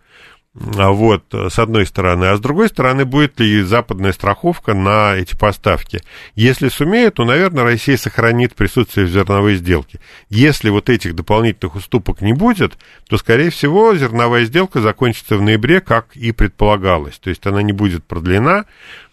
А 0.77 0.91
вот, 0.91 1.23
с 1.33 1.59
одной 1.59 1.87
стороны. 1.87 2.25
А 2.25 2.37
с 2.37 2.41
другой 2.41 2.69
стороны, 2.69 3.05
будет 3.05 3.39
ли 3.39 3.63
западная 3.63 4.13
страховка 4.13 4.75
на 4.75 5.15
эти 5.15 5.37
поставки? 5.37 6.01
Если 6.35 6.69
сумеет, 6.69 7.15
то, 7.15 7.25
наверное, 7.25 7.63
Россия 7.63 7.97
сохранит 7.97 8.57
присутствие 8.57 9.07
в 9.07 9.11
зерновой 9.11 9.55
сделке. 9.55 10.01
Если 10.29 10.71
вот 10.71 10.89
этих 10.89 11.15
дополнительных 11.15 11.77
уступок 11.77 12.21
не 12.21 12.33
будет, 12.33 12.77
то, 13.09 13.19
скорее 13.19 13.51
всего, 13.51 13.95
зерновая 13.95 14.45
сделка 14.47 14.81
закончится 14.81 15.37
в 15.37 15.43
ноябре, 15.43 15.81
как 15.81 16.17
и 16.17 16.33
предполагалось. 16.33 17.19
То 17.19 17.31
есть 17.31 17.47
она 17.47 17.63
не 17.63 17.73
будет 17.73 18.05
продлена, 18.05 18.65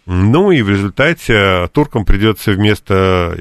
ну 0.05 0.51
и 0.51 0.61
в 0.61 0.69
результате 0.69 1.67
туркам 1.73 2.05
придется 2.05 2.51
вместо 2.51 3.35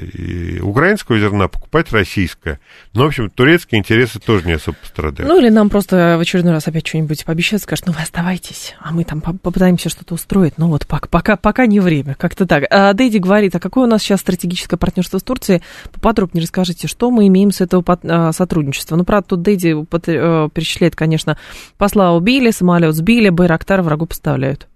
украинского 0.61 1.19
зерна 1.19 1.47
покупать 1.47 1.91
российское. 1.91 2.59
Ну, 2.93 3.03
в 3.03 3.07
общем, 3.07 3.29
турецкие 3.29 3.79
интересы 3.79 4.19
тоже 4.19 4.47
не 4.47 4.53
особо 4.53 4.75
пострадают. 4.77 5.31
Ну 5.31 5.39
или 5.39 5.49
нам 5.49 5.69
просто 5.69 6.15
в 6.17 6.21
очередной 6.21 6.53
раз 6.53 6.67
опять 6.67 6.87
что-нибудь 6.87 7.23
пообещают, 7.23 7.61
скажут, 7.61 7.85
ну 7.85 7.93
вы 7.93 8.01
оставайтесь, 8.01 8.75
а 8.79 8.91
мы 8.91 9.03
там 9.03 9.21
попытаемся 9.21 9.89
что-то 9.89 10.15
устроить. 10.15 10.57
Ну 10.57 10.67
вот 10.67 10.87
пока, 10.87 11.35
пока, 11.37 11.65
не 11.67 11.79
время, 11.79 12.15
как-то 12.15 12.47
так. 12.47 12.63
А 12.71 12.93
Дэйди 12.93 13.19
говорит, 13.19 13.55
а 13.55 13.59
какое 13.59 13.85
у 13.85 13.89
нас 13.89 14.01
сейчас 14.01 14.21
стратегическое 14.21 14.77
партнерство 14.77 15.19
с 15.19 15.23
Турцией? 15.23 15.61
Поподробнее 15.91 16.41
расскажите, 16.41 16.87
что 16.87 17.11
мы 17.11 17.27
имеем 17.27 17.51
с 17.51 17.61
этого 17.61 17.83
а, 18.03 18.31
сотрудничества. 18.31 18.95
Ну, 18.95 19.03
правда, 19.03 19.29
тут 19.29 19.41
Дэйди 19.43 19.75
э, 19.75 20.49
перечисляет, 20.51 20.95
конечно, 20.95 21.37
посла 21.77 22.13
убили, 22.13 22.49
самолет 22.49 22.95
сбили, 22.95 23.29
Байрактар 23.29 23.83
врагу 23.83 24.07
поставляют. 24.07 24.67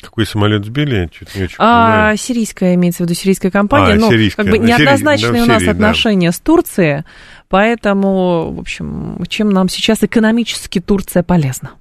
Какой 0.00 0.26
самолет 0.26 0.64
сбили? 0.64 1.08
Чуть 1.12 1.34
не 1.34 1.44
очень 1.44 1.56
а, 1.58 2.14
сирийская, 2.16 2.74
имеется 2.74 3.02
в 3.02 3.06
виду 3.06 3.14
сирийская 3.14 3.50
компания. 3.50 3.94
А, 3.94 3.96
но 3.96 4.10
сирийская. 4.10 4.44
как 4.44 4.52
бы 4.52 4.58
неоднозначные 4.58 5.32
да, 5.32 5.42
у 5.42 5.46
нас 5.46 5.62
Сирии, 5.62 5.70
отношения 5.70 6.28
да. 6.28 6.32
с 6.32 6.40
Турцией, 6.40 7.04
поэтому, 7.48 8.52
в 8.52 8.60
общем, 8.60 9.24
чем 9.28 9.50
нам 9.50 9.68
сейчас 9.68 10.02
экономически 10.02 10.80
Турция 10.80 11.22
полезна? 11.22 11.72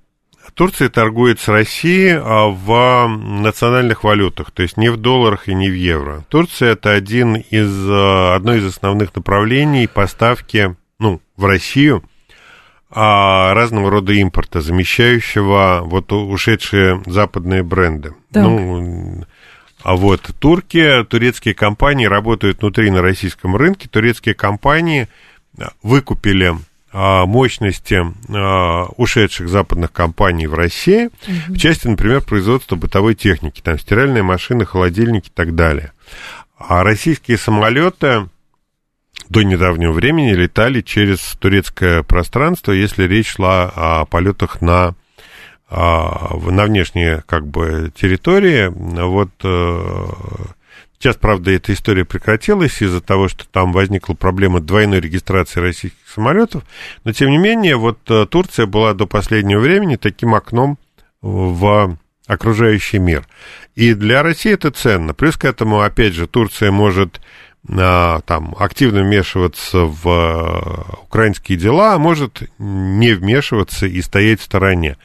Турция 0.53 0.87
торгует 0.87 1.41
с 1.41 1.49
Россией 1.49 2.17
а, 2.17 2.47
в 2.47 3.07
национальных 3.07 4.05
валютах, 4.05 4.51
то 4.51 4.63
есть 4.63 4.77
не 4.77 4.89
в 4.89 4.97
долларах 4.97 5.49
и 5.49 5.53
не 5.53 5.69
в 5.69 5.75
евро. 5.75 6.23
Турция 6.29 6.71
это 6.71 6.91
один 6.91 7.35
из, 7.35 7.69
а, 7.89 8.35
одно 8.35 8.55
из 8.55 8.65
основных 8.65 9.13
направлений 9.13 9.87
поставки 9.87 10.75
ну, 10.99 11.21
в 11.35 11.45
Россию– 11.45 12.03
а, 12.95 13.53
разного 13.53 13.91
рода 13.91 14.13
импорта, 14.13 14.61
замещающего 14.61 15.81
вот 15.83 16.11
ушедшие 16.13 17.03
западные 17.05 17.61
бренды. 17.61 18.13
Так. 18.31 18.43
Ну, 18.43 19.25
а 19.83 19.95
вот 19.95 20.21
турки, 20.39 21.03
турецкие 21.03 21.53
компании 21.53 22.05
работают 22.05 22.61
внутри 22.61 22.89
на 22.89 23.01
российском 23.01 23.55
рынке. 23.55 23.89
Турецкие 23.89 24.33
компании 24.33 25.09
выкупили 25.83 26.55
а, 26.97 27.25
мощности 27.25 28.01
а, 28.29 28.85
ушедших 28.95 29.49
западных 29.49 29.91
компаний 29.91 30.47
в 30.47 30.53
России, 30.53 31.07
угу. 31.07 31.55
в 31.55 31.57
части, 31.57 31.87
например, 31.87 32.21
производства 32.21 32.77
бытовой 32.77 33.15
техники, 33.15 33.59
там 33.61 33.77
стиральные 33.77 34.23
машины, 34.23 34.65
холодильники 34.65 35.27
и 35.27 35.33
так 35.33 35.55
далее. 35.55 35.91
А 36.57 36.83
российские 36.83 37.37
самолеты 37.37 38.29
до 39.29 39.43
недавнего 39.43 39.91
времени 39.91 40.33
летали 40.33 40.81
через 40.81 41.19
турецкое 41.39 42.03
пространство, 42.03 42.71
если 42.71 43.03
речь 43.03 43.33
шла 43.33 43.71
о 43.75 44.05
полетах 44.05 44.61
на 44.61 44.95
а, 45.67 46.37
на 46.37 46.65
внешние 46.65 47.23
как 47.25 47.47
бы 47.47 47.91
территории. 47.95 48.67
Вот 48.67 49.31
э, 49.43 50.05
сейчас, 50.99 51.15
правда, 51.15 51.51
эта 51.51 51.73
история 51.73 52.05
прекратилась 52.05 52.81
из-за 52.83 53.01
того, 53.01 53.27
что 53.27 53.47
там 53.47 53.73
возникла 53.73 54.13
проблема 54.13 54.59
двойной 54.59 54.99
регистрации 54.99 55.59
российских 55.59 56.07
самолетов, 56.07 56.63
но 57.03 57.13
тем 57.13 57.31
не 57.31 57.39
менее, 57.39 57.77
вот 57.77 57.99
э, 58.09 58.27
Турция 58.29 58.67
была 58.67 58.93
до 58.93 59.07
последнего 59.07 59.59
времени 59.59 59.95
таким 59.95 60.35
окном 60.35 60.77
в 61.21 61.97
окружающий 62.27 62.99
мир. 62.99 63.27
И 63.73 63.95
для 63.95 64.21
России 64.21 64.53
это 64.53 64.69
ценно. 64.69 65.15
Плюс 65.15 65.35
к 65.35 65.45
этому, 65.45 65.81
опять 65.81 66.13
же, 66.13 66.27
Турция 66.27 66.71
может 66.71 67.21
там, 67.67 68.55
активно 68.59 69.01
вмешиваться 69.01 69.79
в 69.79 70.07
э, 70.07 71.03
украинские 71.03 71.57
дела, 71.57 71.95
а 71.95 71.97
может 71.97 72.43
не 72.59 73.13
вмешиваться 73.13 73.87
и 73.87 74.01
стоять 74.01 74.39
в 74.39 74.43
стороне. 74.43 74.97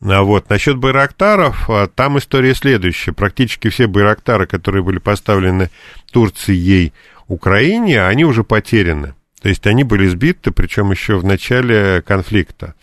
А 0.00 0.22
вот. 0.22 0.48
Насчет 0.48 0.76
Байрактаров, 0.76 1.68
а, 1.68 1.88
там 1.88 2.18
история 2.18 2.54
следующая. 2.54 3.12
Практически 3.12 3.68
все 3.68 3.86
Байрактары, 3.86 4.46
которые 4.46 4.82
были 4.82 4.98
поставлены 4.98 5.70
Турцией 6.12 6.92
Украине, 7.26 8.04
они 8.04 8.24
уже 8.24 8.44
потеряны. 8.44 9.14
То 9.42 9.48
есть 9.48 9.66
они 9.66 9.84
были 9.84 10.08
сбиты, 10.08 10.50
причем 10.50 10.90
еще 10.90 11.16
в 11.16 11.24
начале 11.24 12.02
конфликта. 12.02 12.74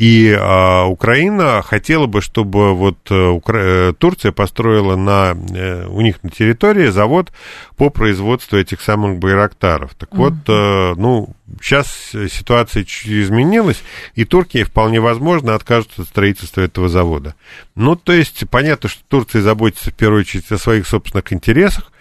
И 0.00 0.34
а, 0.34 0.86
Украина 0.86 1.60
хотела 1.60 2.06
бы, 2.06 2.22
чтобы 2.22 2.74
вот 2.74 2.96
э, 3.10 3.26
Укра... 3.28 3.58
Э, 3.58 3.92
Турция 3.92 4.32
построила 4.32 4.96
на, 4.96 5.36
э, 5.54 5.86
у 5.88 6.00
них 6.00 6.22
на 6.22 6.30
территории 6.30 6.88
завод 6.88 7.30
по 7.76 7.90
производству 7.90 8.56
этих 8.56 8.80
самых 8.80 9.18
байрактаров. 9.18 9.94
Так 9.94 10.14
вот, 10.14 10.32
uh 10.48 10.94
ну, 10.96 11.34
сейчас 11.60 12.12
ситуация 12.12 12.84
чуть 12.84 13.08
изменилась, 13.08 13.82
и 14.14 14.24
Турция 14.24 14.64
вполне 14.64 15.00
возможно 15.00 15.54
откажется 15.54 16.00
от 16.00 16.08
строительства 16.08 16.62
этого 16.62 16.88
завода. 16.88 17.34
Ну, 17.74 17.94
то 17.94 18.14
есть, 18.14 18.44
понятно, 18.48 18.88
что 18.88 19.02
Турция 19.06 19.42
заботится 19.42 19.90
в 19.90 19.94
первую 19.94 20.22
очередь 20.22 20.50
о 20.50 20.56
своих 20.56 20.86
собственных 20.86 21.30
интересах, 21.30 21.92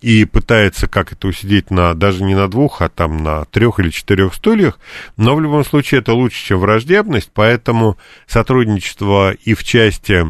и 0.00 0.24
пытается 0.24 0.88
как 0.88 1.12
это 1.12 1.28
усидеть 1.28 1.70
на 1.70 1.94
даже 1.94 2.24
не 2.24 2.34
на 2.34 2.48
двух, 2.48 2.82
а 2.82 2.88
там 2.88 3.18
на 3.22 3.44
трех 3.46 3.80
или 3.80 3.90
четырех 3.90 4.34
стульях, 4.34 4.78
но 5.16 5.34
в 5.34 5.40
любом 5.40 5.64
случае 5.64 6.00
это 6.00 6.12
лучше, 6.14 6.44
чем 6.44 6.60
враждебность, 6.60 7.30
поэтому 7.32 7.98
сотрудничество 8.26 9.32
и 9.32 9.54
в 9.54 9.62
части 9.62 10.26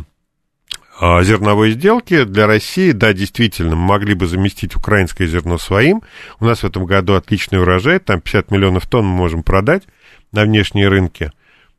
а, 1.00 1.22
зерновой 1.22 1.72
сделки 1.72 2.24
для 2.24 2.46
России, 2.46 2.92
да, 2.92 3.12
действительно, 3.12 3.76
мы 3.76 3.86
могли 3.86 4.14
бы 4.14 4.26
заместить 4.26 4.76
украинское 4.76 5.26
зерно 5.26 5.58
своим. 5.58 6.02
У 6.40 6.44
нас 6.44 6.60
в 6.60 6.64
этом 6.64 6.84
году 6.84 7.14
отличный 7.14 7.60
урожай, 7.60 7.98
там 7.98 8.20
50 8.20 8.50
миллионов 8.50 8.86
тонн 8.86 9.06
мы 9.06 9.16
можем 9.16 9.42
продать 9.42 9.84
на 10.32 10.42
внешние 10.42 10.88
рынки, 10.88 11.32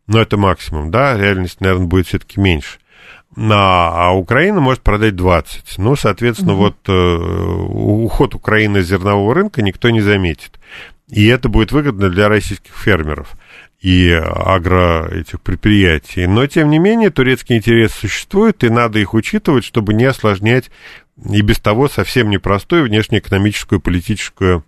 но 0.08 0.22
это 0.22 0.38
максимум, 0.38 0.92
да, 0.92 1.18
реальность, 1.18 1.62
наверное, 1.62 1.88
будет 1.88 2.08
все-таки 2.08 2.40
меньше 2.40 2.80
а 3.38 4.12
Украина 4.14 4.62
может 4.62 4.82
продать 4.82 5.16
20. 5.16 5.78
Ну, 5.78 5.96
соответственно, 5.96 6.54
угу. 6.54 6.62
вот 6.62 6.76
э, 6.88 6.94
уход 6.94 8.34
Украины 8.36 8.82
с 8.82 8.88
зернового 8.88 9.34
рынка 9.34 9.62
никто 9.62 9.90
не 9.90 10.02
заметит. 10.02 10.60
И 11.10 11.28
это 11.28 11.50
будет 11.50 11.72
выгодно 11.72 12.10
для 12.10 12.30
российских 12.30 12.74
фермеров 12.76 13.36
и 13.82 14.12
агро 14.12 15.08
этих 15.12 15.42
предприятий. 15.42 16.26
Но, 16.26 16.48
тем 16.48 16.70
не 16.70 16.80
менее, 16.80 17.12
турецкий 17.12 17.58
интерес 17.58 17.92
существует, 17.92 18.64
и 18.64 18.70
надо 18.70 19.00
их 19.00 19.14
учитывать, 19.14 19.64
чтобы 19.64 19.94
не 19.94 20.06
осложнять 20.06 20.72
и 21.30 21.42
без 21.42 21.60
того 21.60 21.88
совсем 21.88 22.30
непростую 22.30 22.84
внешнеэкономическую 22.84 23.80
и 23.80 23.82
политическую 23.82 24.66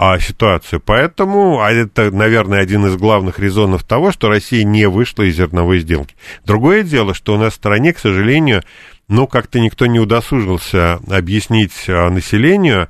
а, 0.00 0.20
ситуацию. 0.20 0.80
Поэтому 0.80 1.60
а 1.60 1.72
это, 1.72 2.12
наверное, 2.12 2.60
один 2.60 2.86
из 2.86 2.96
главных 2.96 3.40
резонов 3.40 3.82
того, 3.82 4.12
что 4.12 4.28
Россия 4.28 4.62
не 4.62 4.88
вышла 4.88 5.24
из 5.24 5.34
зерновой 5.34 5.80
сделки. 5.80 6.14
Другое 6.46 6.84
дело, 6.84 7.14
что 7.14 7.34
у 7.34 7.36
нас 7.36 7.54
в 7.54 7.56
стране, 7.56 7.92
к 7.92 7.98
сожалению, 7.98 8.62
ну, 9.08 9.26
как-то 9.26 9.58
никто 9.58 9.86
не 9.86 9.98
удосужился 9.98 11.00
объяснить 11.10 11.72
а, 11.88 12.10
населению, 12.10 12.88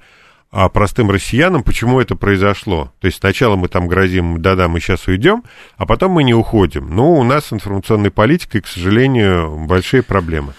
а 0.50 0.68
простым 0.68 1.10
россиянам, 1.10 1.62
почему 1.62 1.98
это 1.98 2.14
произошло. 2.14 2.92
То 3.00 3.06
есть 3.06 3.20
сначала 3.20 3.56
мы 3.56 3.68
там 3.68 3.88
грозим, 3.88 4.42
да-да, 4.42 4.68
мы 4.68 4.78
сейчас 4.78 5.08
уйдем, 5.08 5.44
а 5.78 5.86
потом 5.86 6.12
мы 6.12 6.24
не 6.24 6.34
уходим. 6.34 6.94
Ну, 6.94 7.14
у 7.14 7.24
нас 7.24 7.46
с 7.46 7.52
информационной 7.54 8.10
политикой, 8.10 8.60
к 8.60 8.66
сожалению, 8.66 9.64
большие 9.66 10.02
проблемы. 10.02 10.52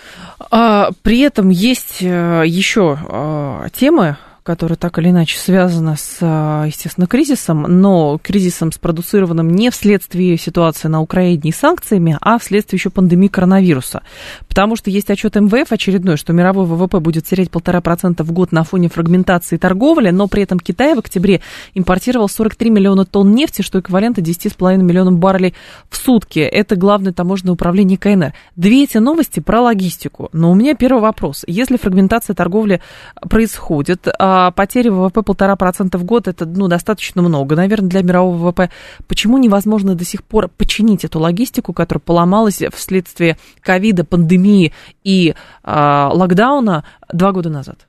А, 0.50 0.90
при 1.04 1.20
этом 1.20 1.50
есть 1.50 2.02
э, 2.02 2.44
еще 2.48 2.98
а, 3.02 3.70
темы, 3.70 4.18
которая 4.44 4.78
так 4.78 4.98
или 5.00 5.10
иначе 5.10 5.38
связана 5.38 5.96
с, 5.96 6.18
а, 6.22 6.66
естественно, 6.66 7.08
кризисом, 7.08 7.64
но 7.64 8.20
кризисом, 8.22 8.72
спродуцированным 8.72 9.50
не 9.50 9.70
вследствие 9.70 10.38
ситуации 10.38 10.88
на 10.88 11.02
Украине 11.02 11.50
и 11.50 11.52
санкциями, 11.52 12.18
а 12.22 12.40
вследствие 12.40 12.78
еще 12.78 12.90
пандемии 12.90 13.28
коронавируса. 13.28 14.02
Потому 14.48 14.76
что 14.76 14.90
есть 14.90 15.10
отчет 15.10 15.36
МВФ 15.36 15.72
очередной, 15.72 16.18
что 16.18 16.34
мировой 16.34 16.66
ВВП 16.66 17.00
будет 17.00 17.26
терять 17.26 17.52
полтора 17.52 17.82
процента 17.82 18.24
в 18.24 18.32
год 18.32 18.52
на 18.52 18.64
фоне 18.64 18.90
фрагментации 18.90 19.58
торговли, 19.58 20.10
но 20.10 20.28
при 20.28 20.44
этом 20.44 20.60
Китай 20.60 20.96
в 20.96 21.00
октябре 21.00 21.42
импортировал 21.74 22.30
43 22.30 22.70
миллиона 22.70 23.06
тонн 23.06 23.32
нефти, 23.32 23.62
что 23.62 23.80
эквивалентно 23.80 24.22
10,5 24.22 24.78
миллионам 24.78 25.18
баррелей 25.18 25.54
в 25.90 25.98
сутки. 25.98 26.40
Это 26.40 26.76
главное 26.76 27.14
таможенное 27.14 27.54
управление 27.54 27.98
КНР. 27.98 28.34
Две 28.56 28.84
эти 28.84 28.98
новости 28.98 29.40
про 29.40 29.62
логистику. 29.62 30.30
Но 30.34 30.52
у 30.52 30.56
меня 30.56 30.76
первый 30.76 31.02
вопрос. 31.02 31.44
Если 31.48 31.78
фрагментация 31.78 32.34
торговли 32.34 32.82
происходит, 33.30 34.08
а 34.32 34.52
потери 34.52 34.90
ВВП 34.90 35.24
полтора 35.24 35.56
процента 35.56 35.98
в 35.98 36.04
год, 36.04 36.28
это 36.28 36.46
ну, 36.46 36.68
достаточно 36.68 37.24
много, 37.24 37.56
наверное, 37.56 37.90
для 37.90 38.04
мирового 38.04 38.38
ВВП. 38.38 38.70
Почему 39.08 39.40
невозможно 39.40 39.96
до 39.96 40.06
сих 40.06 40.24
пор 40.24 40.50
починить 40.50 41.04
эту 41.04 41.20
логистику, 41.20 41.74
которая 41.74 42.00
поломалась 42.00 42.62
вследствие 42.76 43.40
ковида, 43.62 44.04
пандемии 44.04 44.72
и 45.04 45.34
а, 45.64 46.12
локдауна 46.14 46.84
два 47.12 47.32
года 47.32 47.50
назад? 47.50 47.88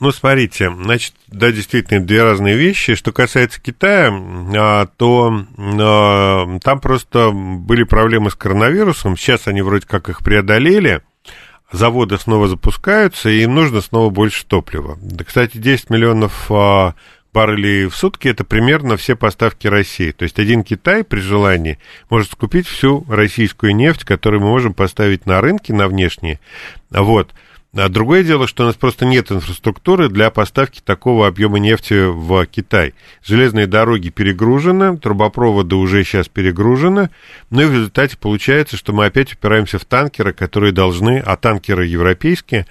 Ну, 0.00 0.12
смотрите, 0.12 0.70
значит, 0.82 1.12
да, 1.26 1.52
действительно, 1.52 2.00
две 2.00 2.22
разные 2.22 2.56
вещи. 2.56 2.94
Что 2.94 3.12
касается 3.12 3.60
Китая, 3.60 4.10
а, 4.10 4.86
то 4.96 5.44
а, 5.58 6.58
там 6.60 6.80
просто 6.80 7.32
были 7.32 7.82
проблемы 7.82 8.30
с 8.30 8.34
коронавирусом. 8.34 9.18
Сейчас 9.18 9.46
они 9.46 9.60
вроде 9.60 9.86
как 9.86 10.08
их 10.08 10.20
преодолели. 10.20 11.02
Заводы 11.72 12.18
снова 12.18 12.48
запускаются, 12.48 13.30
и 13.30 13.42
им 13.42 13.54
нужно 13.54 13.80
снова 13.80 14.10
больше 14.10 14.44
топлива. 14.44 14.98
Да, 15.00 15.24
кстати, 15.24 15.56
10 15.56 15.90
миллионов 15.90 16.50
а, 16.50 16.94
баррелей 17.32 17.86
в 17.86 17.94
сутки 17.94 18.28
это 18.28 18.44
примерно 18.44 18.96
все 18.96 19.14
поставки 19.14 19.66
России. 19.66 20.10
То 20.10 20.24
есть 20.24 20.38
один 20.38 20.64
Китай 20.64 21.04
при 21.04 21.20
желании 21.20 21.78
может 22.08 22.32
скупить 22.32 22.66
всю 22.66 23.04
российскую 23.08 23.74
нефть, 23.74 24.04
которую 24.04 24.42
мы 24.42 24.48
можем 24.48 24.74
поставить 24.74 25.26
на 25.26 25.40
рынки, 25.40 25.72
на 25.72 25.86
внешние. 25.86 26.40
Вот. 26.90 27.32
А 27.72 27.88
другое 27.88 28.24
дело, 28.24 28.48
что 28.48 28.64
у 28.64 28.66
нас 28.66 28.74
просто 28.74 29.04
нет 29.04 29.30
инфраструктуры 29.30 30.08
для 30.08 30.30
поставки 30.30 30.80
такого 30.84 31.28
объема 31.28 31.60
нефти 31.60 32.10
в 32.10 32.44
Китай. 32.46 32.94
Железные 33.24 33.68
дороги 33.68 34.08
перегружены, 34.08 34.98
трубопроводы 34.98 35.76
уже 35.76 36.02
сейчас 36.02 36.28
перегружены, 36.28 37.10
ну 37.50 37.62
и 37.62 37.66
в 37.66 37.72
результате 37.72 38.16
получается, 38.16 38.76
что 38.76 38.92
мы 38.92 39.06
опять 39.06 39.34
упираемся 39.34 39.78
в 39.78 39.84
танкеры, 39.84 40.32
которые 40.32 40.72
должны, 40.72 41.18
а 41.24 41.36
танкеры 41.36 41.86
европейские, 41.86 42.66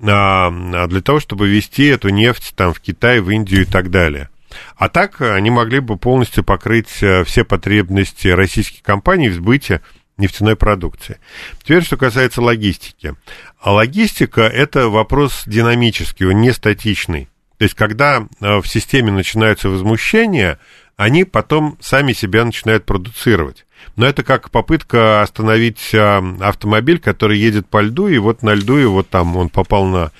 а, 0.00 0.48
а 0.48 0.86
для 0.86 1.02
того, 1.02 1.20
чтобы 1.20 1.48
вести 1.48 1.84
эту 1.84 2.08
нефть 2.08 2.54
там 2.56 2.72
в 2.72 2.80
Китай, 2.80 3.20
в 3.20 3.30
Индию 3.30 3.62
и 3.62 3.66
так 3.66 3.90
далее. 3.90 4.30
А 4.76 4.88
так 4.88 5.20
они 5.20 5.50
могли 5.50 5.80
бы 5.80 5.98
полностью 5.98 6.42
покрыть 6.42 7.02
э, 7.02 7.22
все 7.24 7.44
потребности 7.44 8.28
российских 8.28 8.82
компаний 8.82 9.28
в 9.28 9.34
сбыте 9.34 9.82
нефтяной 10.18 10.56
продукции. 10.56 11.18
Теперь, 11.62 11.82
что 11.82 11.96
касается 11.96 12.42
логистики. 12.42 13.14
А 13.60 13.72
логистика– 13.72 14.40
это 14.42 14.88
вопрос 14.88 15.44
динамический, 15.46 16.26
он 16.26 16.40
не 16.40 16.52
статичный. 16.52 17.28
То 17.56 17.64
есть, 17.64 17.74
когда 17.74 18.26
э, 18.40 18.58
в 18.58 18.66
системе 18.66 19.10
начинаются 19.10 19.68
возмущения, 19.68 20.58
они 20.96 21.24
потом 21.24 21.76
сами 21.80 22.12
себя 22.12 22.44
начинают 22.44 22.84
продуцировать. 22.84 23.64
Но 23.96 24.06
это 24.06 24.22
как 24.22 24.50
попытка 24.50 25.22
остановить 25.22 25.92
э, 25.92 26.22
автомобиль, 26.40 26.98
который 26.98 27.38
едет 27.38 27.68
по 27.68 27.80
льду, 27.80 28.08
и 28.08 28.18
вот 28.18 28.42
на 28.42 28.54
льду, 28.54 28.90
вот 28.90 29.08
там 29.08 29.36
он 29.36 29.48
попал 29.48 29.86
на 29.86 30.10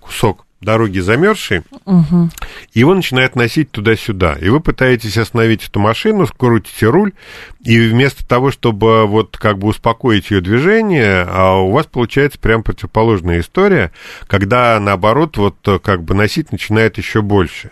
кусок 0.00 0.43
дороги 0.64 0.98
замерзшей, 0.98 1.62
угу. 1.84 2.30
и 2.72 2.80
его 2.80 2.94
начинает 2.94 3.36
носить 3.36 3.70
туда-сюда. 3.70 4.36
И 4.40 4.48
вы 4.48 4.60
пытаетесь 4.60 5.16
остановить 5.16 5.68
эту 5.68 5.80
машину, 5.80 6.26
скрутите 6.26 6.86
руль, 6.86 7.12
и 7.64 7.78
вместо 7.88 8.26
того, 8.26 8.50
чтобы 8.50 9.06
вот 9.06 9.36
как 9.36 9.58
бы 9.58 9.68
успокоить 9.68 10.30
ее 10.30 10.40
движение, 10.40 11.26
а 11.28 11.56
у 11.56 11.70
вас 11.70 11.86
получается 11.86 12.38
прям 12.38 12.62
противоположная 12.62 13.40
история, 13.40 13.92
когда 14.26 14.78
наоборот 14.80 15.36
вот 15.36 15.56
как 15.82 16.02
бы 16.02 16.14
носить 16.14 16.52
начинает 16.52 16.98
еще 16.98 17.22
больше. 17.22 17.70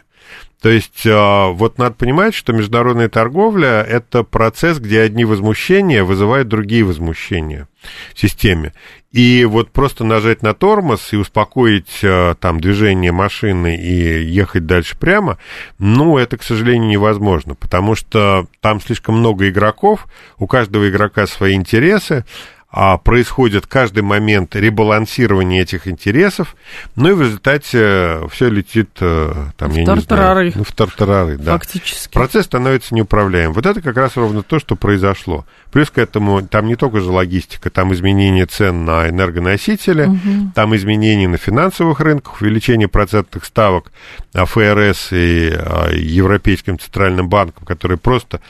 То 0.62 0.68
есть 0.68 1.04
а, 1.06 1.48
вот 1.48 1.78
надо 1.78 1.96
понимать, 1.96 2.34
что 2.34 2.52
международная 2.52 3.08
торговля– 3.08 3.82
это 3.88 4.22
процесс, 4.22 4.78
где 4.78 5.00
одни 5.00 5.24
возмущения 5.24 6.04
вызывают 6.04 6.46
другие 6.46 6.84
возмущения 6.84 7.66
в 8.14 8.20
системе. 8.20 8.72
И 9.10 9.44
вот 9.44 9.72
просто 9.72 10.04
нажать 10.04 10.42
на 10.42 10.54
тормоз 10.54 11.12
и 11.12 11.16
успокоить 11.16 11.98
а, 12.04 12.36
там 12.36 12.60
движение 12.60 13.10
машины 13.10 13.76
и 13.76 14.22
ехать 14.22 14.64
дальше 14.64 14.96
прямо, 14.96 15.36
ну, 15.80 16.16
это, 16.16 16.38
к 16.38 16.44
сожалению, 16.44 16.88
невозможно, 16.88 17.56
потому 17.56 17.96
что 17.96 18.46
там 18.60 18.80
слишком 18.80 19.18
много 19.18 19.48
игроков, 19.48 20.06
у 20.38 20.46
каждого 20.46 20.88
игрока 20.88 21.26
свои 21.26 21.54
интересы, 21.54 22.24
а, 22.74 22.96
происходит 22.96 23.66
каждый 23.66 24.02
момент 24.02 24.56
ребалансирования 24.56 25.60
этих 25.60 25.86
интересов, 25.86 26.56
ну 26.96 27.10
и 27.10 27.12
в 27.12 27.20
результате 27.20 27.78
э, 27.78 28.26
все 28.30 28.48
летит 28.48 28.88
э, 29.00 29.34
там, 29.58 29.70
в 29.70 29.76
я 29.76 29.84
тартарары. 29.84 30.46
не 30.46 30.50
знаю, 30.52 30.52
ну, 30.56 30.64
в 30.64 30.72
тартарары, 30.72 31.36
да. 31.36 31.52
Фактически. 31.52 32.14
Процесс 32.14 32.46
становится 32.46 32.94
неуправляемым. 32.94 33.52
Вот 33.52 33.66
это 33.66 33.82
как 33.82 33.98
раз 33.98 34.16
ровно 34.16 34.42
то, 34.42 34.58
что 34.58 34.74
произошло. 34.74 35.44
Плюс 35.70 35.90
к 35.90 35.98
этому 35.98 36.40
там 36.48 36.66
не 36.66 36.76
только 36.76 37.00
же 37.00 37.10
логистика, 37.10 37.68
там 37.68 37.92
изменение 37.92 38.46
цен 38.46 38.86
на 38.86 39.06
энергоносители, 39.06 40.06
угу. 40.06 40.52
там 40.54 40.74
изменения 40.74 41.28
на 41.28 41.36
финансовых 41.36 42.00
рынках, 42.00 42.40
увеличение 42.40 42.88
процентных 42.88 43.44
ставок 43.44 43.92
ФРС 44.32 45.12
и 45.12 45.52
а, 45.54 45.90
Европейским 45.92 46.78
центральным 46.78 47.28
банком, 47.28 47.66
которые 47.66 47.98
просто 47.98 48.40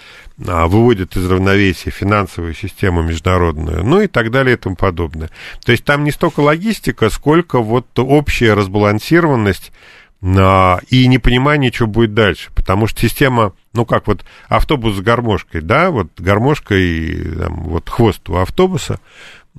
выводит 0.45 1.17
из 1.17 1.31
равновесия 1.31 1.91
финансовую 1.91 2.55
систему 2.55 3.03
международную, 3.03 3.85
ну 3.85 4.01
и 4.01 4.07
так 4.07 4.31
далее 4.31 4.55
и 4.55 4.59
тому 4.59 4.77
подобное. 4.77 5.31
То 5.65 5.73
есть 5.73 5.85
там 5.85 6.05
не 6.05 6.11
столько 6.11 6.41
логистика, 6.41 7.11
сколько 7.11 7.61
вот 7.61 7.87
общая 7.99 8.55
разбалансированность 8.55 9.73
а, 10.23 10.79
и 10.89 11.07
непонимание, 11.09 11.73
что 11.73 11.87
будет 11.87 12.15
дальше. 12.15 12.51
Потому 12.55 12.87
что 12.87 13.01
система, 13.01 13.55
ну 13.73 13.85
как 13.85 14.07
вот 14.07 14.25
автобус 14.49 14.97
с 14.97 15.01
гармошкой, 15.01 15.61
да, 15.61 15.91
вот 15.91 16.09
гармошка 16.19 16.77
и 16.77 17.35
там, 17.35 17.63
вот 17.65 17.89
хвост 17.89 18.29
у 18.29 18.37
автобуса, 18.37 19.01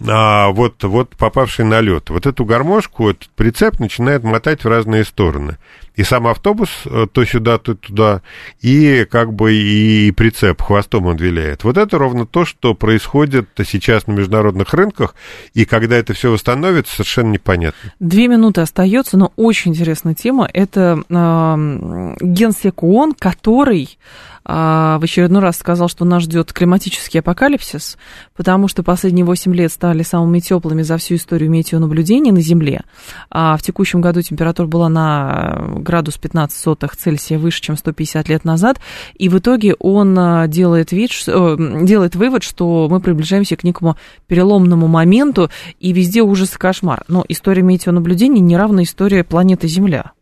а, 0.08 0.50
вот, 0.50 0.84
вот 0.84 1.16
попавший 1.16 1.66
на 1.66 1.80
лед. 1.80 2.10
Вот 2.10 2.26
эту 2.26 2.46
гармошку, 2.46 3.10
этот 3.10 3.30
прицеп 3.30 3.80
начинает 3.80 4.24
мотать 4.24 4.64
в 4.64 4.68
разные 4.68 5.06
стороны. 5.06 5.58
И 5.96 6.04
сам 6.04 6.26
автобус 6.26 6.70
э, 6.86 7.06
то 7.12 7.24
сюда, 7.24 7.60
то 7.60 7.76
туда, 7.76 8.24
и 8.62 9.06
как 9.10 9.32
бы 9.34 9.54
и 9.54 10.12
прицеп 10.12 10.60
хвостом 10.64 11.06
он 11.06 11.18
виляет. 11.18 11.64
Вот 11.64 11.78
это 11.78 12.00
ровно 12.00 12.26
то, 12.26 12.46
что 12.46 12.74
происходит 12.74 13.50
сейчас 13.68 14.08
на 14.08 14.14
международных 14.14 14.74
рынках, 14.74 15.14
и 15.54 15.66
когда 15.66 15.96
это 15.96 16.14
все 16.14 16.32
восстановится, 16.32 16.96
совершенно 16.96 17.34
непонятно. 17.34 17.94
Две 18.00 18.28
минуты 18.28 18.62
остается, 18.62 19.18
но 19.18 19.32
очень 19.36 19.72
интересная 19.72 20.16
тема. 20.16 20.50
Это 20.52 21.04
э, 21.08 22.16
генсек 22.22 22.82
ООН, 22.82 23.14
который 23.14 24.00
а, 24.46 25.00
в 25.00 25.04
очередной 25.04 25.42
раз 25.42 25.58
сказал, 25.58 25.88
что 25.88 26.04
нас 26.04 26.24
ждет 26.24 26.52
климатический 26.52 27.20
апокалипсис, 27.20 27.98
потому 28.36 28.68
что 28.68 28.84
последние 28.84 29.26
8 29.26 29.56
лет 29.56 29.72
стали 29.84 30.02
самыми 30.04 30.40
теплыми 30.40 30.82
за 30.82 30.96
всю 30.96 31.16
историю 31.16 31.50
метеонаблюдений 31.50 32.32
на 32.32 32.40
Земле. 32.40 32.84
А 33.30 33.58
в 33.58 33.62
текущем 33.62 34.00
году 34.00 34.22
температура 34.22 34.66
была 34.66 34.88
на 34.88 35.72
градус 35.76 36.18
15 36.18 36.58
сотых 36.58 36.96
Цельсия 36.96 37.38
выше, 37.38 37.60
чем 37.60 37.76
150 37.76 38.30
лет 38.30 38.46
назад, 38.46 38.80
и 39.16 39.28
в 39.28 39.38
итоге 39.40 39.76
он 39.80 40.18
а, 40.18 40.48
делает, 40.48 40.94
вид, 40.94 41.12
э, 41.28 41.58
делает 41.82 42.16
вывод, 42.16 42.44
что 42.44 42.88
мы 42.90 43.02
приближаемся 43.02 43.58
к 43.58 43.66
некому 43.66 43.98
переломному 44.28 44.88
моменту, 44.88 45.50
и 45.82 45.92
везде 45.92 46.22
ужас 46.22 46.56
и 46.56 46.58
кошмар. 46.58 47.04
Но 47.10 47.26
история 47.28 47.62
метеонаблюдений 47.62 48.40
не 48.40 48.56
равна 48.56 48.84
истории 48.84 49.22
планеты 49.24 49.68
Земля. 49.68 50.14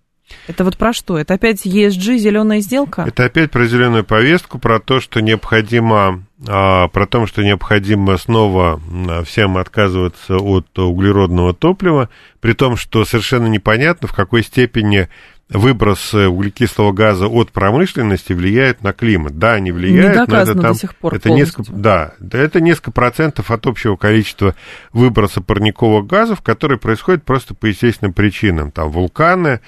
Это 0.48 0.64
вот 0.64 0.78
про 0.78 0.94
что? 0.94 1.18
Это 1.18 1.36
опять 1.36 1.66
ESG, 1.66 2.18
зеленая 2.18 2.62
сделка? 2.62 3.04
Это 3.08 3.26
опять 3.26 3.52
про 3.52 3.66
зеленую 3.66 4.04
повестку, 4.04 4.60
про 4.60 4.80
то, 4.80 5.00
что 5.00 5.22
необходимо, 5.22 6.24
про 6.44 7.06
то, 7.08 7.28
что 7.28 7.44
необходимо 7.44 8.18
снова 8.18 8.82
всем 9.26 9.58
отказываться 9.58 10.38
от 10.38 10.78
углеродного 10.78 11.54
топлива, 11.54 12.10
при 12.40 12.54
том, 12.54 12.78
что 12.78 13.06
совершенно 13.06 13.48
непонятно, 13.48 14.08
в 14.08 14.14
какой 14.14 14.44
степени 14.44 15.08
выброс 15.50 16.14
углекислого 16.14 16.94
газа 16.94 17.28
от 17.28 17.52
промышленности 17.52 18.32
влияет 18.32 18.84
на 18.84 18.94
климат. 18.94 19.38
Да, 19.38 19.54
они 19.54 19.74
влияют, 19.74 20.30
но 20.30 20.38
это 20.38 20.54
там... 20.54 20.72
До 20.72 20.80
сих 20.80 20.96
пор 20.96 21.14
это 21.14 21.30
несколько, 21.30 21.72
да, 21.74 22.14
это 22.32 22.62
несколько 22.62 22.92
процентов 22.92 23.52
от 23.52 23.68
общего 23.68 23.98
количества 23.98 24.56
выброса 24.94 25.42
парниковых 25.42 26.08
газов, 26.08 26.42
которые 26.42 26.80
происходят 26.80 27.26
просто 27.26 27.54
по 27.54 27.66
естественным 27.66 28.14
причинам. 28.14 28.72
Там 28.72 28.90
вулканы, 28.90 29.60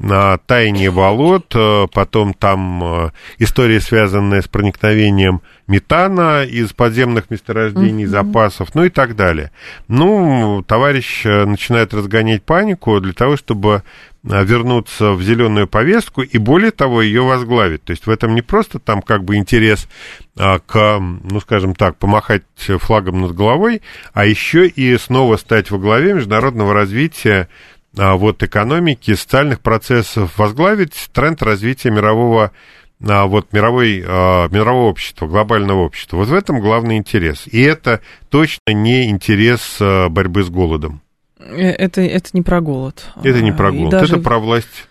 на 0.00 0.38
таяние 0.38 0.90
болот, 0.90 1.52
э, 1.54 1.86
потом 1.92 2.32
там 2.32 2.82
э, 2.82 3.10
история, 3.38 3.80
связанная 3.80 4.40
с 4.40 4.48
проникновением 4.48 5.42
метана 5.66 6.42
из 6.42 6.72
подземных 6.72 7.28
месторождений, 7.28 8.04
mm-hmm. 8.04 8.08
запасов, 8.08 8.74
ну 8.74 8.84
и 8.84 8.88
так 8.88 9.14
далее. 9.14 9.50
Ну, 9.88 10.64
товарищ 10.66 11.26
э, 11.26 11.44
начинает 11.44 11.92
разгонять 11.92 12.42
панику 12.42 12.98
для 13.00 13.12
того, 13.12 13.36
чтобы 13.36 13.82
вернуться 14.22 15.12
в 15.12 15.22
зеленую 15.22 15.66
повестку 15.66 16.20
и 16.20 16.36
более 16.36 16.72
того 16.72 17.00
ее 17.00 17.22
возглавить. 17.22 17.84
То 17.84 17.92
есть 17.92 18.06
в 18.06 18.10
этом 18.10 18.34
не 18.34 18.42
просто 18.42 18.78
там 18.78 19.00
как 19.00 19.24
бы 19.24 19.36
интерес 19.36 19.88
а, 20.36 20.58
к, 20.58 20.98
ну 20.98 21.40
скажем 21.40 21.74
так, 21.74 21.96
помахать 21.96 22.42
флагом 22.58 23.22
над 23.22 23.34
головой, 23.34 23.80
а 24.12 24.26
еще 24.26 24.66
и 24.68 24.98
снова 24.98 25.38
стать 25.38 25.70
во 25.70 25.78
главе 25.78 26.12
международного 26.12 26.74
развития 26.74 27.48
вот 27.94 28.42
экономики, 28.42 29.14
социальных 29.14 29.60
процессов, 29.60 30.38
возглавить 30.38 31.10
тренд 31.12 31.42
развития 31.42 31.90
мирового 31.90 32.52
а, 33.02 33.26
вот 33.26 33.52
мировой, 33.52 34.00
мирового 34.00 34.90
общества, 34.90 35.26
глобального 35.26 35.80
общества. 35.80 36.18
Вот 36.18 36.28
в 36.28 36.34
этом 36.34 36.60
главный 36.60 36.98
интерес. 36.98 37.46
И 37.46 37.60
это 37.62 38.00
точно 38.28 38.72
не 38.72 39.08
интерес 39.08 39.78
борьбы 39.80 40.44
с 40.44 40.50
голодом. 40.50 41.00
Э, 41.40 41.70
это, 41.70 42.00
это 42.02 42.30
не 42.32 42.42
про 42.42 42.60
голод. 42.60 43.04
Это 43.22 43.40
не 43.42 43.52
про 43.52 43.72
голод, 43.72 43.90
даже... 43.90 44.14
это 44.14 44.22
про 44.22 44.38
власть. 44.38 44.88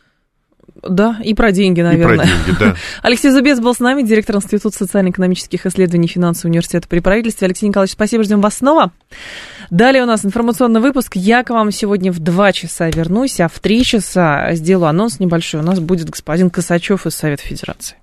Да, 0.82 1.20
и 1.24 1.34
про 1.34 1.52
деньги, 1.52 1.82
наверное. 1.82 2.16
И 2.16 2.18
про 2.18 2.26
деньги, 2.26 2.60
да. 2.60 2.76
Алексей 3.02 3.32
Зубец 3.32 3.60
был 3.60 3.74
с 3.74 3.80
нами, 3.80 4.04
директор 4.04 4.36
Института 4.36 4.78
социально-экономических 4.78 5.66
исследований 5.66 6.08
финансового 6.08 6.52
университета 6.52 6.88
при 6.88 7.00
правительстве. 7.00 7.46
Алексей 7.46 7.68
Николаевич, 7.68 7.94
спасибо, 7.94 8.24
ждем 8.24 8.42
вас 8.42 8.58
снова. 8.58 8.92
Далее 9.70 10.04
у 10.04 10.06
нас 10.08 10.26
информационный 10.26 10.82
выпуск. 10.82 11.16
Я 11.16 11.44
к 11.44 11.52
вам 11.52 11.72
сегодня 11.72 12.12
в 12.12 12.20
2 12.20 12.52
часа 12.54 12.90
вернусь, 12.90 13.40
а 13.40 13.48
в 13.48 13.60
3 13.60 13.84
часа 13.84 14.54
сделаю 14.54 14.90
анонс 14.90 15.20
небольшой. 15.20 15.62
У 15.62 15.64
нас 15.64 15.80
будет 15.80 16.10
господин 16.10 16.50
Косачев 16.50 17.06
из 17.06 17.14
Совета 17.14 17.44
Федерации. 17.44 17.99